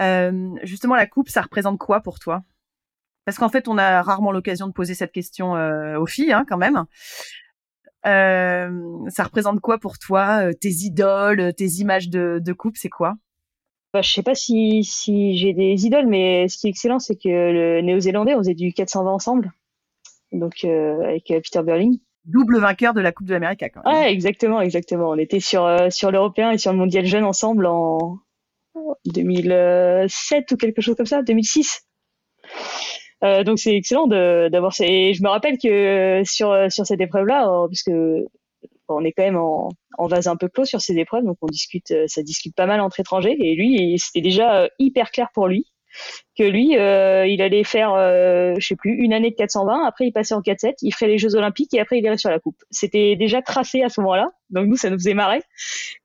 Euh, 0.00 0.50
justement, 0.62 0.96
la 0.96 1.06
coupe, 1.06 1.28
ça 1.28 1.42
représente 1.42 1.78
quoi 1.78 2.00
pour 2.00 2.18
toi? 2.18 2.42
Parce 3.24 3.38
qu'en 3.38 3.50
fait, 3.50 3.68
on 3.68 3.78
a 3.78 4.02
rarement 4.02 4.32
l'occasion 4.32 4.66
de 4.66 4.72
poser 4.72 4.94
cette 4.94 5.12
question 5.12 5.54
euh, 5.54 5.98
aux 5.98 6.06
filles, 6.06 6.32
hein, 6.32 6.44
quand 6.48 6.56
même. 6.56 6.86
Euh, 8.06 9.08
ça 9.08 9.24
représente 9.24 9.60
quoi 9.60 9.78
pour 9.78 9.98
toi 9.98 10.48
euh, 10.48 10.52
Tes 10.52 10.70
idoles, 10.70 11.54
tes 11.54 11.66
images 11.80 12.08
de, 12.08 12.40
de 12.44 12.52
coupe, 12.52 12.76
c'est 12.76 12.88
quoi? 12.88 13.14
Bah, 13.92 14.00
je 14.00 14.10
sais 14.10 14.22
pas 14.22 14.34
si, 14.34 14.84
si 14.84 15.36
j'ai 15.36 15.52
des 15.52 15.84
idoles, 15.84 16.06
mais 16.06 16.48
ce 16.48 16.56
qui 16.56 16.66
est 16.66 16.70
excellent, 16.70 16.98
c'est 16.98 17.16
que 17.16 17.28
le 17.28 17.82
néo-zélandais, 17.82 18.34
on 18.34 18.38
faisait 18.38 18.54
du 18.54 18.72
420 18.72 19.12
ensemble, 19.12 19.52
donc 20.32 20.64
euh, 20.64 21.02
avec 21.02 21.30
euh, 21.30 21.40
Peter 21.40 21.62
Burling. 21.62 21.98
Double 22.24 22.58
vainqueur 22.58 22.94
de 22.94 23.00
la 23.02 23.12
Coupe 23.12 23.26
de 23.26 23.34
l'Amérique, 23.34 23.62
quand 23.74 23.84
même. 23.84 23.94
Ouais, 23.94 24.12
exactement, 24.12 24.60
exactement. 24.62 25.10
On 25.10 25.18
était 25.18 25.40
sur, 25.40 25.66
euh, 25.66 25.90
sur 25.90 26.10
l'Européen 26.10 26.52
et 26.52 26.58
sur 26.58 26.72
le 26.72 26.78
Mondial 26.78 27.04
Jeune 27.04 27.24
ensemble 27.24 27.66
en 27.66 28.18
2007 29.04 30.52
ou 30.52 30.56
quelque 30.56 30.80
chose 30.80 30.96
comme 30.96 31.06
ça, 31.06 31.22
2006. 31.22 31.82
Euh, 33.24 33.44
donc 33.44 33.58
c'est 33.58 33.76
excellent 33.76 34.06
d'avoir 34.06 34.72
ça. 34.72 34.84
Et 34.86 35.14
je 35.14 35.22
me 35.22 35.28
rappelle 35.28 35.58
que 35.58 36.22
sur, 36.24 36.54
sur 36.70 36.86
cette 36.86 37.00
épreuve-là, 37.00 37.66
parce 37.68 37.82
que 37.82 38.26
on 38.88 39.04
est 39.04 39.12
quand 39.12 39.22
même 39.22 39.36
en, 39.36 40.06
vase 40.06 40.26
un 40.26 40.36
peu 40.36 40.48
clos 40.48 40.64
sur 40.64 40.80
ces 40.80 40.96
épreuves, 40.98 41.24
donc 41.24 41.38
on 41.40 41.46
discute, 41.46 41.90
euh, 41.90 42.04
ça 42.06 42.22
discute 42.22 42.54
pas 42.54 42.66
mal 42.66 42.80
entre 42.80 43.00
étrangers. 43.00 43.36
Et 43.38 43.54
lui, 43.54 43.98
c'était 43.98 44.20
déjà 44.20 44.62
euh, 44.62 44.68
hyper 44.78 45.10
clair 45.10 45.28
pour 45.34 45.48
lui 45.48 45.66
que 46.38 46.44
lui, 46.44 46.78
euh, 46.78 47.26
il 47.26 47.42
allait 47.42 47.64
faire, 47.64 47.90
je 47.96 48.66
sais 48.66 48.76
plus, 48.76 48.94
une 48.94 49.12
année 49.12 49.30
de 49.30 49.36
420. 49.36 49.84
Après, 49.86 50.06
il 50.06 50.12
passait 50.12 50.32
en 50.32 50.40
4-7, 50.40 50.76
il 50.80 50.90
ferait 50.90 51.06
les 51.06 51.18
Jeux 51.18 51.34
Olympiques 51.34 51.74
et 51.74 51.80
après, 51.80 51.98
il 51.98 52.04
irait 52.04 52.16
sur 52.16 52.30
la 52.30 52.40
coupe. 52.40 52.56
C'était 52.70 53.14
déjà 53.14 53.42
tracé 53.42 53.82
à 53.82 53.90
ce 53.90 54.00
moment-là, 54.00 54.30
donc 54.48 54.68
nous, 54.68 54.76
ça 54.76 54.88
nous 54.88 54.96
faisait 54.96 55.12
marrer. 55.12 55.42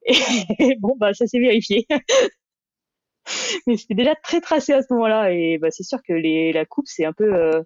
Et 0.05 0.75
bon, 0.79 0.95
bah, 0.97 1.13
ça 1.13 1.25
s'est 1.25 1.39
vérifié. 1.39 1.87
Mais 3.67 3.77
c'était 3.77 3.95
déjà 3.95 4.15
très 4.15 4.41
tracé 4.41 4.73
à 4.73 4.81
ce 4.81 4.93
moment-là, 4.93 5.31
et 5.31 5.57
bah, 5.57 5.69
c'est 5.71 5.83
sûr 5.83 5.99
que 6.03 6.13
les, 6.13 6.53
la 6.53 6.65
coupe, 6.65 6.87
c'est 6.87 7.05
un 7.05 7.13
peu, 7.13 7.63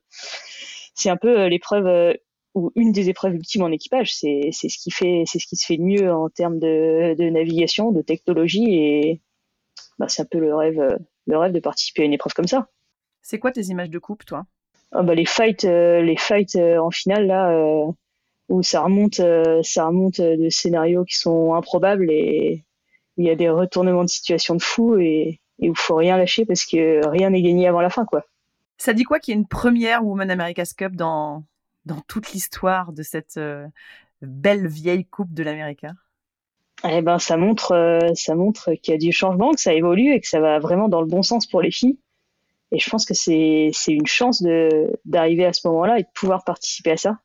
c'est 0.95 1.09
un 1.09 1.17
peu 1.17 1.47
l'épreuve 1.47 2.15
ou 2.53 2.71
une 2.75 2.91
des 2.91 3.09
épreuves 3.09 3.35
ultimes 3.35 3.63
en 3.63 3.71
équipage. 3.71 4.13
C'est 4.13 4.49
c'est 4.51 4.69
ce 4.69 4.77
qui 4.77 4.91
fait 4.91 5.23
c'est 5.25 5.39
ce 5.39 5.47
qui 5.47 5.55
se 5.55 5.65
fait 5.65 5.77
de 5.77 5.83
mieux 5.83 6.11
en 6.11 6.29
termes 6.29 6.59
de, 6.59 7.15
de 7.17 7.29
navigation, 7.29 7.91
de 7.91 8.01
technologie 8.01 8.75
et 8.75 9.21
bah, 9.99 10.07
c'est 10.09 10.23
un 10.23 10.25
peu 10.25 10.39
le 10.39 10.55
rêve 10.55 10.97
le 11.27 11.37
rêve 11.37 11.53
de 11.53 11.59
participer 11.59 12.03
à 12.03 12.05
une 12.05 12.13
épreuve 12.13 12.33
comme 12.33 12.47
ça. 12.47 12.67
C'est 13.21 13.39
quoi 13.39 13.51
tes 13.51 13.65
images 13.65 13.89
de 13.89 13.99
coupe, 13.99 14.25
toi? 14.25 14.45
Ah 14.91 15.03
bah, 15.03 15.15
les 15.15 15.25
fights 15.25 15.65
euh, 15.65 16.01
les 16.01 16.17
fights 16.17 16.55
euh, 16.57 16.77
en 16.77 16.91
finale 16.91 17.27
là 17.27 17.51
euh, 17.51 17.85
où 18.49 18.61
ça 18.61 18.81
remonte 18.81 19.21
ça 19.63 19.85
remonte 19.87 20.19
de 20.19 20.49
scénarios 20.49 21.05
qui 21.05 21.15
sont 21.15 21.53
improbables 21.53 22.11
et 22.11 22.65
il 23.17 23.25
y 23.25 23.29
a 23.29 23.35
des 23.35 23.49
retournements 23.49 24.03
de 24.03 24.09
situation 24.09 24.55
de 24.55 24.61
fou 24.61 24.97
et, 24.97 25.39
et 25.61 25.69
où 25.69 25.75
faut 25.75 25.95
rien 25.95 26.17
lâcher 26.17 26.45
parce 26.45 26.65
que 26.65 27.07
rien 27.07 27.29
n'est 27.29 27.41
gagné 27.41 27.67
avant 27.67 27.81
la 27.81 27.89
fin 27.89 28.05
quoi. 28.05 28.25
Ça 28.77 28.93
dit 28.93 29.03
quoi 29.03 29.19
qu'il 29.19 29.33
y 29.33 29.37
ait 29.37 29.39
une 29.39 29.47
première 29.47 30.03
Women 30.05 30.31
America's 30.31 30.73
Cup 30.73 30.95
dans 30.95 31.43
dans 31.85 32.01
toute 32.07 32.31
l'histoire 32.31 32.93
de 32.93 33.03
cette 33.03 33.39
belle 34.21 34.67
vieille 34.67 35.05
coupe 35.05 35.33
de 35.33 35.43
l'Amérique? 35.43 35.85
Eh 36.83 37.01
ben, 37.01 37.19
ça 37.19 37.37
montre, 37.37 37.99
ça 38.15 38.35
montre 38.35 38.73
qu'il 38.73 38.93
y 38.93 38.95
a 38.95 38.97
du 38.97 39.11
changement, 39.11 39.51
que 39.51 39.61
ça 39.61 39.73
évolue 39.73 40.13
et 40.13 40.19
que 40.19 40.27
ça 40.27 40.39
va 40.39 40.59
vraiment 40.59 40.89
dans 40.89 41.01
le 41.01 41.07
bon 41.07 41.21
sens 41.21 41.45
pour 41.45 41.61
les 41.61 41.71
filles. 41.71 41.99
Et 42.71 42.79
je 42.79 42.89
pense 42.89 43.05
que 43.05 43.13
c'est 43.13 43.71
une 43.87 44.07
chance 44.07 44.43
d'arriver 45.05 45.45
à 45.45 45.53
ce 45.53 45.67
moment-là 45.67 45.99
et 45.99 46.03
de 46.03 46.07
pouvoir 46.13 46.43
participer 46.43 46.91
à 46.91 46.97
ça. 46.97 47.19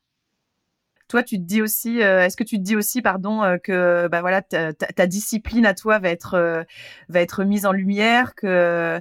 Toi, 1.09 1.23
tu 1.23 1.37
te 1.39 1.43
dis 1.45 1.63
aussi, 1.63 2.03
euh, 2.03 2.25
est-ce 2.25 2.37
que 2.37 2.43
tu 2.43 2.57
te 2.57 2.63
dis 2.63 2.75
aussi, 2.75 3.01
pardon, 3.01 3.43
euh, 3.45 3.59
que 3.59 4.09
bah 4.09 4.21
voilà, 4.23 4.43
ta, 4.43 5.07
discipline 5.07 5.65
à 5.65 5.73
toi 5.73 6.01
va 6.01 6.09
être 6.11 6.35
euh, 6.35 6.65
va 7.09 7.21
être 7.21 7.45
mise 7.45 7.65
en 7.65 7.73
lumière, 7.73 8.35
que 8.35 9.01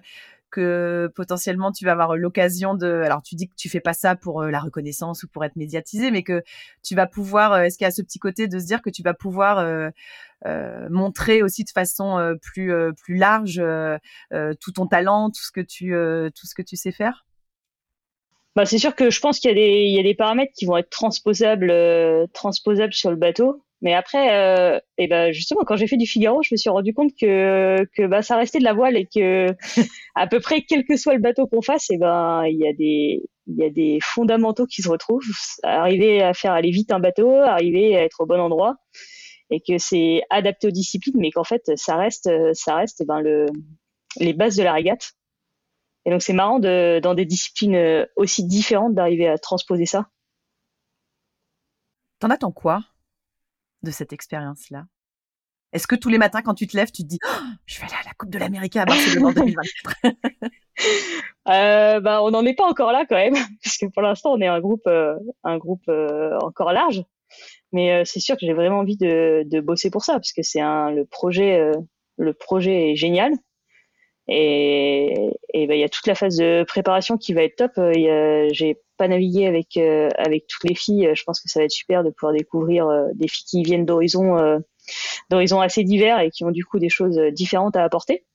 que 0.51 1.11
potentiellement 1.15 1.71
tu 1.71 1.83
vas 1.83 1.93
avoir 1.93 2.15
l'occasion 2.15 2.75
de. 2.75 2.87
Alors, 3.03 3.23
tu 3.23 3.35
dis 3.35 3.47
que 3.49 3.55
tu 3.55 3.69
fais 3.69 3.79
pas 3.79 3.93
ça 3.93 4.15
pour 4.15 4.43
la 4.43 4.59
reconnaissance 4.59 5.23
ou 5.23 5.27
pour 5.27 5.43
être 5.45 5.55
médiatisé, 5.55 6.11
mais 6.11 6.23
que 6.23 6.43
tu 6.83 6.95
vas 6.95 7.07
pouvoir. 7.07 7.57
Est-ce 7.59 7.77
qu'il 7.77 7.85
y 7.85 7.87
a 7.87 7.91
ce 7.91 8.03
petit 8.03 8.19
côté 8.19 8.47
de 8.47 8.59
se 8.59 8.65
dire 8.65 8.81
que 8.83 8.91
tu 8.91 9.01
vas 9.03 9.13
pouvoir 9.15 9.65
montrer 10.89 11.41
aussi 11.43 11.63
de 11.63 11.69
façon 11.71 12.37
plus 12.41 12.71
plus 13.03 13.15
large 13.15 13.61
tout 14.61 14.71
ton 14.71 14.87
talent, 14.87 15.29
tout 15.31 15.43
ce 15.43 15.51
que 15.51 15.61
tu 15.61 15.89
tout 16.35 16.47
ce 16.47 16.55
que 16.55 16.61
tu 16.61 16.75
sais 16.75 16.91
faire? 16.91 17.25
Bah, 18.55 18.65
c'est 18.65 18.77
sûr 18.77 18.95
que 18.95 19.09
je 19.09 19.19
pense 19.19 19.39
qu'il 19.39 19.49
y 19.49 19.51
a 19.51 19.55
des, 19.55 19.83
il 19.83 19.93
y 19.93 19.99
a 19.99 20.03
des 20.03 20.15
paramètres 20.15 20.53
qui 20.57 20.65
vont 20.65 20.77
être 20.77 20.89
transposables, 20.89 21.69
euh, 21.71 22.25
transposables 22.33 22.93
sur 22.93 23.09
le 23.09 23.17
bateau. 23.17 23.61
Mais 23.81 23.93
après, 23.93 24.33
euh, 24.33 24.79
et 24.97 25.07
ben 25.07 25.33
justement, 25.33 25.61
quand 25.65 25.75
j'ai 25.75 25.87
fait 25.87 25.97
du 25.97 26.07
Figaro, 26.07 26.41
je 26.41 26.49
me 26.53 26.57
suis 26.57 26.69
rendu 26.69 26.93
compte 26.93 27.11
que, 27.19 27.85
que 27.95 28.07
bah, 28.07 28.21
ça 28.21 28.37
restait 28.37 28.59
de 28.59 28.63
la 28.63 28.73
voile 28.73 28.95
et 28.95 29.05
que 29.05 29.47
à 30.15 30.27
peu 30.27 30.39
près 30.39 30.61
quel 30.61 30.85
que 30.85 30.95
soit 30.95 31.13
le 31.13 31.19
bateau 31.19 31.47
qu'on 31.47 31.61
fasse, 31.61 31.89
et 31.89 31.97
ben 31.97 32.45
il 32.47 32.57
y 32.57 32.67
a 32.67 32.73
des, 32.73 33.21
il 33.47 33.57
y 33.57 33.65
a 33.65 33.69
des 33.69 33.99
fondamentaux 34.01 34.65
qui 34.65 34.81
se 34.81 34.89
retrouvent. 34.89 35.21
Arriver 35.63 36.23
à 36.23 36.33
faire 36.33 36.53
aller 36.53 36.71
vite 36.71 36.91
un 36.93 36.99
bateau, 36.99 37.29
arriver 37.31 37.95
à 37.97 38.03
être 38.03 38.21
au 38.21 38.25
bon 38.25 38.39
endroit, 38.39 38.75
et 39.51 39.59
que 39.59 39.77
c'est 39.77 40.21
adapté 40.29 40.67
aux 40.67 40.71
disciplines, 40.71 41.17
mais 41.17 41.31
qu'en 41.31 41.43
fait 41.43 41.71
ça 41.75 41.97
reste, 41.97 42.29
ça 42.53 42.75
reste, 42.75 43.01
et 43.01 43.05
ben 43.05 43.19
le, 43.19 43.47
les 44.19 44.33
bases 44.33 44.55
de 44.55 44.63
la 44.63 44.73
régate. 44.73 45.11
Et 46.05 46.11
donc 46.11 46.21
c'est 46.21 46.33
marrant 46.33 46.59
de, 46.59 46.99
dans 47.01 47.15
des 47.15 47.25
disciplines 47.25 47.75
euh, 47.75 48.05
aussi 48.15 48.45
différentes 48.45 48.93
d'arriver 48.93 49.27
à 49.27 49.37
transposer 49.37 49.85
ça. 49.85 50.09
T'en 52.19 52.29
attends 52.29 52.51
quoi 52.51 52.83
de 53.83 53.91
cette 53.91 54.13
expérience-là? 54.13 54.85
Est-ce 55.73 55.87
que 55.87 55.95
tous 55.95 56.09
les 56.09 56.17
matins 56.17 56.41
quand 56.41 56.53
tu 56.53 56.67
te 56.67 56.77
lèves, 56.77 56.91
tu 56.91 57.03
te 57.03 57.07
dis 57.07 57.19
oh, 57.25 57.43
je 57.65 57.79
vais 57.79 57.85
aller 57.85 57.95
à 58.01 58.05
la 58.05 58.13
Coupe 58.17 58.29
de 58.29 58.39
l'Amérique 58.39 58.77
à 58.77 58.85
Barcelone 58.85 59.25
en 59.25 59.31
2024 59.33 60.15
euh, 61.49 61.99
bah, 61.99 62.23
on 62.23 62.31
n'en 62.31 62.45
est 62.45 62.53
pas 62.53 62.65
encore 62.65 62.91
là 62.91 63.05
quand 63.07 63.15
même, 63.15 63.35
puisque 63.61 63.91
pour 63.91 64.01
l'instant 64.01 64.31
on 64.31 64.39
est 64.39 64.47
un 64.47 64.61
groupe, 64.61 64.87
euh, 64.87 65.15
un 65.43 65.57
groupe 65.57 65.83
euh, 65.89 66.37
encore 66.39 66.71
large. 66.71 67.03
Mais 67.73 68.05
c'est 68.05 68.21
sûr 68.21 68.35
que 68.37 68.45
j'ai 68.45 68.53
vraiment 68.53 68.79
envie 68.79 68.95
de, 68.95 69.43
de, 69.45 69.59
bosser 69.59 69.89
pour 69.89 70.05
ça, 70.05 70.13
parce 70.13 70.31
que 70.31 70.43
c'est 70.43 70.61
un 70.61 70.91
le 70.91 71.05
projet, 71.05 71.71
le 72.17 72.33
projet 72.33 72.91
est 72.91 72.95
génial. 72.95 73.33
Et, 74.27 75.29
ben, 75.53 75.73
il 75.73 75.79
y 75.79 75.83
a 75.83 75.89
toute 75.89 76.07
la 76.07 76.15
phase 76.15 76.37
de 76.37 76.63
préparation 76.63 77.17
qui 77.17 77.33
va 77.33 77.43
être 77.43 77.57
top. 77.57 77.71
Euh, 77.77 78.47
j'ai 78.51 78.79
pas 78.97 79.07
navigué 79.07 79.45
avec 79.45 79.77
euh, 79.77 80.09
avec 80.17 80.47
toutes 80.47 80.67
les 80.67 80.75
filles. 80.75 81.11
Je 81.13 81.23
pense 81.23 81.39
que 81.39 81.49
ça 81.49 81.59
va 81.59 81.65
être 81.65 81.71
super 81.71 82.03
de 82.03 82.09
pouvoir 82.09 82.33
découvrir 82.33 82.87
euh, 82.87 83.07
des 83.13 83.27
filles 83.27 83.45
qui 83.45 83.63
viennent 83.63 83.85
d'horizons 83.85 84.63
d'horizons 85.29 85.61
assez 85.61 85.83
divers 85.83 86.19
et 86.19 86.31
qui 86.31 86.43
ont 86.43 86.51
du 86.51 86.63
coup 86.65 86.79
des 86.79 86.89
choses 86.89 87.19
différentes 87.33 87.75
à 87.75 87.83
apporter. 87.83 88.25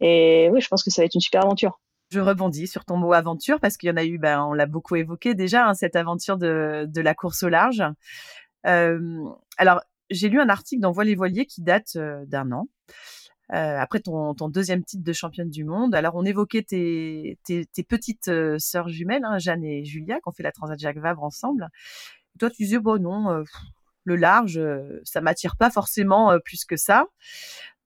Et 0.00 0.48
oui, 0.52 0.60
je 0.60 0.68
pense 0.68 0.82
que 0.82 0.90
ça 0.90 1.02
va 1.02 1.06
être 1.06 1.14
une 1.14 1.20
super 1.20 1.42
aventure. 1.42 1.80
Je 2.10 2.20
rebondis 2.20 2.66
sur 2.66 2.84
ton 2.84 2.96
mot 2.96 3.12
aventure 3.12 3.60
parce 3.60 3.76
qu'il 3.76 3.88
y 3.88 3.92
en 3.92 3.96
a 3.96 4.04
eu, 4.04 4.18
ben, 4.18 4.44
on 4.44 4.52
l'a 4.52 4.66
beaucoup 4.66 4.96
évoqué 4.96 5.34
déjà, 5.34 5.66
hein, 5.66 5.74
cette 5.74 5.96
aventure 5.96 6.36
de, 6.36 6.86
de 6.86 7.00
la 7.00 7.14
course 7.14 7.42
au 7.42 7.48
large. 7.48 7.82
Euh, 8.66 9.24
alors, 9.56 9.80
j'ai 10.10 10.28
lu 10.28 10.40
un 10.40 10.50
article 10.50 10.82
dans 10.82 10.92
Voile 10.92 11.08
et 11.08 11.14
Voilier 11.14 11.46
qui 11.46 11.62
date 11.62 11.96
d'un 11.96 12.52
an 12.52 12.68
euh, 13.52 13.78
après 13.78 14.00
ton, 14.00 14.34
ton, 14.34 14.48
deuxième 14.48 14.84
titre 14.84 15.04
de 15.04 15.12
championne 15.12 15.50
du 15.50 15.64
monde. 15.64 15.94
Alors, 15.94 16.14
on 16.14 16.24
évoquait 16.24 16.62
tes, 16.62 17.38
tes, 17.44 17.66
tes 17.66 17.82
petites 17.82 18.28
euh, 18.28 18.58
sœurs 18.58 18.88
jumelles, 18.88 19.24
hein, 19.24 19.38
Jeanne 19.38 19.64
et 19.64 19.84
Julia, 19.84 20.16
qui 20.16 20.28
ont 20.28 20.32
fait 20.32 20.42
la 20.42 20.52
Transat 20.52 20.78
Jacques 20.78 20.98
Vabre 20.98 21.22
ensemble. 21.22 21.68
toi, 22.38 22.48
tu 22.50 22.62
disais, 22.62 22.78
bon, 22.78 23.00
non, 23.02 23.30
euh, 23.30 23.42
le 24.04 24.16
large, 24.16 24.60
ça 25.04 25.20
m'attire 25.20 25.56
pas 25.56 25.70
forcément 25.70 26.38
plus 26.44 26.64
que 26.64 26.76
ça. 26.76 27.06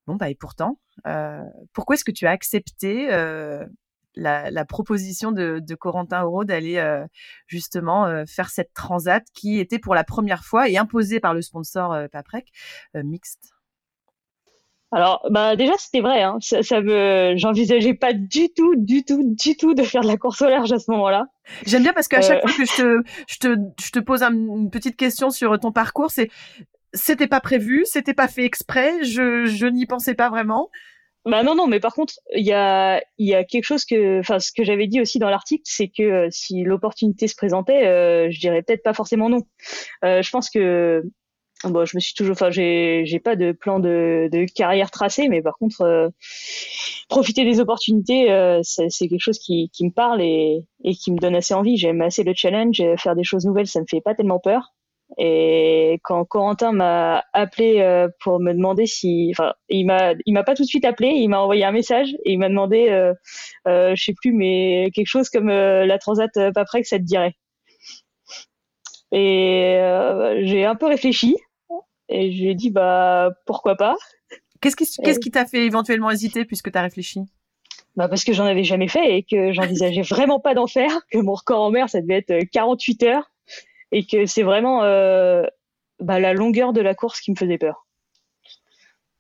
Bon, 0.07 0.17
bah, 0.17 0.31
et 0.31 0.35
pourtant, 0.35 0.81
pourquoi 1.73 1.95
est-ce 1.95 2.05
que 2.05 2.11
tu 2.11 2.27
as 2.27 2.31
accepté 2.31 3.09
la, 4.17 4.51
la, 4.51 4.65
proposition 4.65 5.31
de, 5.31 5.61
de 5.61 5.75
Corentin 5.77 6.23
Auro 6.23 6.45
d'aller 6.45 7.05
justement 7.47 8.25
faire 8.27 8.51
cette 8.51 8.73
transat 8.75 9.25
qui 9.33 9.61
était 9.61 9.79
pour 9.79 9.95
la 9.95 10.03
première 10.03 10.45
fois 10.45 10.69
et 10.69 10.77
imposée 10.77 11.21
par 11.21 11.35
le 11.35 11.43
sponsor 11.43 12.09
Paprec 12.11 12.51
mixte? 12.95 13.53
Alors, 14.91 15.27
bah 15.31 15.55
déjà 15.55 15.73
c'était 15.79 16.01
vrai. 16.01 16.23
Hein. 16.23 16.39
Ça, 16.41 16.63
ça 16.63 16.81
me, 16.81 17.35
j'envisageais 17.37 17.95
pas 17.95 18.13
du 18.15 18.49
tout, 18.55 18.75
du 18.77 19.05
tout, 19.05 19.23
du 19.23 19.57
tout 19.57 19.75
de 19.75 19.83
faire 19.83 20.03
de 20.03 20.07
la 20.09 20.17
course 20.17 20.41
au 20.41 20.49
large 20.49 20.73
à 20.73 20.79
ce 20.79 20.91
moment-là. 20.91 21.27
J'aime 21.67 21.83
bien 21.83 21.93
parce 21.93 22.09
qu'à 22.09 22.23
chaque 22.23 22.45
euh. 22.45 22.49
fois 22.49 22.65
que 22.65 22.71
je 22.71 22.77
te, 22.77 23.03
je 23.29 23.37
te, 23.39 23.57
je 23.85 23.91
te 23.91 23.99
pose 23.99 24.23
une 24.23 24.71
petite 24.71 24.97
question 24.97 25.31
sur 25.31 25.59
ton 25.59 25.73
parcours, 25.73 26.11
c'est, 26.11 26.31
c'était 26.95 27.27
pas 27.27 27.41
prévu, 27.41 27.85
c'était 27.85 28.15
pas 28.15 28.29
fait 28.29 28.45
exprès, 28.45 29.05
je, 29.05 29.45
je 29.45 29.67
n'y 29.67 29.85
pensais 29.85 30.15
pas 30.15 30.31
vraiment. 30.31 30.71
Bah 31.25 31.43
non, 31.43 31.55
non, 31.55 31.67
mais 31.67 31.81
par 31.81 31.93
contre, 31.93 32.15
il 32.35 32.47
y 32.47 32.55
a, 32.55 33.03
il 33.19 33.29
y 33.29 33.35
a 33.35 33.45
quelque 33.45 33.65
chose 33.65 33.85
que, 33.85 34.21
enfin, 34.21 34.39
ce 34.39 34.51
que 34.51 34.65
j'avais 34.65 34.87
dit 34.87 35.01
aussi 35.01 35.19
dans 35.19 35.29
l'article, 35.29 35.63
c'est 35.67 35.89
que 35.89 36.03
euh, 36.03 36.29
si 36.31 36.63
l'opportunité 36.63 37.29
se 37.29 37.37
présentait, 37.37 37.87
euh, 37.87 38.31
je 38.31 38.41
dirais 38.41 38.63
peut-être 38.63 38.83
pas 38.83 38.95
forcément 38.95 39.29
non. 39.29 39.43
Euh, 40.05 40.23
je 40.23 40.31
pense 40.31 40.49
que 40.49 41.03
Bon, 41.65 41.85
je 41.85 41.97
me 41.97 42.01
suis 42.01 42.15
toujours, 42.15 42.33
enfin, 42.33 42.51
j'ai, 42.51 43.03
j'ai 43.05 43.19
pas 43.19 43.35
de 43.35 43.51
plan 43.51 43.81
de, 43.81 44.29
de 44.31 44.47
carrière 44.55 44.93
tracé, 44.93 45.29
mais 45.29 45.43
par 45.43 45.57
contre, 45.59 45.81
euh, 45.83 46.09
profiter 47.09 47.45
des 47.45 47.59
opportunités, 47.59 48.31
euh, 48.31 48.61
c'est, 48.63 48.89
quelque 49.09 49.19
chose 49.19 49.41
qui, 49.41 49.69
qui 49.73 49.85
me 49.85 49.91
parle 49.91 50.23
et, 50.23 50.65
et 50.85 50.95
qui 50.95 51.11
me 51.11 51.19
donne 51.19 51.35
assez 51.35 51.55
envie. 51.55 51.77
J'aime 51.77 52.01
assez 52.01 52.23
le 52.23 52.33
challenge, 52.35 52.81
faire 52.99 53.17
des 53.17 53.25
choses 53.25 53.45
nouvelles, 53.45 53.67
ça 53.67 53.81
me 53.81 53.87
fait 53.91 54.01
pas 54.01 54.15
tellement 54.15 54.39
peur. 54.39 54.73
Et 55.17 55.99
quand 56.05 56.25
Corentin 56.27 56.71
m'a 56.73 57.25
appelé 57.33 57.81
euh, 57.81 58.09
pour 58.21 58.39
me 58.39 58.53
demander 58.53 58.87
si, 58.87 59.33
enfin, 59.35 59.55
il 59.69 59.87
m'a, 59.87 60.13
il 60.27 60.35
m'a 60.35 60.45
pas 60.45 60.55
tout 60.55 60.63
de 60.63 60.69
suite 60.69 60.85
appelé, 60.85 61.09
il 61.09 61.29
m'a 61.29 61.41
envoyé 61.41 61.65
un 61.65 61.73
message 61.73 62.11
et 62.25 62.35
il 62.35 62.39
m'a 62.39 62.49
demandé, 62.49 62.89
euh, 62.91 63.95
je 63.97 64.01
sais 64.01 64.15
plus, 64.15 64.33
mais 64.33 64.91
quelque 64.95 65.07
chose 65.09 65.29
comme 65.29 65.49
la 65.49 65.99
Transat 65.99 66.31
Paprec, 66.55 66.87
ça 66.87 66.99
te 66.99 67.05
dirait. 67.05 67.35
Et 69.11 69.81
j'ai 70.43 70.65
un 70.67 70.75
peu 70.77 70.87
réfléchi 70.87 71.35
et 72.09 72.33
je 72.33 72.43
lui 72.43 72.51
ai 72.51 72.55
dit, 72.55 72.71
bah, 72.71 73.31
pourquoi 73.47 73.77
pas. 73.77 73.97
Qu'est-ce 74.61 75.19
qui 75.19 75.31
t'a 75.31 75.47
fait 75.47 75.65
éventuellement 75.65 76.11
hésiter 76.11 76.45
puisque 76.45 76.73
tu 76.73 76.79
as 76.79 76.83
réfléchi? 76.83 77.21
Bah 77.97 78.09
parce 78.09 78.23
que 78.23 78.33
j'en 78.33 78.45
avais 78.45 78.63
jamais 78.63 78.87
fait 78.87 79.19
et 79.19 79.23
que 79.25 79.53
j'envisageais 79.53 80.03
vraiment 80.09 80.39
pas 80.39 80.55
d'en 80.55 80.69
faire, 80.69 81.01
que 81.11 81.19
mon 81.19 81.35
record 81.35 81.63
en 81.63 81.71
mer 81.71 81.89
ça 81.89 82.01
devait 82.01 82.25
être 82.27 82.49
48 82.53 83.03
euh, 83.03 83.07
heures 83.09 83.31
et 83.91 84.07
que 84.07 84.25
c'est 84.25 84.45
vraiment 84.45 84.85
euh, 84.85 85.43
bah, 85.99 86.21
la 86.21 86.33
longueur 86.33 86.73
de 86.73 86.81
la 86.81 86.95
course 86.95 87.21
qui 87.21 87.33
me 87.33 87.37
faisait 87.37 87.59
peur. 87.59 87.87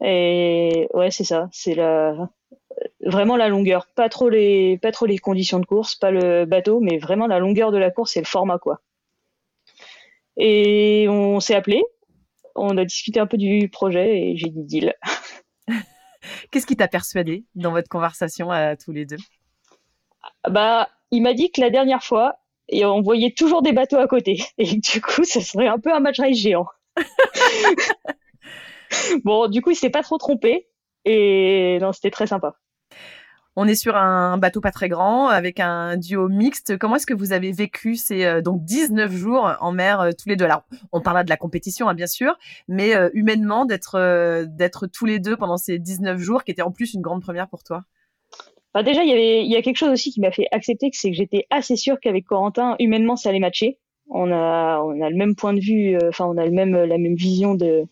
Et 0.00 0.88
ouais, 0.94 1.10
c'est 1.10 1.24
ça, 1.24 1.48
c'est 1.50 1.74
la 1.74 2.30
vraiment 3.00 3.36
la 3.36 3.48
longueur, 3.48 3.88
pas 3.96 4.08
trop 4.08 4.28
les 4.28 4.78
pas 4.78 4.92
trop 4.92 5.06
les 5.06 5.18
conditions 5.18 5.58
de 5.58 5.66
course, 5.66 5.96
pas 5.96 6.12
le 6.12 6.44
bateau, 6.44 6.78
mais 6.78 6.98
vraiment 6.98 7.26
la 7.26 7.40
longueur 7.40 7.72
de 7.72 7.78
la 7.78 7.90
course 7.90 8.16
et 8.16 8.20
le 8.20 8.26
format 8.26 8.58
quoi. 8.58 8.80
Et 10.36 11.06
on 11.08 11.40
s'est 11.40 11.56
appelé, 11.56 11.82
on 12.58 12.76
a 12.76 12.84
discuté 12.84 13.20
un 13.20 13.26
peu 13.26 13.36
du 13.36 13.68
projet 13.68 14.18
et 14.18 14.36
j'ai 14.36 14.50
dit 14.50 14.64
deal. 14.64 14.94
Qu'est-ce 16.50 16.66
qui 16.66 16.76
t'a 16.76 16.88
persuadé 16.88 17.44
dans 17.54 17.72
votre 17.72 17.88
conversation 17.88 18.50
à 18.50 18.76
tous 18.76 18.92
les 18.92 19.06
deux? 19.06 19.18
Bah, 20.48 20.88
il 21.10 21.22
m'a 21.22 21.34
dit 21.34 21.50
que 21.50 21.60
la 21.60 21.70
dernière 21.70 22.02
fois, 22.02 22.36
et 22.68 22.84
on 22.84 23.00
voyait 23.00 23.32
toujours 23.32 23.62
des 23.62 23.72
bateaux 23.72 23.98
à 23.98 24.06
côté. 24.06 24.38
Et 24.58 24.76
du 24.76 25.00
coup, 25.00 25.24
ça 25.24 25.40
serait 25.40 25.68
un 25.68 25.78
peu 25.78 25.92
un 25.92 26.00
match 26.00 26.20
race 26.20 26.36
géant. 26.36 26.66
bon, 29.24 29.48
du 29.48 29.62
coup, 29.62 29.70
il 29.70 29.76
s'est 29.76 29.90
pas 29.90 30.02
trop 30.02 30.18
trompé. 30.18 30.68
Et 31.04 31.78
non, 31.80 31.92
c'était 31.92 32.10
très 32.10 32.26
sympa. 32.26 32.56
On 33.60 33.66
est 33.66 33.74
sur 33.74 33.96
un 33.96 34.38
bateau 34.38 34.60
pas 34.60 34.70
très 34.70 34.88
grand 34.88 35.26
avec 35.26 35.58
un 35.58 35.96
duo 35.96 36.28
mixte. 36.28 36.78
Comment 36.78 36.94
est-ce 36.94 37.06
que 37.06 37.12
vous 37.12 37.32
avez 37.32 37.50
vécu 37.50 37.96
ces 37.96 38.24
euh, 38.24 38.40
donc 38.40 38.64
19 38.64 39.10
jours 39.10 39.52
en 39.60 39.72
mer 39.72 40.00
euh, 40.00 40.10
tous 40.16 40.28
les 40.28 40.36
deux? 40.36 40.44
Alors, 40.44 40.62
on 40.92 41.00
parlera 41.00 41.24
de 41.24 41.28
la 41.28 41.36
compétition 41.36 41.88
hein, 41.88 41.94
bien 41.94 42.06
sûr, 42.06 42.38
mais 42.68 42.94
euh, 42.94 43.10
humainement 43.14 43.64
d'être 43.64 44.86
tous 44.86 45.06
les 45.06 45.18
deux 45.18 45.36
pendant 45.36 45.56
ces 45.56 45.80
19 45.80 46.20
jours 46.20 46.44
qui 46.44 46.52
était 46.52 46.62
en 46.62 46.70
plus 46.70 46.94
une 46.94 47.00
grande 47.00 47.20
première 47.20 47.48
pour 47.48 47.64
toi? 47.64 47.82
Bah, 48.74 48.84
déjà, 48.84 49.02
il 49.02 49.08
y 49.08 49.44
il 49.44 49.50
y 49.50 49.56
a 49.56 49.62
quelque 49.62 49.78
chose 49.78 49.90
aussi 49.90 50.12
qui 50.12 50.20
m'a 50.20 50.30
fait 50.30 50.46
accepter 50.52 50.90
c'est 50.92 51.10
que 51.10 51.16
j'étais 51.16 51.48
assez 51.50 51.74
sûre 51.74 51.98
qu'avec 52.00 52.26
Corentin 52.26 52.76
humainement 52.78 53.16
ça 53.16 53.30
allait 53.30 53.40
matcher. 53.40 53.80
On 54.08 54.30
a 54.30 54.80
on 54.84 55.02
a 55.02 55.10
le 55.10 55.16
même 55.16 55.34
point 55.34 55.52
de 55.52 55.60
vue, 55.60 55.98
enfin 56.06 56.26
on 56.26 56.36
a 56.36 56.46
le 56.46 56.52
même 56.52 56.76
la 56.76 56.96
même 56.96 57.16
vision 57.16 57.56
de 57.56 57.86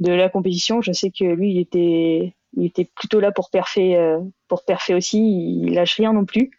de 0.00 0.12
la 0.12 0.28
compétition. 0.28 0.82
Je 0.82 0.90
sais 0.90 1.12
que 1.16 1.24
lui, 1.24 1.52
il 1.52 1.60
était 1.60 2.34
il 2.56 2.66
était 2.66 2.84
plutôt 2.84 3.20
là 3.20 3.32
pour 3.32 3.50
perfer, 3.50 3.96
euh, 3.96 4.20
pour 4.48 4.64
perfer 4.64 4.94
aussi. 4.94 5.18
Il 5.18 5.74
lâche 5.74 5.96
rien 5.96 6.12
non 6.12 6.24
plus. 6.24 6.50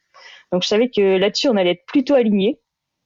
Donc 0.51 0.63
je 0.63 0.67
savais 0.67 0.89
que 0.89 1.17
là-dessus, 1.17 1.49
on 1.49 1.57
allait 1.57 1.71
être 1.71 1.85
plutôt 1.85 2.15
alignés. 2.15 2.59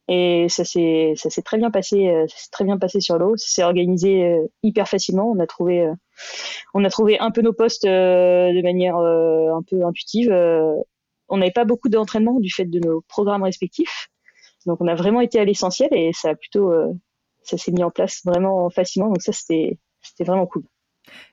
Et 0.09 0.47
ça 0.49 0.65
s'est 0.65 1.13
ça 1.15 1.29
très 1.43 1.57
bien 1.57 1.71
passé, 1.71 2.09
euh, 2.09 2.25
très 2.51 2.65
bien 2.65 2.77
passé 2.77 2.99
sur 2.99 3.17
l'eau. 3.17 3.37
Ça 3.37 3.47
s'est 3.47 3.63
organisé 3.63 4.25
euh, 4.25 4.47
hyper 4.61 4.87
facilement. 4.87 5.31
On 5.31 5.39
a 5.39 5.47
trouvé 5.47 5.89
on 6.73 6.83
a 6.83 6.89
trouvé 6.89 7.19
un 7.19 7.31
peu 7.31 7.41
nos 7.41 7.53
postes 7.53 7.85
de 7.85 8.61
manière 8.61 8.97
un 8.97 9.61
peu 9.63 9.85
intuitive. 9.85 10.31
on 11.29 11.37
n'avait 11.37 11.51
pas 11.51 11.65
beaucoup 11.65 11.89
d'entraînement 11.89 12.39
du 12.39 12.51
fait 12.51 12.65
de 12.65 12.79
nos 12.79 13.01
programmes 13.07 13.43
respectifs. 13.43 14.09
Donc 14.65 14.81
on 14.81 14.87
a 14.87 14.95
vraiment 14.95 15.21
été 15.21 15.39
à 15.39 15.45
l'essentiel 15.45 15.89
et 15.93 16.11
ça 16.13 16.31
a 16.31 16.35
plutôt 16.35 16.73
ça 17.43 17.57
s'est 17.57 17.71
mis 17.71 17.83
en 17.83 17.91
place 17.91 18.21
vraiment 18.25 18.69
facilement. 18.69 19.07
Donc 19.07 19.21
ça 19.21 19.31
c'était 19.31 19.77
c'était 20.01 20.25
vraiment 20.25 20.47
cool. 20.47 20.63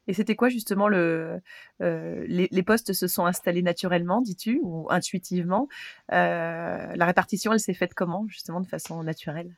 Et 0.06 0.12
c'était 0.12 0.36
quoi 0.36 0.48
justement 0.48 0.88
le 0.88 1.40
euh, 1.82 2.24
les, 2.26 2.62
postes 2.62 2.92
se 2.92 3.06
sont 3.06 3.26
installés 3.26 3.62
naturellement, 3.62 4.20
dis-tu, 4.20 4.60
ou 4.62 4.86
intuitivement? 4.90 5.68
Euh, 6.12 6.94
La 6.94 7.06
répartition, 7.06 7.52
elle 7.52 7.60
s'est 7.60 7.74
faite 7.74 7.94
comment, 7.94 8.26
justement, 8.28 8.60
de 8.60 8.66
façon 8.66 9.02
naturelle? 9.02 9.54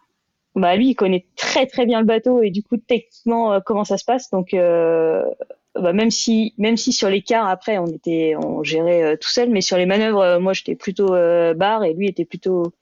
Bah 0.55 0.77
lui, 0.77 0.91
il 0.91 0.95
connaît 0.95 1.27
très 1.35 1.67
très 1.67 1.87
bien 1.87 2.01
le 2.01 2.05
bateau 2.05 2.43
et 2.43 2.51
du 2.51 2.63
coup 2.63 2.77
techniquement 2.77 3.55
euh, 3.55 3.61
comment 3.65 3.85
ça 3.85 3.97
se 3.97 4.05
passe? 4.05 4.29
Donc 4.29 4.51
bah, 4.53 5.93
même 5.95 6.11
si 6.11 6.53
même 6.59 6.77
si 6.77 6.93
sur 6.93 7.09
les 7.09 7.23
quarts 7.23 7.49
après 7.49 7.79
on 7.79 7.87
était 7.87 8.35
on 8.37 8.63
gérait 8.63 9.17
tout 9.17 9.31
seul, 9.31 9.49
mais 9.49 9.63
sur 9.63 9.79
les 9.79 9.87
manœuvres, 9.87 10.39
moi 10.41 10.53
j'étais 10.53 10.77
plutôt 10.77 11.09
barre 11.55 11.85
et 11.85 11.95
lui 11.95 12.07
était 12.07 12.27
plutôt 12.27 12.75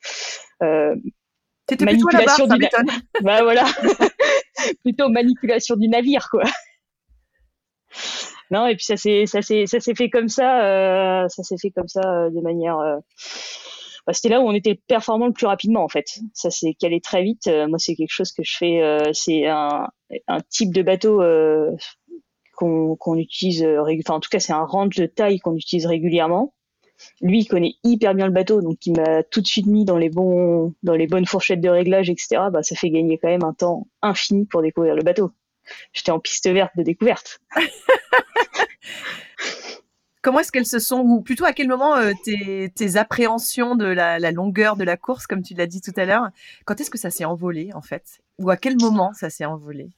manipulation 1.79 2.49
plutôt 2.49 2.83
du 2.83 2.93
bah 3.23 3.43
voilà. 3.43 3.65
Plutôt 4.83 5.09
manipulation 5.09 5.77
du 5.77 5.89
navire 5.89 6.29
quoi 6.31 6.43
non, 8.51 8.67
et 8.67 8.75
puis 8.75 8.85
ça 8.85 8.97
s'est 8.97 9.27
ça 9.27 9.43
s'est 9.43 9.67
ça 9.67 9.79
s'est 9.81 9.95
fait 9.95 10.11
comme 10.11 10.29
ça, 10.29 10.65
euh, 10.65 11.29
ça 11.29 11.43
s'est 11.43 11.57
fait 11.61 11.71
comme 11.71 11.89
ça 11.89 12.01
euh, 12.01 12.31
de 12.31 12.41
manière. 12.41 12.79
Euh, 12.79 12.97
bah, 14.07 14.13
c'était 14.13 14.31
là 14.31 14.41
où 14.41 14.49
on 14.49 14.53
était 14.53 14.75
performant 14.75 15.27
le 15.27 15.33
plus 15.33 15.47
rapidement 15.47 15.85
en 15.85 15.89
fait. 15.89 16.07
Ça 16.35 16.51
s'est 16.51 16.75
calé 16.75 17.01
très 17.01 17.23
vite. 17.23 17.49
moi, 17.69 17.79
c'est 17.79 17.95
quelque 17.95 18.13
chose 18.13 18.33
que 18.33 18.43
je 18.43 18.57
fais. 18.57 19.11
c'est 19.13 19.47
un, 19.47 19.89
un 20.27 20.41
type 20.49 20.73
de 20.75 20.83
bateau 20.83 21.23
qu'on 22.57 22.97
qu'on 22.97 23.17
utilise. 23.17 23.65
Enfin, 23.65 24.15
en 24.15 24.21
tout 24.21 24.31
cas, 24.31 24.41
c'est 24.41 24.53
un 24.53 24.65
range 24.65 24.97
de 24.97 25.07
taille 25.07 25.39
qu'on 25.39 25.55
utilise 25.55 25.87
régulièrement. 25.87 26.55
Lui, 27.21 27.41
il 27.41 27.47
connaît 27.47 27.75
hyper 27.85 28.15
bien 28.15 28.27
le 28.27 28.33
bateau, 28.33 28.61
donc 28.63 28.85
il 28.85 28.95
m'a 28.97 29.23
tout 29.23 29.41
de 29.41 29.47
suite 29.47 29.67
mis 29.67 29.85
dans 29.85 29.97
les 29.97 30.11
bons, 30.11 30.75
dans 30.83 30.95
les 30.95 31.07
bonnes 31.07 31.27
fourchettes 31.27 31.61
de 31.61 31.69
réglage, 31.69 32.11
etc. 32.11 32.43
Bah, 32.53 32.63
ça 32.63 32.77
fait 32.77 32.91
gagner 32.91 33.19
quand 33.19 33.29
même 33.29 33.45
un 33.45 33.55
temps 33.55 33.87
infini 34.03 34.47
pour 34.47 34.63
découvrir 34.63 34.95
le 34.95 35.03
bateau 35.03 35.31
j'étais 35.93 36.11
en 36.11 36.21
piste 36.21 36.49
verte 36.49 36.73
de 36.77 36.83
découverte. 36.83 37.41
Comment 40.23 40.41
est-ce 40.41 40.53
qu'elles 40.53 40.67
se 40.67 40.79
sont, 40.79 41.01
ou 41.01 41.23
plutôt 41.23 41.47
à 41.47 41.55
quel 41.55 41.67
moment 41.67 41.97
euh, 41.97 42.13
tes, 42.25 42.97
appréhensions 42.97 43.75
de 43.75 43.87
la, 43.87 44.19
longueur 44.33 44.77
de 44.77 44.85
la 44.85 44.99
course, 44.99 45.27
comme 45.27 45.43
tu 45.43 45.55
l'as 45.55 45.67
dit 45.67 45.81
tout 45.81 45.95
à 45.97 46.05
l'heure, 46.05 46.29
quand 46.67 46.79
est-ce 46.79 46.91
que 46.91 46.99
ça 46.99 47.11
s'est 47.11 47.25
envolé 47.25 47.71
en 47.75 47.81
fait? 47.81 48.21
Ou 48.39 48.51
à 48.51 48.59
quel 48.59 48.77
moment 48.79 49.13
ça 49.15 49.31
s'est 49.31 49.47
envolé? 49.47 49.89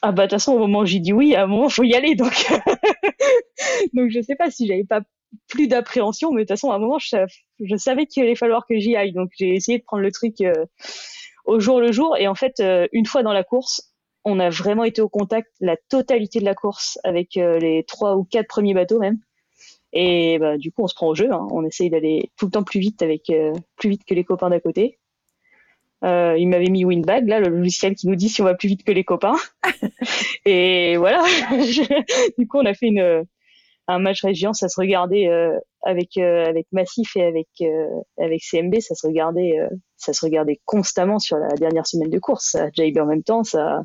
Ah 0.00 0.12
bah 0.12 0.24
de 0.24 0.28
toute 0.28 0.38
façon 0.38 0.52
au 0.52 0.58
moment 0.58 0.80
où 0.80 0.86
j'ai 0.86 1.00
dit 1.00 1.12
oui, 1.12 1.34
à 1.34 1.44
un 1.44 1.46
moment 1.46 1.68
il 1.68 1.72
faut 1.72 1.82
y 1.82 1.94
aller, 1.94 2.14
donc 2.14 2.46
donc 3.94 4.10
je 4.10 4.20
sais 4.20 4.36
pas 4.36 4.50
si 4.50 4.66
j'avais 4.66 4.84
pas 4.84 5.00
plus 5.48 5.66
d'appréhension, 5.66 6.30
mais 6.30 6.42
de 6.42 6.44
toute 6.44 6.50
façon 6.50 6.70
à 6.70 6.76
un 6.76 6.78
moment 6.78 6.98
je, 6.98 7.76
savais 7.76 8.06
qu'il 8.06 8.22
allait 8.22 8.36
falloir 8.36 8.66
que 8.66 8.78
j'y 8.78 8.94
aille, 8.96 9.12
donc 9.12 9.30
j'ai 9.36 9.54
essayé 9.54 9.78
de 9.78 9.84
prendre 9.84 10.02
le 10.02 10.12
truc 10.12 10.40
euh, 10.42 10.66
au 11.46 11.58
jour 11.58 11.80
le 11.80 11.90
jour, 11.90 12.16
et 12.18 12.28
en 12.28 12.34
fait 12.34 12.60
euh, 12.60 12.86
une 12.92 13.06
fois 13.06 13.22
dans 13.22 13.32
la 13.32 13.44
course, 13.44 13.93
on 14.24 14.40
a 14.40 14.50
vraiment 14.50 14.84
été 14.84 15.02
au 15.02 15.08
contact 15.08 15.50
la 15.60 15.76
totalité 15.76 16.40
de 16.40 16.44
la 16.44 16.54
course 16.54 16.98
avec 17.04 17.36
euh, 17.36 17.58
les 17.58 17.84
trois 17.84 18.16
ou 18.16 18.24
quatre 18.24 18.48
premiers 18.48 18.74
bateaux 18.74 18.98
même. 18.98 19.18
Et 19.92 20.38
bah, 20.38 20.56
du 20.58 20.72
coup, 20.72 20.82
on 20.82 20.88
se 20.88 20.94
prend 20.94 21.08
au 21.08 21.14
jeu. 21.14 21.32
Hein. 21.32 21.46
On 21.52 21.64
essaye 21.64 21.90
d'aller 21.90 22.32
tout 22.36 22.46
le 22.46 22.50
temps 22.52 22.64
plus 22.64 22.80
vite 22.80 23.02
avec 23.02 23.30
euh, 23.30 23.52
plus 23.76 23.90
vite 23.90 24.04
que 24.04 24.14
les 24.14 24.24
copains 24.24 24.50
d'à 24.50 24.60
côté. 24.60 24.98
Euh, 26.04 26.36
il 26.38 26.48
m'avait 26.48 26.68
mis 26.68 26.84
Winbag, 26.84 27.28
là, 27.28 27.38
le 27.38 27.48
logiciel 27.48 27.94
qui 27.94 28.08
nous 28.08 28.16
dit 28.16 28.28
si 28.28 28.42
on 28.42 28.44
va 28.44 28.54
plus 28.54 28.68
vite 28.68 28.84
que 28.84 28.92
les 28.92 29.04
copains. 29.04 29.36
et 30.44 30.96
voilà. 30.96 31.24
du 32.38 32.48
coup, 32.48 32.58
on 32.58 32.66
a 32.66 32.74
fait 32.74 32.88
une, 32.88 33.24
un 33.86 33.98
match 34.00 34.22
région. 34.24 34.52
Ça 34.52 34.68
se 34.68 34.80
regardait 34.80 35.30
avec 35.82 36.18
avec 36.18 36.66
Massif 36.72 37.16
et 37.16 37.22
avec 37.22 37.48
avec 38.18 38.42
CMB. 38.42 38.80
Ça 38.80 38.94
se 38.94 39.06
regardait 39.06 39.56
ça 39.96 40.12
se 40.12 40.26
regardait 40.26 40.60
constamment 40.66 41.18
sur 41.18 41.38
la 41.38 41.54
dernière 41.56 41.86
semaine 41.86 42.10
de 42.10 42.18
course. 42.18 42.50
Ça 42.50 42.64
a 42.64 43.00
en 43.00 43.06
même 43.06 43.22
temps. 43.22 43.44
Ça 43.44 43.84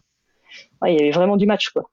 il 0.88 0.94
y 0.94 1.00
avait 1.00 1.12
vraiment 1.12 1.38
du 1.38 1.46
match, 1.46 1.70
quoi. 1.70 1.90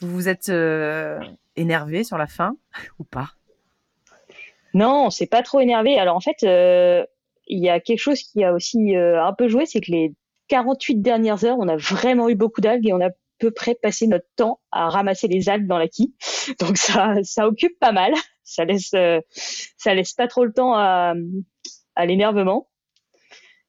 Vous 0.00 0.10
vous 0.10 0.28
êtes 0.28 0.48
euh, 0.48 1.18
énervé 1.56 2.04
sur 2.04 2.18
la 2.18 2.26
fin 2.26 2.56
ou 2.98 3.04
pas? 3.04 3.30
Non, 4.74 5.06
on 5.06 5.10
s'est 5.10 5.26
pas 5.26 5.42
trop 5.42 5.60
énervé. 5.60 5.98
Alors 5.98 6.16
en 6.16 6.20
fait, 6.20 6.42
euh, 6.42 7.04
il 7.46 7.62
y 7.62 7.68
a 7.68 7.80
quelque 7.80 8.00
chose 8.00 8.20
qui 8.22 8.42
a 8.42 8.52
aussi 8.52 8.96
euh, 8.96 9.24
un 9.24 9.32
peu 9.32 9.48
joué, 9.48 9.66
c'est 9.66 9.80
que 9.80 9.92
les 9.92 10.12
48 10.48 10.96
dernières 10.96 11.44
heures, 11.44 11.56
on 11.58 11.68
a 11.68 11.76
vraiment 11.76 12.28
eu 12.28 12.34
beaucoup 12.34 12.60
d'algues 12.60 12.88
et 12.88 12.92
on 12.92 13.00
a 13.00 13.08
à 13.08 13.12
peu 13.38 13.50
près 13.50 13.74
passé 13.74 14.06
notre 14.06 14.26
temps 14.36 14.60
à 14.72 14.88
ramasser 14.88 15.28
les 15.28 15.48
algues 15.48 15.66
dans 15.66 15.78
la 15.78 15.88
quille. 15.88 16.14
Donc 16.60 16.76
ça, 16.76 17.14
ça 17.22 17.46
occupe 17.46 17.78
pas 17.78 17.92
mal. 17.92 18.12
Ça 18.42 18.64
laisse, 18.64 18.90
ça 18.90 19.94
laisse 19.94 20.12
pas 20.12 20.28
trop 20.28 20.44
le 20.44 20.52
temps 20.52 20.74
à, 20.74 21.14
à 21.94 22.06
l'énervement. 22.06 22.68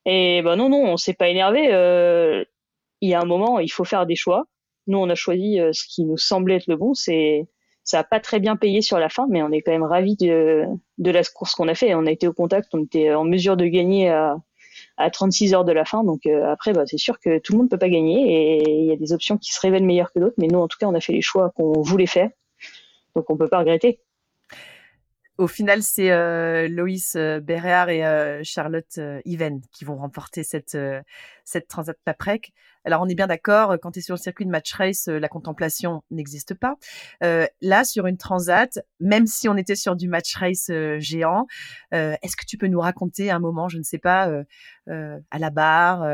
Et 0.06 0.42
ben 0.42 0.58
non, 0.58 0.68
non, 0.70 0.84
on 0.84 0.98
s'est 0.98 1.14
pas 1.14 1.30
énervé 1.30 1.70
il 3.06 3.10
y 3.10 3.14
a 3.14 3.22
un 3.22 3.26
moment, 3.26 3.60
il 3.60 3.72
faut 3.72 3.84
faire 3.84 4.06
des 4.06 4.16
choix. 4.16 4.46
Nous, 4.88 4.98
on 4.98 5.10
a 5.10 5.16
choisi 5.16 5.60
euh, 5.60 5.72
ce 5.74 5.86
qui 5.88 6.04
nous 6.04 6.18
semblait 6.18 6.56
être 6.56 6.68
le 6.68 6.76
bon. 6.76 6.94
C'est 6.94 7.48
ça 7.84 7.98
n'a 7.98 8.04
pas 8.04 8.20
très 8.20 8.40
bien 8.40 8.56
payé 8.56 8.82
sur 8.82 8.98
la 8.98 9.10
fin, 9.10 9.28
mais 9.30 9.44
on 9.44 9.52
est 9.52 9.62
quand 9.62 9.72
même 9.72 9.84
ravis 9.84 10.16
de, 10.16 10.66
la 10.98 11.24
course 11.24 11.54
qu'on 11.54 11.68
a 11.68 11.76
fait. 11.76 11.94
On 11.94 12.08
a 12.08 12.12
été 12.12 12.28
au 12.28 12.34
contact, 12.34 12.70
on 12.74 12.84
était 12.84 13.14
en 13.14 13.26
mesure 13.26 13.58
de 13.58 13.66
gagner 13.68 14.10
à, 14.10 14.38
à 14.98 15.12
36 15.12 15.54
heures 15.54 15.66
de 15.66 15.72
la 15.72 15.86
fin. 15.86 16.04
Donc 16.04 16.26
euh, 16.26 16.52
après, 16.52 16.74
bah, 16.74 16.84
c'est 16.88 16.98
sûr 16.98 17.20
que 17.20 17.38
tout 17.38 17.54
le 17.54 17.60
monde 17.60 17.70
peut 17.70 17.78
pas 17.78 17.90
gagner 17.90 18.58
et 18.58 18.70
il 18.70 18.86
y 18.86 18.92
a 18.92 18.96
des 18.96 19.14
options 19.14 19.38
qui 19.38 19.54
se 19.54 19.62
révèlent 19.62 19.86
meilleures 19.86 20.12
que 20.12 20.20
d'autres. 20.20 20.36
Mais 20.40 20.48
nous, 20.48 20.60
en 20.60 20.68
tout 20.68 20.78
cas, 20.80 20.88
on 20.88 20.96
a 20.96 21.00
fait 21.00 21.14
les 21.14 21.22
choix 21.22 21.52
qu'on 21.52 21.80
voulait 21.84 22.08
faire, 22.08 22.30
donc 23.16 23.30
on 23.30 23.38
peut 23.38 23.48
pas 23.48 23.60
regretter. 23.60 24.00
Au 25.38 25.48
final, 25.48 25.84
c'est 25.84 26.12
euh, 26.12 26.70
Loïs 26.70 27.16
euh, 27.18 27.42
et 27.46 28.06
euh, 28.06 28.40
Charlotte 28.44 28.98
euh, 28.98 29.20
Even 29.26 29.60
qui 29.74 29.84
vont 29.84 29.98
remporter 29.98 30.44
cette, 30.46 30.76
euh, 30.76 31.02
cette 31.44 31.68
Transat 31.68 31.98
Paprec. 32.06 32.54
Alors, 32.86 33.02
on 33.02 33.08
est 33.10 33.16
bien 33.16 33.28
d'accord, 33.28 33.76
quand 33.82 33.92
tu 33.92 34.00
es 34.00 34.02
sur 34.02 34.16
le 34.16 34.20
circuit 34.20 34.46
de 34.46 34.52
match 34.52 34.72
race, 34.74 35.08
la 35.08 35.28
contemplation 35.28 36.04
n'existe 36.12 36.54
pas. 36.54 36.76
là, 37.20 37.84
sur 37.84 38.06
une 38.06 38.18
Transat, 38.18 38.80
même 39.00 39.26
si 39.26 39.50
on 39.50 39.58
était 39.58 39.76
sur 39.76 39.96
du 39.96 40.08
match 40.08 40.36
race 40.36 40.70
géant, 41.00 41.48
est-ce 41.92 42.36
que 42.36 42.46
tu 42.46 42.60
peux 42.60 42.68
nous 42.68 42.80
raconter 42.80 43.32
un 43.32 43.40
moment, 43.40 43.70
je 43.70 43.80
ne 43.80 43.84
sais 43.84 43.98
pas, 43.98 44.32
à 44.88 45.40
la 45.40 45.50
barre 45.50 46.06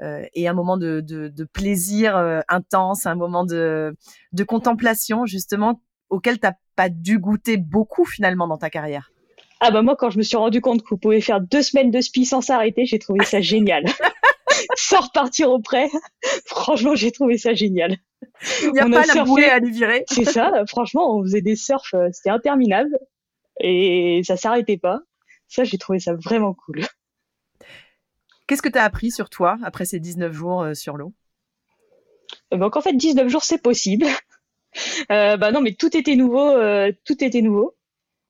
et 0.00 0.46
un 0.46 0.52
moment 0.52 0.76
de, 0.76 1.00
de, 1.00 1.26
de 1.26 1.44
plaisir 1.44 2.16
intense, 2.46 3.06
un 3.06 3.16
moment 3.16 3.44
de, 3.44 3.96
de 4.30 4.44
contemplation, 4.44 5.26
justement, 5.26 5.82
auquel 6.10 6.38
tu 6.38 6.46
n'as 6.46 6.54
pas 6.76 6.88
dû 6.88 7.18
goûter 7.18 7.56
beaucoup 7.56 8.04
finalement 8.04 8.46
dans 8.46 8.58
ta 8.58 8.70
carrière 8.70 9.12
Ah 9.60 9.70
bah 9.70 9.82
moi 9.82 9.96
quand 9.96 10.10
je 10.10 10.18
me 10.18 10.22
suis 10.22 10.36
rendu 10.36 10.60
compte 10.60 10.82
qu'on 10.82 10.96
pouvait 10.96 11.20
faire 11.20 11.40
deux 11.40 11.62
semaines 11.62 11.90
de 11.90 12.00
spi 12.00 12.24
sans 12.24 12.40
s'arrêter, 12.40 12.84
j'ai 12.86 12.98
trouvé 12.98 13.24
ça 13.24 13.40
génial. 13.40 13.84
sans 14.76 15.00
repartir 15.00 15.50
au 15.50 15.60
prêt, 15.60 15.88
franchement 16.46 16.94
j'ai 16.94 17.12
trouvé 17.12 17.38
ça 17.38 17.54
génial. 17.54 17.96
Il 18.62 18.72
n'y 18.72 18.80
a 18.80 18.88
pas 18.88 19.04
la 19.06 19.52
à 19.52 19.58
lui 19.58 19.70
virer. 19.70 20.04
C'est 20.10 20.24
ça, 20.24 20.52
franchement 20.68 21.16
on 21.16 21.22
faisait 21.22 21.42
des 21.42 21.56
surfs, 21.56 21.94
euh, 21.94 22.08
c'était 22.12 22.30
interminable 22.30 22.98
et 23.60 24.22
ça 24.24 24.36
s'arrêtait 24.36 24.78
pas. 24.78 25.00
Ça 25.48 25.64
j'ai 25.64 25.78
trouvé 25.78 25.98
ça 25.98 26.14
vraiment 26.14 26.54
cool. 26.54 26.82
Qu'est-ce 28.46 28.62
que 28.62 28.68
tu 28.68 28.78
as 28.78 28.84
appris 28.84 29.10
sur 29.10 29.30
toi 29.30 29.56
après 29.62 29.84
ces 29.84 30.00
19 30.00 30.32
jours 30.32 30.62
euh, 30.62 30.74
sur 30.74 30.96
l'eau? 30.96 31.14
Donc 32.50 32.72
eh 32.74 32.78
en 32.78 32.82
fait 32.82 32.92
19 32.92 33.28
jours 33.28 33.44
c'est 33.44 33.62
possible. 33.62 34.06
Euh, 35.10 35.36
bah 35.36 35.52
non, 35.52 35.60
mais 35.60 35.74
tout 35.74 35.96
était 35.96 36.16
nouveau, 36.16 36.50
euh, 36.50 36.92
tout 37.04 37.22
était 37.24 37.42
nouveau. 37.42 37.74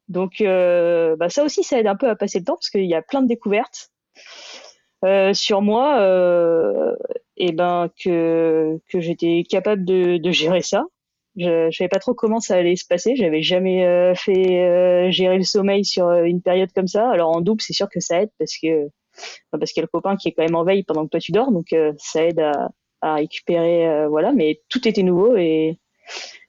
Donc 0.08 0.40
euh, 0.40 1.16
bah 1.16 1.30
ça 1.30 1.44
aussi, 1.44 1.62
ça 1.62 1.78
aide 1.78 1.86
un 1.86 1.96
peu 1.96 2.08
à 2.08 2.16
passer 2.16 2.38
le 2.38 2.44
temps 2.44 2.56
parce 2.56 2.70
qu'il 2.70 2.84
y 2.84 2.94
a 2.94 3.02
plein 3.02 3.22
de 3.22 3.28
découvertes 3.28 3.90
sur 5.34 5.60
moi 5.60 5.98
et 7.36 7.52
ben 7.52 7.90
que 8.02 8.78
que 8.90 9.00
j'étais 9.00 9.44
capable 9.48 9.84
de, 9.84 10.30
gérer 10.30 10.62
ça. 10.62 10.84
Je, 11.36 11.68
je 11.70 11.76
savais 11.76 11.88
pas 11.88 11.98
trop 11.98 12.14
comment 12.14 12.40
ça 12.40 12.56
allait 12.56 12.76
se 12.76 12.86
passer. 12.86 13.16
J'avais 13.16 13.42
jamais 13.42 14.14
fait 14.14 15.10
gérer 15.12 15.36
le 15.38 15.44
sommeil 15.44 15.84
sur 15.84 16.10
une 16.10 16.42
période 16.42 16.72
comme 16.74 16.86
ça. 16.86 17.10
Alors 17.10 17.30
en 17.36 17.40
double, 17.40 17.60
c'est 17.62 17.72
sûr 17.74 17.88
que 17.90 18.00
ça 18.00 18.22
aide 18.22 18.30
parce 18.38 18.56
que 18.62 18.88
parce 19.50 19.72
qu'il 19.72 19.80
y 19.80 19.84
a 19.84 19.86
le 19.86 19.88
copain 19.88 20.16
qui 20.16 20.28
est 20.28 20.32
quand 20.32 20.44
même 20.44 20.56
en 20.56 20.64
veille 20.64 20.84
pendant 20.84 21.04
que 21.04 21.10
toi 21.10 21.20
tu 21.20 21.32
dors, 21.32 21.52
donc 21.52 21.74
ça 21.98 22.24
aide 22.24 22.40
à, 22.40 22.70
à 23.02 23.14
récupérer. 23.16 24.06
voilà, 24.08 24.32
mais 24.32 24.60
tout 24.68 24.86
était 24.88 25.02
nouveau 25.02 25.36
et 25.36 25.78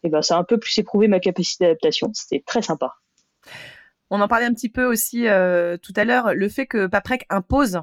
et 0.04 0.10
ben 0.10 0.22
ça 0.22 0.36
a 0.36 0.40
un 0.40 0.44
peu 0.44 0.58
plus 0.58 0.78
éprouvé 0.78 1.08
ma 1.08 1.20
capacité 1.20 1.66
d'adaptation. 1.66 2.12
C'était 2.14 2.44
très 2.46 2.62
sympa. 2.62 2.96
On 4.10 4.22
en 4.22 4.28
parlait 4.28 4.46
un 4.46 4.54
petit 4.54 4.70
peu 4.70 4.86
aussi 4.86 5.28
euh, 5.28 5.78
tout 5.78 5.94
à 5.96 6.06
l'heure, 6.06 6.34
le 6.34 6.50
fait 6.50 6.68
que 6.68 6.88
Paprec 6.88 7.26
impose 7.30 7.82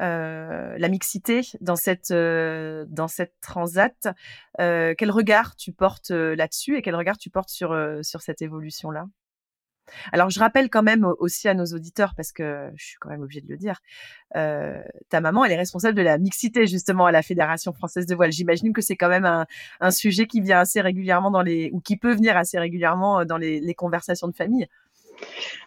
euh, 0.00 0.74
la 0.76 0.88
mixité 0.88 1.42
dans 1.60 1.76
cette 1.76 2.10
euh, 2.10 2.84
dans 2.88 3.08
cette 3.08 3.34
transat. 3.40 4.08
quel 4.58 5.10
regard 5.10 5.56
tu 5.56 5.72
portes 5.72 6.10
là-dessus 6.10 6.76
et 6.76 6.82
quel 6.82 6.96
regard 6.96 7.18
tu 7.18 7.30
portes 7.30 7.50
sur 7.50 7.76
sur 8.02 8.22
cette 8.22 8.42
évolution 8.42 8.90
là 8.90 9.06
Alors, 10.12 10.30
je 10.30 10.40
rappelle 10.40 10.70
quand 10.70 10.82
même 10.82 11.06
aussi 11.18 11.48
à 11.48 11.54
nos 11.54 11.66
auditeurs, 11.66 12.14
parce 12.16 12.32
que 12.32 12.70
je 12.76 12.84
suis 12.84 12.96
quand 13.00 13.10
même 13.10 13.22
obligée 13.22 13.40
de 13.40 13.48
le 13.48 13.56
dire, 13.56 13.80
euh, 14.36 14.82
ta 15.08 15.20
maman, 15.20 15.44
elle 15.44 15.52
est 15.52 15.56
responsable 15.56 15.96
de 15.96 16.02
la 16.02 16.18
mixité 16.18 16.66
justement 16.66 17.06
à 17.06 17.12
la 17.12 17.22
Fédération 17.22 17.72
française 17.72 18.06
de 18.06 18.14
voile. 18.14 18.32
J'imagine 18.32 18.72
que 18.72 18.80
c'est 18.80 18.96
quand 18.96 19.08
même 19.08 19.24
un, 19.80 19.90
sujet 19.90 20.26
qui 20.26 20.40
vient 20.40 20.60
assez 20.60 20.80
régulièrement 20.80 21.30
dans 21.30 21.42
les, 21.42 21.70
ou 21.72 21.80
qui 21.80 21.96
peut 21.96 22.14
venir 22.14 22.36
assez 22.36 22.58
régulièrement 22.58 23.24
dans 23.24 23.36
les, 23.38 23.74
conversations 23.74 24.28
de 24.28 24.34
famille. 24.34 24.68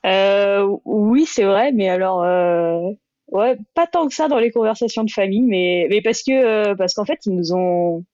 Euh, 0.06 0.78
oui, 0.86 1.26
c'est 1.26 1.44
vrai, 1.44 1.72
mais 1.72 1.90
alors, 1.90 2.24
euh, 2.24 2.92
ouais, 3.30 3.58
pas 3.74 3.88
tant 3.88 4.08
que 4.08 4.14
ça 4.14 4.28
dans 4.28 4.40
les 4.40 4.52
conversations 4.52 5.04
de 5.04 5.12
famille, 5.12 5.42
mais, 5.42 5.88
mais 5.90 6.02
parce 6.02 6.24
que, 6.24 6.32
euh, 6.32 6.76
parce 6.76 6.94
qu'en 6.94 7.06
fait, 7.06 7.20
ils 7.26 7.36
nous 7.36 7.54
ont, 7.54 8.06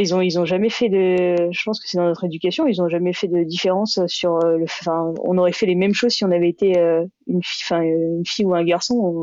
ils 0.00 0.14
ont 0.14 0.20
ils 0.20 0.38
ont 0.38 0.44
jamais 0.44 0.70
fait 0.70 0.88
de 0.88 1.50
je 1.50 1.62
pense 1.64 1.80
que 1.80 1.88
c'est 1.88 1.98
dans 1.98 2.06
notre 2.06 2.24
éducation 2.24 2.66
ils 2.66 2.82
ont 2.82 2.88
jamais 2.88 3.12
fait 3.12 3.28
de 3.28 3.42
différence 3.42 4.00
sur 4.06 4.36
euh, 4.44 4.58
le 4.58 4.64
enfin 4.64 5.12
on 5.24 5.38
aurait 5.38 5.52
fait 5.52 5.66
les 5.66 5.74
mêmes 5.74 5.94
choses 5.94 6.12
si 6.12 6.24
on 6.24 6.30
avait 6.30 6.48
été 6.48 6.78
euh, 6.78 7.04
une 7.26 7.42
fille 7.42 7.62
enfin 7.64 7.82
une 7.82 8.24
fille 8.26 8.44
ou 8.44 8.54
un 8.54 8.64
garçon. 8.64 9.20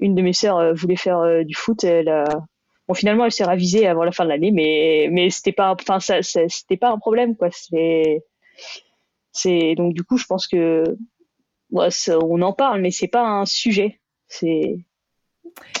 Une 0.00 0.14
de 0.14 0.22
mes 0.22 0.32
sœurs 0.32 0.58
euh, 0.58 0.72
voulait 0.72 0.96
faire 0.96 1.44
du 1.44 1.54
foot 1.54 1.84
elle 1.84 2.08
a 2.08 2.24
bon 2.88 2.94
finalement 2.94 3.24
elle 3.24 3.32
s'est 3.32 3.44
ravisée 3.44 3.86
avant 3.86 4.04
la 4.04 4.12
fin 4.12 4.24
de 4.24 4.28
l'année 4.30 4.52
mais 4.52 5.08
mais 5.10 5.30
c'était 5.30 5.52
pas 5.52 5.74
enfin 5.74 6.00
ça, 6.00 6.22
c'était 6.22 6.76
pas 6.76 6.90
un 6.90 6.98
problème 6.98 7.36
quoi. 7.36 7.48
C'est 7.50 8.22
c'est 9.32 9.74
donc 9.76 9.94
du 9.94 10.04
coup 10.04 10.16
je 10.18 10.26
pense 10.26 10.46
que 10.46 10.84
ouais, 11.72 11.88
on 12.22 12.42
en 12.42 12.52
parle 12.52 12.80
mais 12.80 12.90
c'est 12.90 13.08
pas 13.08 13.26
un 13.26 13.46
sujet. 13.46 14.00
C'est 14.28 14.76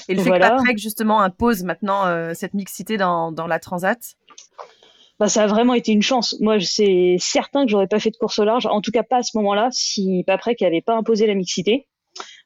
et 0.08 0.14
le 0.14 0.22
fait 0.22 0.30
que 0.30 0.38
Patrick, 0.38 0.78
justement, 0.78 1.20
impose 1.20 1.62
maintenant 1.62 2.06
euh, 2.06 2.32
cette 2.34 2.54
mixité 2.54 2.96
dans, 2.96 3.32
dans 3.32 3.46
la 3.46 3.58
Transat? 3.58 3.98
Bah, 5.18 5.28
ça 5.28 5.44
a 5.44 5.46
vraiment 5.46 5.74
été 5.74 5.92
une 5.92 6.02
chance. 6.02 6.36
Moi, 6.40 6.58
c'est 6.60 7.16
certain 7.18 7.64
que 7.64 7.70
j'aurais 7.70 7.86
pas 7.86 8.00
fait 8.00 8.10
de 8.10 8.16
course 8.16 8.38
au 8.38 8.44
large, 8.44 8.66
en 8.66 8.80
tout 8.80 8.90
cas 8.90 9.02
pas 9.02 9.18
à 9.18 9.22
ce 9.22 9.36
moment-là, 9.38 9.68
si 9.70 10.24
Paprec 10.26 10.60
n'avait 10.60 10.82
pas 10.82 10.94
imposé 10.96 11.26
la 11.26 11.34
mixité. 11.34 11.86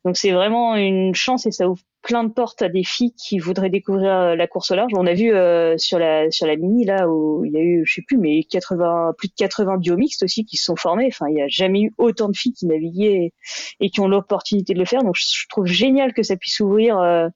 Donc 0.05 0.17
c'est 0.17 0.33
vraiment 0.33 0.77
une 0.77 1.15
chance 1.15 1.47
et 1.47 1.51
ça 1.51 1.69
ouvre 1.69 1.83
plein 2.09 2.25
de 2.25 2.33
portes 2.33 2.63
à 2.63 2.71
des 2.71 2.85
filles 2.85 3.13
qui 3.13 3.39
voudraient 3.39 3.69
découvrir 3.69 4.11
euh, 4.11 4.35
la 4.35 4.47
course 4.47 4.71
au 4.71 4.75
large. 4.75 4.93
On 4.97 5.07
a 5.07 5.13
vu 5.13 5.35
euh, 5.35 5.77
sur 5.77 5.99
la 5.99 6.31
sur 6.31 6.47
mini 6.47 6.87
là 6.87 7.07
où 7.07 7.45
il 7.45 7.53
y 7.53 7.57
a 7.59 7.61
eu 7.61 7.85
je 7.85 7.97
sais 7.97 8.03
plus 8.03 8.17
mais 8.17 8.45
80 8.45 9.13
plus 9.19 9.29
de 9.29 9.35
80 9.35 9.77
biomixtes 9.77 10.23
aussi 10.23 10.47
qui 10.47 10.57
se 10.57 10.65
sont 10.65 10.75
formés. 10.75 11.09
Enfin 11.09 11.27
il 11.29 11.35
n'y 11.35 11.43
a 11.43 11.49
jamais 11.49 11.83
eu 11.83 11.95
autant 11.99 12.31
de 12.31 12.37
filles 12.37 12.55
qui 12.55 12.67
naviguaient 12.67 13.35
et, 13.81 13.91
qui 13.91 14.01
ont 14.01 14.09
l'opportunité 14.09 14.73
de 14.73 14.79
le 14.79 14.87
faire. 14.87 15.03
Donc 15.03 15.17
je, 15.17 15.47
trouve 15.51 15.67
génial 15.67 16.15
que 16.15 16.23
ça 16.23 16.37
puisse 16.37 16.61
ouvrir 16.61 16.99
euh, 16.99 17.29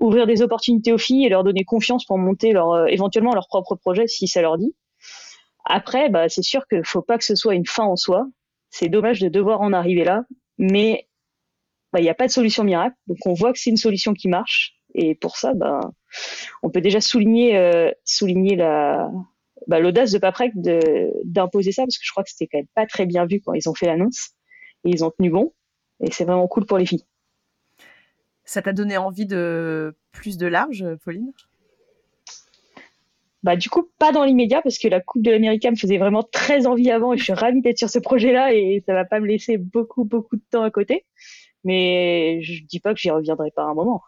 ouvrir 0.00 0.26
des 0.26 0.42
opportunités 0.42 0.92
aux 0.92 0.98
filles 0.98 1.26
et 1.26 1.28
leur 1.28 1.44
donner 1.44 1.62
confiance 1.64 2.04
pour 2.04 2.18
monter 2.18 2.52
éventuellement 2.88 3.32
leur 3.32 3.46
propre 3.46 3.76
projet 3.76 4.08
si 4.08 4.26
ça 4.26 4.42
leur 4.42 4.58
dit. 4.58 4.74
Après 5.64 6.08
bah 6.08 6.28
c'est 6.28 6.42
sûr 6.42 6.66
qu'il 6.66 6.84
faut 6.84 7.02
pas 7.02 7.16
que 7.16 7.24
ce 7.24 7.36
soit 7.36 7.54
une 7.54 7.66
fin 7.66 7.84
en 7.84 7.94
soi. 7.94 8.26
C'est 8.70 8.88
dommage 8.88 9.20
de 9.20 9.28
devoir 9.28 9.60
en 9.60 9.72
arriver 9.72 10.02
là, 10.02 10.24
mais 10.58 11.06
bah, 11.94 12.00
il 12.00 12.02
n'y 12.02 12.10
a 12.10 12.14
pas 12.14 12.26
de 12.26 12.32
solution 12.32 12.64
miracle. 12.64 12.96
Donc 13.06 13.18
on 13.24 13.34
voit 13.34 13.52
que 13.52 13.58
c'est 13.60 13.70
une 13.70 13.76
solution 13.76 14.14
qui 14.14 14.26
marche. 14.26 14.74
Et 14.96 15.14
pour 15.14 15.36
ça, 15.36 15.54
bah, 15.54 15.80
on 16.64 16.68
peut 16.68 16.80
déjà 16.80 17.00
souligner, 17.00 17.56
euh, 17.56 17.92
souligner 18.04 18.56
la, 18.56 19.08
bah, 19.68 19.78
l'audace 19.78 20.10
de 20.10 20.18
Paprec 20.18 20.52
d'imposer 20.56 21.70
ça, 21.70 21.84
parce 21.84 21.96
que 21.96 22.04
je 22.04 22.10
crois 22.10 22.24
que 22.24 22.30
c'était 22.30 22.48
quand 22.48 22.58
même 22.58 22.66
pas 22.74 22.86
très 22.86 23.06
bien 23.06 23.26
vu 23.26 23.40
quand 23.40 23.54
ils 23.54 23.68
ont 23.68 23.74
fait 23.74 23.86
l'annonce. 23.86 24.30
Et 24.84 24.90
ils 24.90 25.04
ont 25.04 25.12
tenu 25.16 25.30
bon. 25.30 25.54
Et 26.00 26.10
c'est 26.10 26.24
vraiment 26.24 26.48
cool 26.48 26.66
pour 26.66 26.78
les 26.78 26.84
filles. 26.84 27.04
Ça 28.44 28.60
t'a 28.60 28.72
donné 28.72 28.96
envie 28.96 29.26
de 29.26 29.96
plus 30.10 30.36
de 30.36 30.48
large, 30.48 30.84
Pauline? 31.04 31.32
Bah, 33.44 33.54
du 33.54 33.70
coup, 33.70 33.88
pas 34.00 34.10
dans 34.10 34.24
l'immédiat 34.24 34.62
parce 34.62 34.78
que 34.78 34.88
la 34.88 35.00
Coupe 35.00 35.22
de 35.22 35.30
l'Amérique 35.30 35.64
me 35.70 35.76
faisait 35.76 35.98
vraiment 35.98 36.24
très 36.24 36.66
envie 36.66 36.90
avant 36.90 37.12
et 37.12 37.18
je 37.18 37.22
suis 37.22 37.32
ravie 37.34 37.60
d'être 37.60 37.78
sur 37.78 37.88
ce 37.88 38.00
projet-là 38.00 38.52
et 38.52 38.82
ça 38.84 38.94
va 38.94 39.04
pas 39.04 39.20
me 39.20 39.26
laisser 39.26 39.58
beaucoup, 39.58 40.04
beaucoup 40.04 40.34
de 40.34 40.42
temps 40.50 40.62
à 40.64 40.70
côté 40.72 41.04
mais 41.64 42.42
je 42.42 42.64
dis 42.64 42.80
pas 42.80 42.94
que 42.94 43.00
j'y 43.00 43.10
reviendrai 43.10 43.50
pas 43.50 43.64
un 43.64 43.74
moment. 43.74 44.02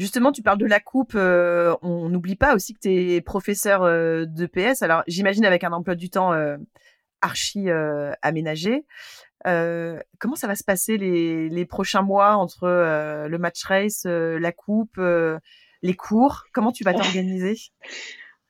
Justement, 0.00 0.32
tu 0.32 0.42
parles 0.42 0.56
de 0.56 0.64
la 0.64 0.80
coupe. 0.80 1.12
Euh, 1.14 1.76
on 1.82 2.08
n'oublie 2.08 2.34
pas 2.34 2.54
aussi 2.54 2.72
que 2.72 2.80
tu 2.80 2.88
es 2.88 3.20
professeur 3.20 3.82
euh, 3.82 4.24
de 4.24 4.46
PS. 4.46 4.80
Alors, 4.80 5.02
j'imagine 5.06 5.44
avec 5.44 5.62
un 5.62 5.72
emploi 5.72 5.94
du 5.94 6.08
temps 6.08 6.32
euh, 6.32 6.56
archi 7.20 7.68
aménagé. 8.22 8.86
comment 9.44 10.36
ça 10.36 10.46
va 10.46 10.54
se 10.54 10.64
passer 10.64 10.96
les, 10.96 11.50
les 11.50 11.66
prochains 11.66 12.00
mois 12.00 12.36
entre 12.36 12.66
le 13.28 13.38
match 13.38 13.62
race, 13.64 14.06
la 14.06 14.52
coupe, 14.52 14.98
les 15.82 15.94
cours? 15.94 16.44
Comment 16.54 16.72
tu 16.72 16.82
vas 16.82 16.94
t'organiser? 16.94 17.58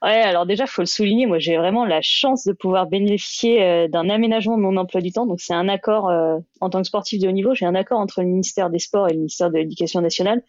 Ouais, 0.03 0.13
alors 0.23 0.47
déjà, 0.47 0.67
faut 0.67 0.81
le 0.81 0.87
souligner. 0.87 1.27
Moi, 1.27 1.39
j'ai 1.39 1.59
vraiment 1.59 1.85
la 1.85 2.01
chance 2.01 2.45
de 2.45 2.55
pouvoir 2.55 2.87
bénéficier 2.87 3.63
euh, 3.63 3.87
d'un 3.87 4.09
aménagement 4.09 4.57
de 4.57 4.63
mon 4.63 4.79
emploi 4.79 5.03
du 5.03 5.13
temps. 5.13 5.27
Donc, 5.27 5.43
c'est 5.43 5.53
un 5.53 5.69
accord 5.69 6.09
euh, 6.09 6.39
en 6.63 6.71
tant 6.71 6.81
que 6.81 6.87
sportif 6.87 7.21
de 7.21 7.29
haut 7.29 7.33
niveau. 7.33 7.55
J'ai 7.55 7.67
un 7.67 7.75
accord 7.75 8.01
entre 8.01 8.23
le 8.23 8.27
ministère 8.29 8.71
des 8.71 8.79
Sports 8.79 9.09
et 9.09 9.13
le 9.13 9.19
ministère 9.19 9.51
de 9.51 9.59
l'Éducation 9.59 10.01
nationale 10.01 10.43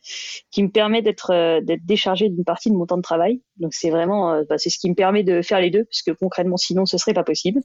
qui 0.52 0.64
me 0.64 0.70
permet 0.70 1.02
d'être 1.02 1.32
euh, 1.34 1.60
déchargé 1.84 2.30
d'une 2.30 2.46
partie 2.46 2.70
de 2.72 2.76
mon 2.76 2.86
temps 2.86 2.96
de 2.96 3.02
travail. 3.02 3.42
Donc, 3.58 3.74
c'est 3.74 3.90
vraiment, 3.90 4.42
bah, 4.50 4.58
c'est 4.58 4.70
ce 4.70 4.80
qui 4.80 4.90
me 4.90 4.96
permet 4.96 5.24
de 5.24 5.42
faire 5.42 5.60
les 5.60 5.70
deux, 5.70 5.84
puisque 5.84 6.14
concrètement, 6.14 6.56
sinon, 6.56 6.86
ce 6.86 6.98
serait 6.98 7.14
pas 7.14 7.26
possible. 7.26 7.60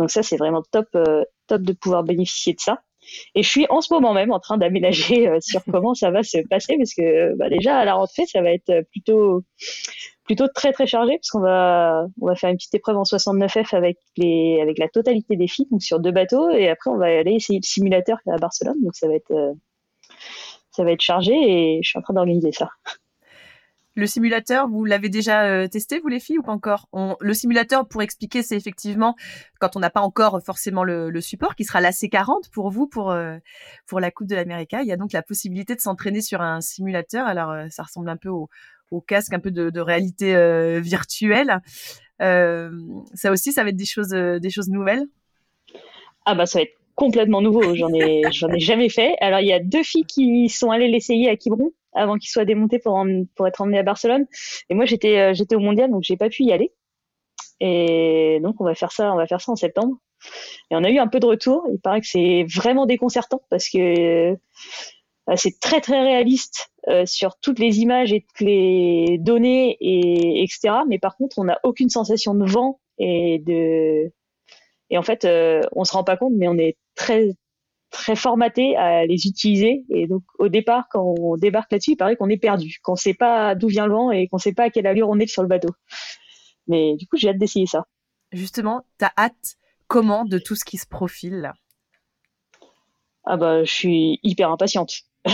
Donc, 0.00 0.10
ça, 0.10 0.24
c'est 0.24 0.36
vraiment 0.36 0.62
top, 0.72 0.88
top 1.46 1.62
de 1.62 1.72
pouvoir 1.72 2.02
bénéficier 2.02 2.54
de 2.54 2.60
ça. 2.60 2.82
Et 3.34 3.42
je 3.42 3.48
suis 3.48 3.66
en 3.70 3.80
ce 3.80 3.92
moment 3.92 4.14
même 4.14 4.32
en 4.32 4.40
train 4.40 4.58
d'aménager 4.58 5.28
sur 5.40 5.62
comment 5.70 5.94
ça 5.94 6.10
va 6.10 6.22
se 6.22 6.38
passer, 6.48 6.76
parce 6.76 6.94
que 6.94 7.34
bah, 7.36 7.48
déjà 7.48 7.78
à 7.78 7.84
la 7.84 7.94
rentrée, 7.94 8.26
ça 8.26 8.42
va 8.42 8.50
être 8.50 8.86
plutôt 8.90 9.42
plutôt 10.24 10.46
très 10.48 10.72
très 10.72 10.86
chargé 10.86 11.16
parce 11.18 11.30
qu'on 11.30 11.40
va 11.40 12.06
on 12.20 12.26
va 12.26 12.36
faire 12.36 12.50
une 12.50 12.56
petite 12.56 12.74
épreuve 12.74 12.96
en 12.96 13.02
69F 13.02 13.74
avec 13.74 13.98
les 14.16 14.60
avec 14.62 14.78
la 14.78 14.88
totalité 14.88 15.36
des 15.36 15.48
filles 15.48 15.66
donc 15.70 15.82
sur 15.82 15.98
deux 15.98 16.12
bateaux 16.12 16.50
et 16.50 16.68
après 16.68 16.90
on 16.90 16.96
va 16.96 17.06
aller 17.06 17.32
essayer 17.32 17.58
le 17.58 17.66
simulateur 17.66 18.18
à 18.28 18.36
Barcelone 18.36 18.80
donc 18.82 18.94
ça 18.94 19.08
va 19.08 19.14
être 19.14 19.32
euh, 19.32 19.52
ça 20.70 20.84
va 20.84 20.92
être 20.92 21.02
chargé 21.02 21.32
et 21.34 21.80
je 21.82 21.88
suis 21.88 21.98
en 21.98 22.02
train 22.02 22.14
d'organiser 22.14 22.52
ça. 22.52 22.70
Le 23.94 24.06
simulateur, 24.06 24.68
vous 24.68 24.84
l'avez 24.84 25.08
déjà 25.08 25.44
euh, 25.44 25.68
testé, 25.68 26.00
vous 26.00 26.08
les 26.08 26.20
filles, 26.20 26.38
ou 26.38 26.42
pas 26.42 26.52
encore? 26.52 26.88
Le 27.20 27.34
simulateur, 27.34 27.86
pour 27.86 28.02
expliquer, 28.02 28.42
c'est 28.42 28.56
effectivement 28.56 29.16
quand 29.60 29.76
on 29.76 29.80
n'a 29.80 29.90
pas 29.90 30.00
encore 30.00 30.40
forcément 30.44 30.84
le, 30.84 31.20
support, 31.20 31.54
qui 31.54 31.64
sera 31.64 31.80
la 31.80 31.90
C40 31.90 32.50
pour 32.52 32.70
vous, 32.70 32.86
pour, 32.86 33.10
euh, 33.10 33.36
pour 33.86 34.00
la 34.00 34.10
Coupe 34.10 34.28
de 34.28 34.34
l'Amérique. 34.34 34.74
Il 34.80 34.86
y 34.86 34.92
a 34.92 34.96
donc 34.96 35.12
la 35.12 35.22
possibilité 35.22 35.74
de 35.74 35.80
s'entraîner 35.80 36.22
sur 36.22 36.40
un 36.40 36.60
simulateur. 36.60 37.26
Alors, 37.26 37.54
ça 37.70 37.82
ressemble 37.82 38.08
un 38.08 38.16
peu 38.16 38.28
au, 38.28 38.48
casque 39.00 39.32
un 39.32 39.40
peu 39.40 39.50
de, 39.50 39.80
réalité 39.80 40.34
euh, 40.36 40.80
virtuelle. 40.80 41.60
Euh, 42.20 42.70
ça 43.14 43.32
aussi, 43.32 43.52
ça 43.52 43.62
va 43.62 43.70
être 43.70 43.76
des 43.76 43.86
choses, 43.86 44.12
euh, 44.12 44.38
des 44.38 44.50
choses 44.50 44.68
nouvelles? 44.68 45.04
Ah 46.24 46.34
bah 46.34 46.46
ça 46.46 46.60
va 46.60 46.62
être 46.62 46.78
complètement 46.94 47.40
nouveau. 47.40 47.74
J'en 47.74 47.92
ai, 47.92 48.22
j'en 48.32 48.48
ai 48.48 48.60
jamais 48.60 48.88
fait. 48.88 49.16
Alors 49.20 49.40
il 49.40 49.46
y 49.46 49.52
a 49.52 49.60
deux 49.60 49.82
filles 49.82 50.04
qui 50.04 50.48
sont 50.48 50.70
allées 50.70 50.88
l'essayer 50.88 51.28
à 51.28 51.36
Quiberon 51.36 51.72
avant 51.94 52.16
qu'il 52.16 52.30
soit 52.30 52.44
démonté 52.44 52.78
pour, 52.78 53.04
pour 53.34 53.46
être 53.46 53.60
emmené 53.60 53.78
à 53.78 53.82
Barcelone. 53.82 54.26
Et 54.70 54.74
moi 54.74 54.84
j'étais, 54.84 55.34
j'étais 55.34 55.56
au 55.56 55.60
mondial 55.60 55.90
donc 55.90 56.02
j'ai 56.02 56.16
pas 56.16 56.28
pu 56.28 56.44
y 56.44 56.52
aller. 56.52 56.72
Et 57.60 58.40
donc 58.42 58.60
on 58.60 58.64
va 58.64 58.74
faire 58.74 58.92
ça, 58.92 59.12
on 59.12 59.16
va 59.16 59.26
faire 59.26 59.40
ça 59.40 59.52
en 59.52 59.56
septembre. 59.56 59.96
Et 60.70 60.76
on 60.76 60.84
a 60.84 60.90
eu 60.90 60.98
un 60.98 61.08
peu 61.08 61.20
de 61.20 61.26
retour. 61.26 61.66
Il 61.72 61.80
paraît 61.80 62.00
que 62.00 62.06
c'est 62.06 62.44
vraiment 62.54 62.86
déconcertant 62.86 63.42
parce 63.50 63.68
que 63.68 64.36
c'est 65.36 65.60
très 65.60 65.80
très 65.80 66.02
réaliste 66.02 66.72
euh, 66.88 67.06
sur 67.06 67.38
toutes 67.38 67.58
les 67.58 67.80
images 67.80 68.12
et 68.12 68.22
toutes 68.22 68.40
les 68.40 69.18
données 69.20 69.76
et 69.80 70.42
etc. 70.42 70.74
Mais 70.88 70.98
par 70.98 71.16
contre, 71.16 71.38
on 71.38 71.44
n'a 71.44 71.58
aucune 71.62 71.88
sensation 71.88 72.34
de 72.34 72.44
vent 72.44 72.80
et 72.98 73.38
de 73.38 74.12
et 74.90 74.98
en 74.98 75.02
fait, 75.02 75.24
euh, 75.24 75.62
on 75.72 75.84
se 75.84 75.92
rend 75.92 76.04
pas 76.04 76.18
compte, 76.18 76.34
mais 76.36 76.48
on 76.48 76.58
est 76.58 76.76
très 76.94 77.34
très 77.92 78.16
formaté 78.16 78.74
à 78.76 79.06
les 79.06 79.26
utiliser. 79.26 79.84
Et 79.90 80.08
donc, 80.08 80.22
au 80.38 80.48
départ, 80.48 80.86
quand 80.90 81.14
on 81.18 81.36
débarque 81.36 81.70
là-dessus, 81.70 81.92
il 81.92 81.96
paraît 81.96 82.16
qu'on 82.16 82.30
est 82.30 82.38
perdu, 82.38 82.78
qu'on 82.82 82.96
sait 82.96 83.14
pas 83.14 83.54
d'où 83.54 83.68
vient 83.68 83.86
le 83.86 83.92
vent 83.92 84.10
et 84.10 84.26
qu'on 84.28 84.38
sait 84.38 84.54
pas 84.54 84.64
à 84.64 84.70
quelle 84.70 84.86
allure 84.86 85.08
on 85.08 85.18
est 85.18 85.26
sur 85.26 85.42
le 85.42 85.48
bateau. 85.48 85.68
Mais 86.66 86.96
du 86.96 87.06
coup, 87.06 87.16
j'ai 87.16 87.28
hâte 87.28 87.38
d'essayer 87.38 87.66
ça. 87.66 87.84
Justement, 88.32 88.82
tu 88.98 89.04
as 89.04 89.12
hâte 89.16 89.56
comment 89.86 90.24
de 90.24 90.38
tout 90.38 90.56
ce 90.56 90.64
qui 90.64 90.78
se 90.78 90.86
profile 90.86 91.52
Ah 93.24 93.36
bah, 93.36 93.62
je 93.62 93.70
suis 93.70 94.18
hyper 94.22 94.50
impatiente. 94.50 94.94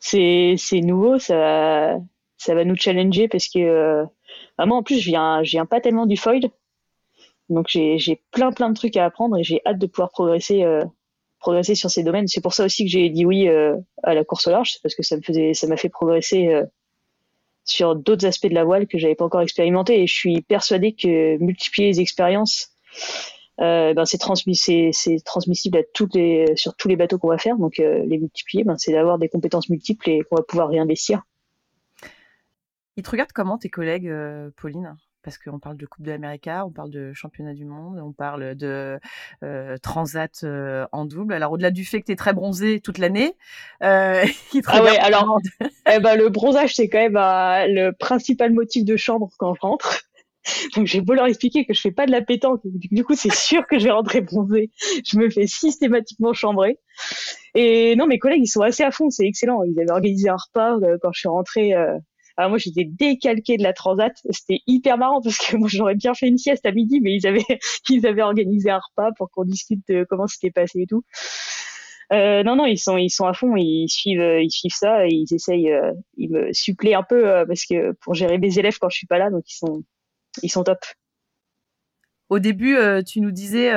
c'est 0.00 0.54
c'est 0.56 0.80
nouveau, 0.80 1.18
ça 1.18 1.96
ça 2.38 2.54
va 2.54 2.64
nous 2.64 2.76
challenger 2.76 3.28
parce 3.28 3.48
que 3.48 3.58
euh, 3.58 4.04
bah, 4.56 4.66
moi 4.66 4.78
en 4.78 4.82
plus 4.82 4.98
je 4.98 5.10
viens 5.10 5.42
je 5.42 5.50
viens 5.50 5.66
pas 5.66 5.80
tellement 5.80 6.06
du 6.06 6.16
foil, 6.16 6.40
donc 7.50 7.66
j'ai 7.68 8.22
plein 8.30 8.52
plein 8.52 8.70
de 8.70 8.74
trucs 8.74 8.96
à 8.96 9.04
apprendre 9.04 9.36
et 9.36 9.44
j'ai 9.44 9.60
hâte 9.66 9.78
de 9.78 9.86
pouvoir 9.86 10.10
progresser 10.10 10.64
euh, 10.64 10.84
progresser 11.38 11.74
sur 11.74 11.90
ces 11.90 12.02
domaines. 12.02 12.28
C'est 12.28 12.40
pour 12.40 12.54
ça 12.54 12.64
aussi 12.64 12.84
que 12.84 12.90
j'ai 12.90 13.08
dit 13.10 13.26
oui 13.26 13.48
euh, 13.48 13.76
à 14.02 14.14
la 14.14 14.24
course 14.24 14.46
au 14.46 14.50
large, 14.50 14.78
parce 14.82 14.94
que 14.94 15.02
ça 15.02 15.16
me 15.16 15.22
faisait 15.22 15.54
ça 15.54 15.66
m'a 15.66 15.76
fait 15.76 15.88
progresser 15.88 16.62
sur 17.64 17.94
d'autres 17.94 18.26
aspects 18.26 18.48
de 18.48 18.54
la 18.54 18.64
voile 18.64 18.86
que 18.86 18.98
j'avais 18.98 19.14
pas 19.14 19.24
encore 19.24 19.42
expérimenté 19.42 20.02
et 20.02 20.06
je 20.06 20.14
suis 20.14 20.40
persuadée 20.42 20.92
que 20.92 21.36
multiplier 21.38 21.88
les 21.88 22.00
expériences 22.00 22.70
euh, 23.60 23.92
ben 23.92 24.06
c'est 24.06 24.18
transmis, 24.18 24.56
c'est, 24.56 24.92
transmissible 25.24 25.78
à 25.78 25.82
toutes 25.92 26.14
les, 26.14 26.56
sur 26.56 26.74
tous 26.76 26.88
les 26.88 26.96
bateaux 26.96 27.18
qu'on 27.18 27.28
va 27.28 27.38
faire. 27.38 27.58
Donc 27.58 27.78
euh, 27.78 28.02
les 28.06 28.18
multiplier, 28.18 28.64
ben, 28.64 28.76
c'est 28.78 28.92
d'avoir 28.92 29.18
des 29.18 29.28
compétences 29.28 29.68
multiples 29.68 30.08
et 30.08 30.22
qu'on 30.22 30.36
va 30.36 30.42
pouvoir 30.42 30.68
réinvestir. 30.68 31.22
Ils 32.96 33.02
te 33.02 33.10
regardent 33.10 33.32
comment 33.32 33.58
tes 33.58 33.68
collègues, 33.68 34.08
euh, 34.08 34.50
Pauline? 34.56 34.96
Parce 35.22 35.38
qu'on 35.38 35.58
parle 35.58 35.76
de 35.76 35.86
Coupe 35.86 36.04
de 36.04 36.10
l'Amérique, 36.10 36.48
on 36.48 36.70
parle 36.70 36.90
de 36.90 37.12
Championnat 37.12 37.54
du 37.54 37.64
Monde, 37.64 38.00
on 38.02 38.12
parle 38.12 38.54
de 38.54 38.98
euh, 39.42 39.76
Transat 39.78 40.42
euh, 40.44 40.86
en 40.92 41.04
double. 41.04 41.34
Alors 41.34 41.52
au-delà 41.52 41.70
du 41.70 41.84
fait 41.84 42.00
que 42.00 42.06
tu 42.06 42.12
es 42.12 42.16
très 42.16 42.32
bronzé 42.32 42.80
toute 42.80 42.98
l'année, 42.98 43.34
euh, 43.82 44.24
ah 44.66 44.82
ouais, 44.82 44.98
alors 44.98 45.38
eh 45.92 45.98
ben, 46.00 46.16
le 46.16 46.28
bronzage 46.28 46.74
c'est 46.74 46.88
quand 46.88 46.98
même 46.98 47.16
euh, 47.16 47.66
le 47.68 47.92
principal 47.92 48.52
motif 48.52 48.84
de 48.84 48.96
chambre 48.96 49.30
quand 49.38 49.54
je 49.54 49.60
rentre. 49.60 50.02
Donc 50.74 50.86
j'ai 50.86 51.02
beau 51.02 51.12
leur 51.12 51.26
expliquer 51.26 51.66
que 51.66 51.74
je 51.74 51.80
fais 51.80 51.90
pas 51.90 52.06
de 52.06 52.12
la 52.12 52.22
pétanque, 52.22 52.62
du 52.64 53.04
coup 53.04 53.14
c'est 53.14 53.32
sûr 53.32 53.66
que 53.66 53.78
je 53.78 53.84
vais 53.84 53.90
rentrer 53.90 54.22
bronzé. 54.22 54.70
Je 55.06 55.18
me 55.18 55.28
fais 55.28 55.46
systématiquement 55.46 56.32
chambrer. 56.32 56.78
Et 57.54 57.94
non, 57.96 58.06
mes 58.06 58.18
collègues 58.18 58.42
ils 58.44 58.48
sont 58.48 58.62
assez 58.62 58.82
à 58.82 58.90
fond, 58.90 59.10
c'est 59.10 59.26
excellent. 59.26 59.62
Ils 59.64 59.78
avaient 59.78 59.90
organisé 59.90 60.30
un 60.30 60.36
repas 60.36 60.78
quand 61.02 61.12
je 61.12 61.18
suis 61.20 61.28
rentrée 61.28 61.74
alors 62.40 62.48
moi, 62.48 62.58
j'étais 62.58 62.84
décalquée 62.84 63.58
de 63.58 63.62
la 63.62 63.74
transat. 63.74 64.14
C'était 64.30 64.60
hyper 64.66 64.96
marrant 64.96 65.20
parce 65.20 65.36
que 65.36 65.56
moi, 65.58 65.68
j'aurais 65.70 65.94
bien 65.94 66.14
fait 66.14 66.26
une 66.26 66.38
sieste 66.38 66.64
à 66.64 66.72
midi, 66.72 67.00
mais 67.02 67.14
ils 67.14 67.26
avaient, 67.26 67.44
ils 67.90 68.06
avaient 68.06 68.22
organisé 68.22 68.70
un 68.70 68.78
repas 68.78 69.10
pour 69.18 69.30
qu'on 69.30 69.44
discute 69.44 69.86
de 69.90 70.06
comment 70.08 70.26
c'était 70.26 70.50
passé 70.50 70.80
et 70.80 70.86
tout. 70.86 71.04
Euh, 72.14 72.42
non, 72.42 72.56
non, 72.56 72.64
ils 72.64 72.78
sont, 72.78 72.96
ils 72.96 73.10
sont 73.10 73.26
à 73.26 73.34
fond, 73.34 73.56
ils 73.56 73.88
suivent, 73.88 74.22
euh, 74.22 74.42
ils 74.42 74.50
suivent 74.50 74.74
ça, 74.74 75.06
et 75.06 75.10
ils 75.10 75.34
essayent, 75.34 75.70
euh, 75.70 75.92
ils 76.16 76.30
me 76.30 76.50
suppléent 76.54 76.94
un 76.94 77.02
peu 77.02 77.44
parce 77.46 77.66
que 77.66 77.92
pour 78.00 78.14
gérer 78.14 78.38
mes 78.38 78.58
élèves 78.58 78.78
quand 78.80 78.88
je 78.88 78.96
suis 78.96 79.06
pas 79.06 79.18
là, 79.18 79.30
donc 79.30 79.44
ils 79.48 79.56
sont, 79.56 79.84
ils 80.42 80.50
sont 80.50 80.64
top. 80.64 80.78
Au 82.30 82.38
début, 82.38 82.78
tu 83.06 83.20
nous 83.20 83.32
disais, 83.32 83.70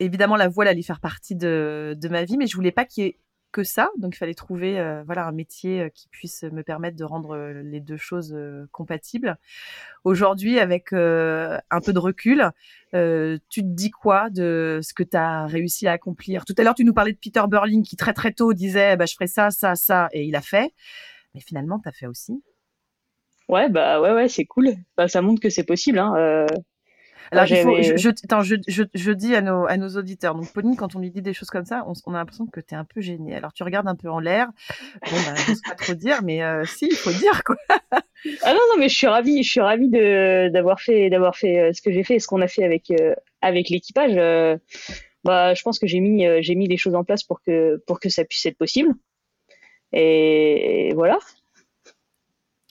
évidemment, 0.00 0.36
la 0.36 0.48
voile 0.48 0.68
allait 0.68 0.82
faire 0.82 1.00
partie 1.00 1.36
de, 1.36 1.94
de 2.00 2.08
ma 2.08 2.24
vie, 2.24 2.38
mais 2.38 2.46
je 2.46 2.56
voulais 2.56 2.72
pas 2.72 2.86
qu'il 2.86 3.04
y 3.04 3.06
ait 3.08 3.18
que 3.52 3.64
ça. 3.64 3.90
Donc, 3.98 4.14
il 4.14 4.18
fallait 4.18 4.34
trouver 4.34 4.78
euh, 4.78 5.02
voilà, 5.04 5.26
un 5.26 5.32
métier 5.32 5.82
euh, 5.82 5.88
qui 5.88 6.08
puisse 6.08 6.42
me 6.42 6.62
permettre 6.62 6.96
de 6.96 7.04
rendre 7.04 7.36
euh, 7.36 7.62
les 7.62 7.80
deux 7.80 7.96
choses 7.96 8.36
compatibles. 8.72 9.38
Aujourd'hui, 10.04 10.58
avec 10.58 10.92
un 10.92 11.80
peu 11.84 11.92
de 11.92 11.98
recul, 11.98 12.50
tu 12.92 13.62
te 13.62 13.66
dis 13.66 13.90
quoi 13.90 14.30
de 14.30 14.80
ce 14.82 14.94
que 14.94 15.02
tu 15.02 15.16
as 15.16 15.46
réussi 15.46 15.86
à 15.86 15.92
accomplir? 15.92 16.44
Tout 16.44 16.54
à 16.58 16.62
l'heure, 16.62 16.74
tu 16.74 16.84
nous 16.84 16.94
parlais 16.94 17.12
de 17.12 17.18
Peter 17.18 17.42
Burling 17.48 17.82
qui 17.82 17.96
très 17.96 18.12
très 18.12 18.32
tôt 18.32 18.52
disait 18.52 18.96
bah, 18.96 19.06
je 19.06 19.14
ferai 19.14 19.26
ça, 19.26 19.50
ça, 19.50 19.74
ça, 19.74 20.08
et 20.12 20.24
il 20.24 20.36
a 20.36 20.40
fait. 20.40 20.72
Mais 21.34 21.40
finalement, 21.40 21.80
tu 21.80 21.88
as 21.88 21.92
fait 21.92 22.06
aussi. 22.06 22.42
Ouais, 23.48 23.68
bah 23.68 24.00
ouais, 24.00 24.12
ouais, 24.12 24.28
c'est 24.28 24.44
cool. 24.44 24.74
Bah, 24.96 25.08
ça 25.08 25.22
montre 25.22 25.40
que 25.40 25.50
c'est 25.50 25.64
possible. 25.64 25.98
Hein. 25.98 26.46
Alors, 27.32 27.44
il 27.48 27.56
faut, 27.56 27.82
je, 27.82 27.96
je, 27.96 28.08
attends, 28.08 28.42
je, 28.42 28.56
je, 28.68 28.84
je, 28.94 29.12
dis 29.12 29.34
à 29.34 29.40
nos, 29.40 29.66
à 29.66 29.76
nos 29.76 29.88
auditeurs, 29.96 30.34
donc 30.34 30.52
Pauline, 30.52 30.76
quand 30.76 30.94
on 30.94 31.00
lui 31.00 31.10
dit 31.10 31.22
des 31.22 31.32
choses 31.32 31.50
comme 31.50 31.64
ça, 31.64 31.84
on, 31.86 31.92
on 32.06 32.14
a 32.14 32.18
l'impression 32.18 32.46
que 32.46 32.60
tu 32.60 32.74
es 32.74 32.76
un 32.76 32.84
peu 32.84 33.00
gênée. 33.00 33.34
Alors, 33.34 33.52
tu 33.52 33.62
regardes 33.62 33.88
un 33.88 33.94
peu 33.94 34.08
en 34.10 34.20
l'air. 34.20 34.48
Bon, 35.10 35.16
bah, 35.16 35.34
je 35.36 35.54
sais 35.54 35.60
pas 35.68 35.74
trop 35.74 35.94
dire, 35.94 36.22
mais 36.22 36.42
euh, 36.42 36.64
si, 36.64 36.86
il 36.86 36.96
faut 36.96 37.12
dire, 37.12 37.42
quoi. 37.44 37.56
ah 37.80 38.52
non, 38.52 38.60
non, 38.72 38.78
mais 38.78 38.88
je 38.88 38.96
suis 38.96 39.06
ravie, 39.06 39.42
je 39.42 39.50
suis 39.50 39.60
ravie 39.60 39.88
de, 39.88 40.48
d'avoir 40.50 40.80
fait, 40.80 41.10
d'avoir 41.10 41.36
fait 41.36 41.58
euh, 41.58 41.72
ce 41.72 41.82
que 41.82 41.92
j'ai 41.92 42.04
fait, 42.04 42.18
ce 42.18 42.26
qu'on 42.26 42.40
a 42.40 42.48
fait 42.48 42.64
avec, 42.64 42.90
euh, 42.90 43.14
avec 43.42 43.68
l'équipage. 43.68 44.14
bah, 45.24 45.54
je 45.54 45.62
pense 45.62 45.78
que 45.78 45.86
j'ai 45.86 46.00
mis, 46.00 46.24
j'ai 46.40 46.54
mis 46.54 46.68
les 46.68 46.76
choses 46.76 46.94
en 46.94 47.04
place 47.04 47.24
pour 47.24 47.40
que, 47.42 47.82
pour 47.86 48.00
que 48.00 48.08
ça 48.08 48.24
puisse 48.24 48.46
être 48.46 48.58
possible. 48.58 48.92
Et 49.92 50.92
voilà. 50.94 51.18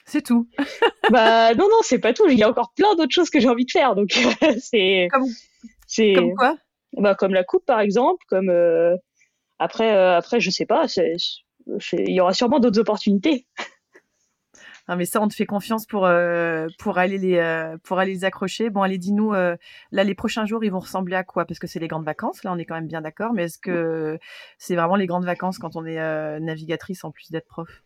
C'est 0.05 0.21
tout. 0.21 0.47
bah 1.11 1.53
non 1.55 1.65
non 1.65 1.79
c'est 1.81 1.99
pas 1.99 2.13
tout. 2.13 2.27
Il 2.29 2.37
y 2.37 2.43
a 2.43 2.49
encore 2.49 2.71
plein 2.73 2.95
d'autres 2.95 3.11
choses 3.13 3.29
que 3.29 3.39
j'ai 3.39 3.49
envie 3.49 3.65
de 3.65 3.71
faire. 3.71 3.95
Donc 3.95 4.11
c'est 4.59 5.07
comme 6.15 6.35
quoi? 6.35 6.57
Bah 6.93 7.15
comme 7.15 7.33
la 7.33 7.43
coupe 7.43 7.65
par 7.65 7.79
exemple. 7.79 8.23
Comme 8.29 8.49
euh... 8.49 8.95
après 9.59 9.95
euh, 9.95 10.15
après 10.15 10.39
je 10.39 10.51
sais 10.51 10.65
pas. 10.65 10.85
Il 11.93 12.13
y 12.13 12.21
aura 12.21 12.33
sûrement 12.33 12.59
d'autres 12.59 12.79
opportunités. 12.79 13.47
Ah, 14.87 14.95
mais 14.95 15.05
ça, 15.05 15.19
on 15.19 15.27
te 15.27 15.33
fait 15.33 15.47
confiance 15.47 15.87
pour 15.87 16.05
euh, 16.05 16.67
pour 16.77 16.99
aller 16.99 17.17
les 17.17 17.37
euh, 17.37 17.75
pour 17.83 17.97
aller 17.97 18.13
les 18.13 18.23
accrocher. 18.23 18.69
Bon, 18.69 18.83
allez, 18.83 18.99
dis-nous 18.99 19.31
là 19.31 19.57
les 19.91 20.13
prochains 20.13 20.45
jours, 20.45 20.63
ils 20.63 20.69
vont 20.69 20.79
ressembler 20.79 21.15
à 21.15 21.23
quoi? 21.23 21.45
Parce 21.45 21.57
que 21.57 21.65
c'est 21.65 21.79
les 21.79 21.87
grandes 21.87 22.05
vacances. 22.05 22.43
Là, 22.43 22.53
on 22.53 22.57
est 22.59 22.65
quand 22.65 22.75
même 22.75 22.85
bien 22.85 23.01
d'accord. 23.01 23.33
Mais 23.33 23.45
est-ce 23.45 23.57
que 23.57 24.19
c'est 24.59 24.75
vraiment 24.75 24.95
les 24.95 25.07
grandes 25.07 25.25
vacances 25.25 25.57
quand 25.57 25.75
on 25.75 25.85
est 25.87 26.39
navigatrice 26.39 27.03
en 27.03 27.09
plus 27.09 27.31
d'être 27.31 27.47
prof? 27.47 27.84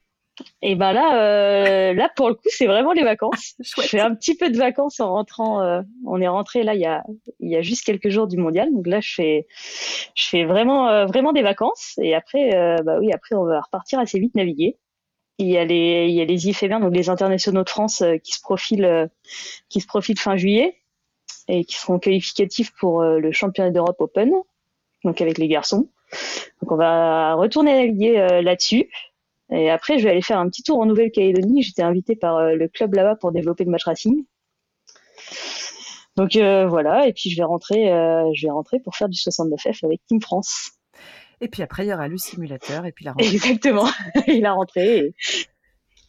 Et 0.61 0.75
ben 0.75 0.93
là, 0.93 1.21
euh, 1.21 1.93
là 1.93 2.09
pour 2.15 2.29
le 2.29 2.35
coup, 2.35 2.47
c'est 2.47 2.67
vraiment 2.67 2.91
les 2.91 3.03
vacances. 3.03 3.55
je 3.59 3.81
fais 3.81 3.99
un 3.99 4.13
petit 4.15 4.35
peu 4.35 4.49
de 4.49 4.57
vacances 4.57 4.99
en 4.99 5.11
rentrant. 5.11 5.61
Euh, 5.61 5.81
on 6.05 6.21
est 6.21 6.27
rentré 6.27 6.63
là 6.63 6.75
il 6.75 6.81
y 6.81 6.85
a 6.85 7.03
il 7.39 7.49
y 7.49 7.55
a 7.55 7.61
juste 7.61 7.85
quelques 7.85 8.09
jours 8.09 8.27
du 8.27 8.37
mondial, 8.37 8.71
donc 8.73 8.87
là 8.87 8.99
je 8.99 9.13
fais 9.13 9.47
je 10.15 10.27
fais 10.27 10.45
vraiment 10.45 10.89
euh, 10.89 11.05
vraiment 11.05 11.33
des 11.33 11.41
vacances. 11.41 11.97
Et 12.01 12.13
après, 12.13 12.51
bah 12.83 12.97
oui, 12.99 13.11
après 13.13 13.35
on 13.35 13.45
va 13.45 13.61
repartir 13.61 13.99
assez 13.99 14.19
vite 14.19 14.35
naviguer. 14.35 14.77
Il 15.37 15.47
y 15.47 15.57
a 15.57 15.63
les 15.63 16.07
il 16.09 16.15
y 16.15 16.21
a 16.21 16.25
les 16.25 16.69
donc 16.79 16.93
les 16.93 17.09
internationaux 17.09 17.63
de 17.63 17.69
France 17.69 18.03
qui 18.23 18.33
se 18.33 18.41
profilent 18.41 19.09
qui 19.69 19.79
se 19.79 19.87
profilent 19.87 20.19
fin 20.19 20.35
juillet 20.35 20.75
et 21.47 21.63
qui 21.63 21.75
seront 21.75 21.99
qualificatifs 21.99 22.71
pour 22.79 23.03
le 23.03 23.31
championnat 23.31 23.71
d'Europe 23.71 23.99
Open, 23.99 24.31
donc 25.03 25.21
avec 25.21 25.37
les 25.37 25.47
garçons. 25.47 25.89
Donc 26.61 26.71
on 26.71 26.75
va 26.75 27.35
retourner 27.35 27.73
naviguer 27.73 28.41
là-dessus. 28.41 28.89
Et 29.51 29.69
après, 29.69 29.97
je 29.97 30.03
vais 30.03 30.11
aller 30.11 30.21
faire 30.21 30.39
un 30.39 30.47
petit 30.47 30.63
tour 30.63 30.79
en 30.79 30.85
Nouvelle-Calédonie. 30.85 31.63
J'étais 31.63 31.81
invitée 31.81 32.15
par 32.15 32.37
euh, 32.37 32.55
le 32.55 32.67
club 32.67 32.93
là-bas 32.93 33.15
pour 33.15 33.31
développer 33.31 33.63
le 33.63 33.71
match 33.71 33.85
racing. 33.85 34.25
Donc 36.15 36.35
euh, 36.35 36.67
voilà, 36.67 37.07
et 37.07 37.13
puis 37.13 37.29
je 37.29 37.37
vais 37.37 37.45
rentrer, 37.45 37.93
euh, 37.93 38.29
je 38.35 38.45
vais 38.45 38.51
rentrer 38.51 38.79
pour 38.79 38.95
faire 38.95 39.07
du 39.07 39.17
69F 39.17 39.85
avec 39.85 40.01
Team 40.05 40.21
France. 40.21 40.71
Et 41.39 41.47
puis 41.47 41.63
après, 41.63 41.85
il 41.85 41.89
y 41.89 41.93
aura 41.93 42.09
le 42.09 42.17
simulateur 42.17 42.85
et 42.85 42.91
puis 42.91 43.05
la 43.05 43.13
rentrée. 43.13 43.27
Exactement, 43.33 43.87
et 44.27 44.41
la 44.41 44.51
rentrée. 44.51 45.13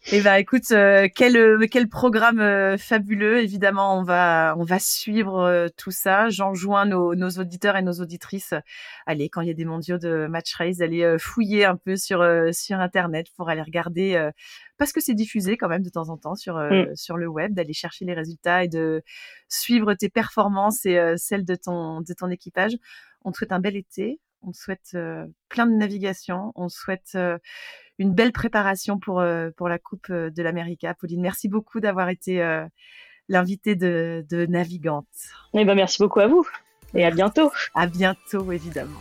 Eh 0.07 0.23
ben, 0.23 0.37
écoute, 0.37 0.71
euh, 0.73 1.09
quel 1.15 1.37
euh, 1.37 1.67
quel 1.71 1.89
programme 1.89 2.41
euh, 2.41 2.79
fabuleux. 2.79 3.43
Évidemment, 3.43 3.99
on 3.99 4.03
va 4.03 4.55
on 4.59 4.65
va 4.65 4.79
suivre 4.79 5.69
tout 5.77 5.91
ça. 5.91 6.31
J'enjoins 6.31 6.87
nos, 6.87 7.15
nos 7.15 7.31
auditeurs 7.33 7.77
et 7.77 7.83
nos 7.83 7.93
auditrices. 7.93 8.55
Allez, 9.07 9.29
quand 9.29 9.43
il 9.43 9.49
y 9.49 9.51
a 9.51 9.55
des 9.55 9.67
mondiaux 9.67 9.99
de 9.99 10.27
match 10.27 10.55
race, 10.55 10.81
allez 10.81 11.17
fouiller 11.19 11.67
un 11.67 11.77
peu 11.77 11.97
sur 11.97 12.25
sur 12.53 12.79
internet 12.81 13.27
pour 13.37 13.51
aller 13.51 13.63
regarder 13.63 14.31
parce 14.79 14.93
que 14.93 15.01
c'est 15.01 15.15
diffusé 15.15 15.59
quand 15.59 15.69
même 15.69 15.83
de 15.83 15.91
temps 15.91 16.09
en 16.09 16.17
temps 16.17 16.35
sur 16.35 16.57
mm. 16.57 16.97
sur 16.97 17.19
le 17.19 17.29
web, 17.29 17.53
d'aller 17.53 17.75
chercher 17.75 18.07
les 18.07 18.15
résultats 18.15 18.65
et 18.65 18.69
de 18.69 19.03
suivre 19.49 19.93
tes 19.95 20.09
performances 20.09 20.87
et 20.87 20.99
celles 21.19 21.45
de 21.45 21.55
ton 21.55 22.01
de 22.01 22.15
ton 22.15 22.31
équipage. 22.31 22.73
On 23.25 23.33
te 23.33 23.37
souhaite 23.37 23.53
un 23.53 23.61
bel 23.61 23.77
été. 23.77 24.19
On 24.43 24.53
te 24.53 24.57
souhaite 24.57 24.97
plein 25.49 25.67
de 25.67 25.73
navigation. 25.73 26.53
On 26.55 26.69
souhaite 26.69 27.17
une 27.99 28.15
belle 28.15 28.33
préparation 28.33 28.99
pour, 28.99 29.23
pour 29.57 29.69
la 29.69 29.79
Coupe 29.79 30.11
de 30.11 30.43
l'Amérique. 30.43 30.87
Pauline, 30.99 31.21
merci 31.21 31.49
beaucoup 31.49 31.81
d'avoir 31.81 32.09
été 32.09 32.67
l'invitée 33.29 33.77
de, 33.77 34.25
de 34.29 34.47
Navigante. 34.47 35.07
Eh 35.55 35.65
ben, 35.65 35.75
merci 35.75 36.03
beaucoup 36.03 36.21
à 36.21 36.27
vous 36.27 36.47
et 36.95 37.05
à 37.05 37.11
bientôt. 37.11 37.51
À 37.75 37.87
bientôt, 37.87 38.51
évidemment. 38.53 39.01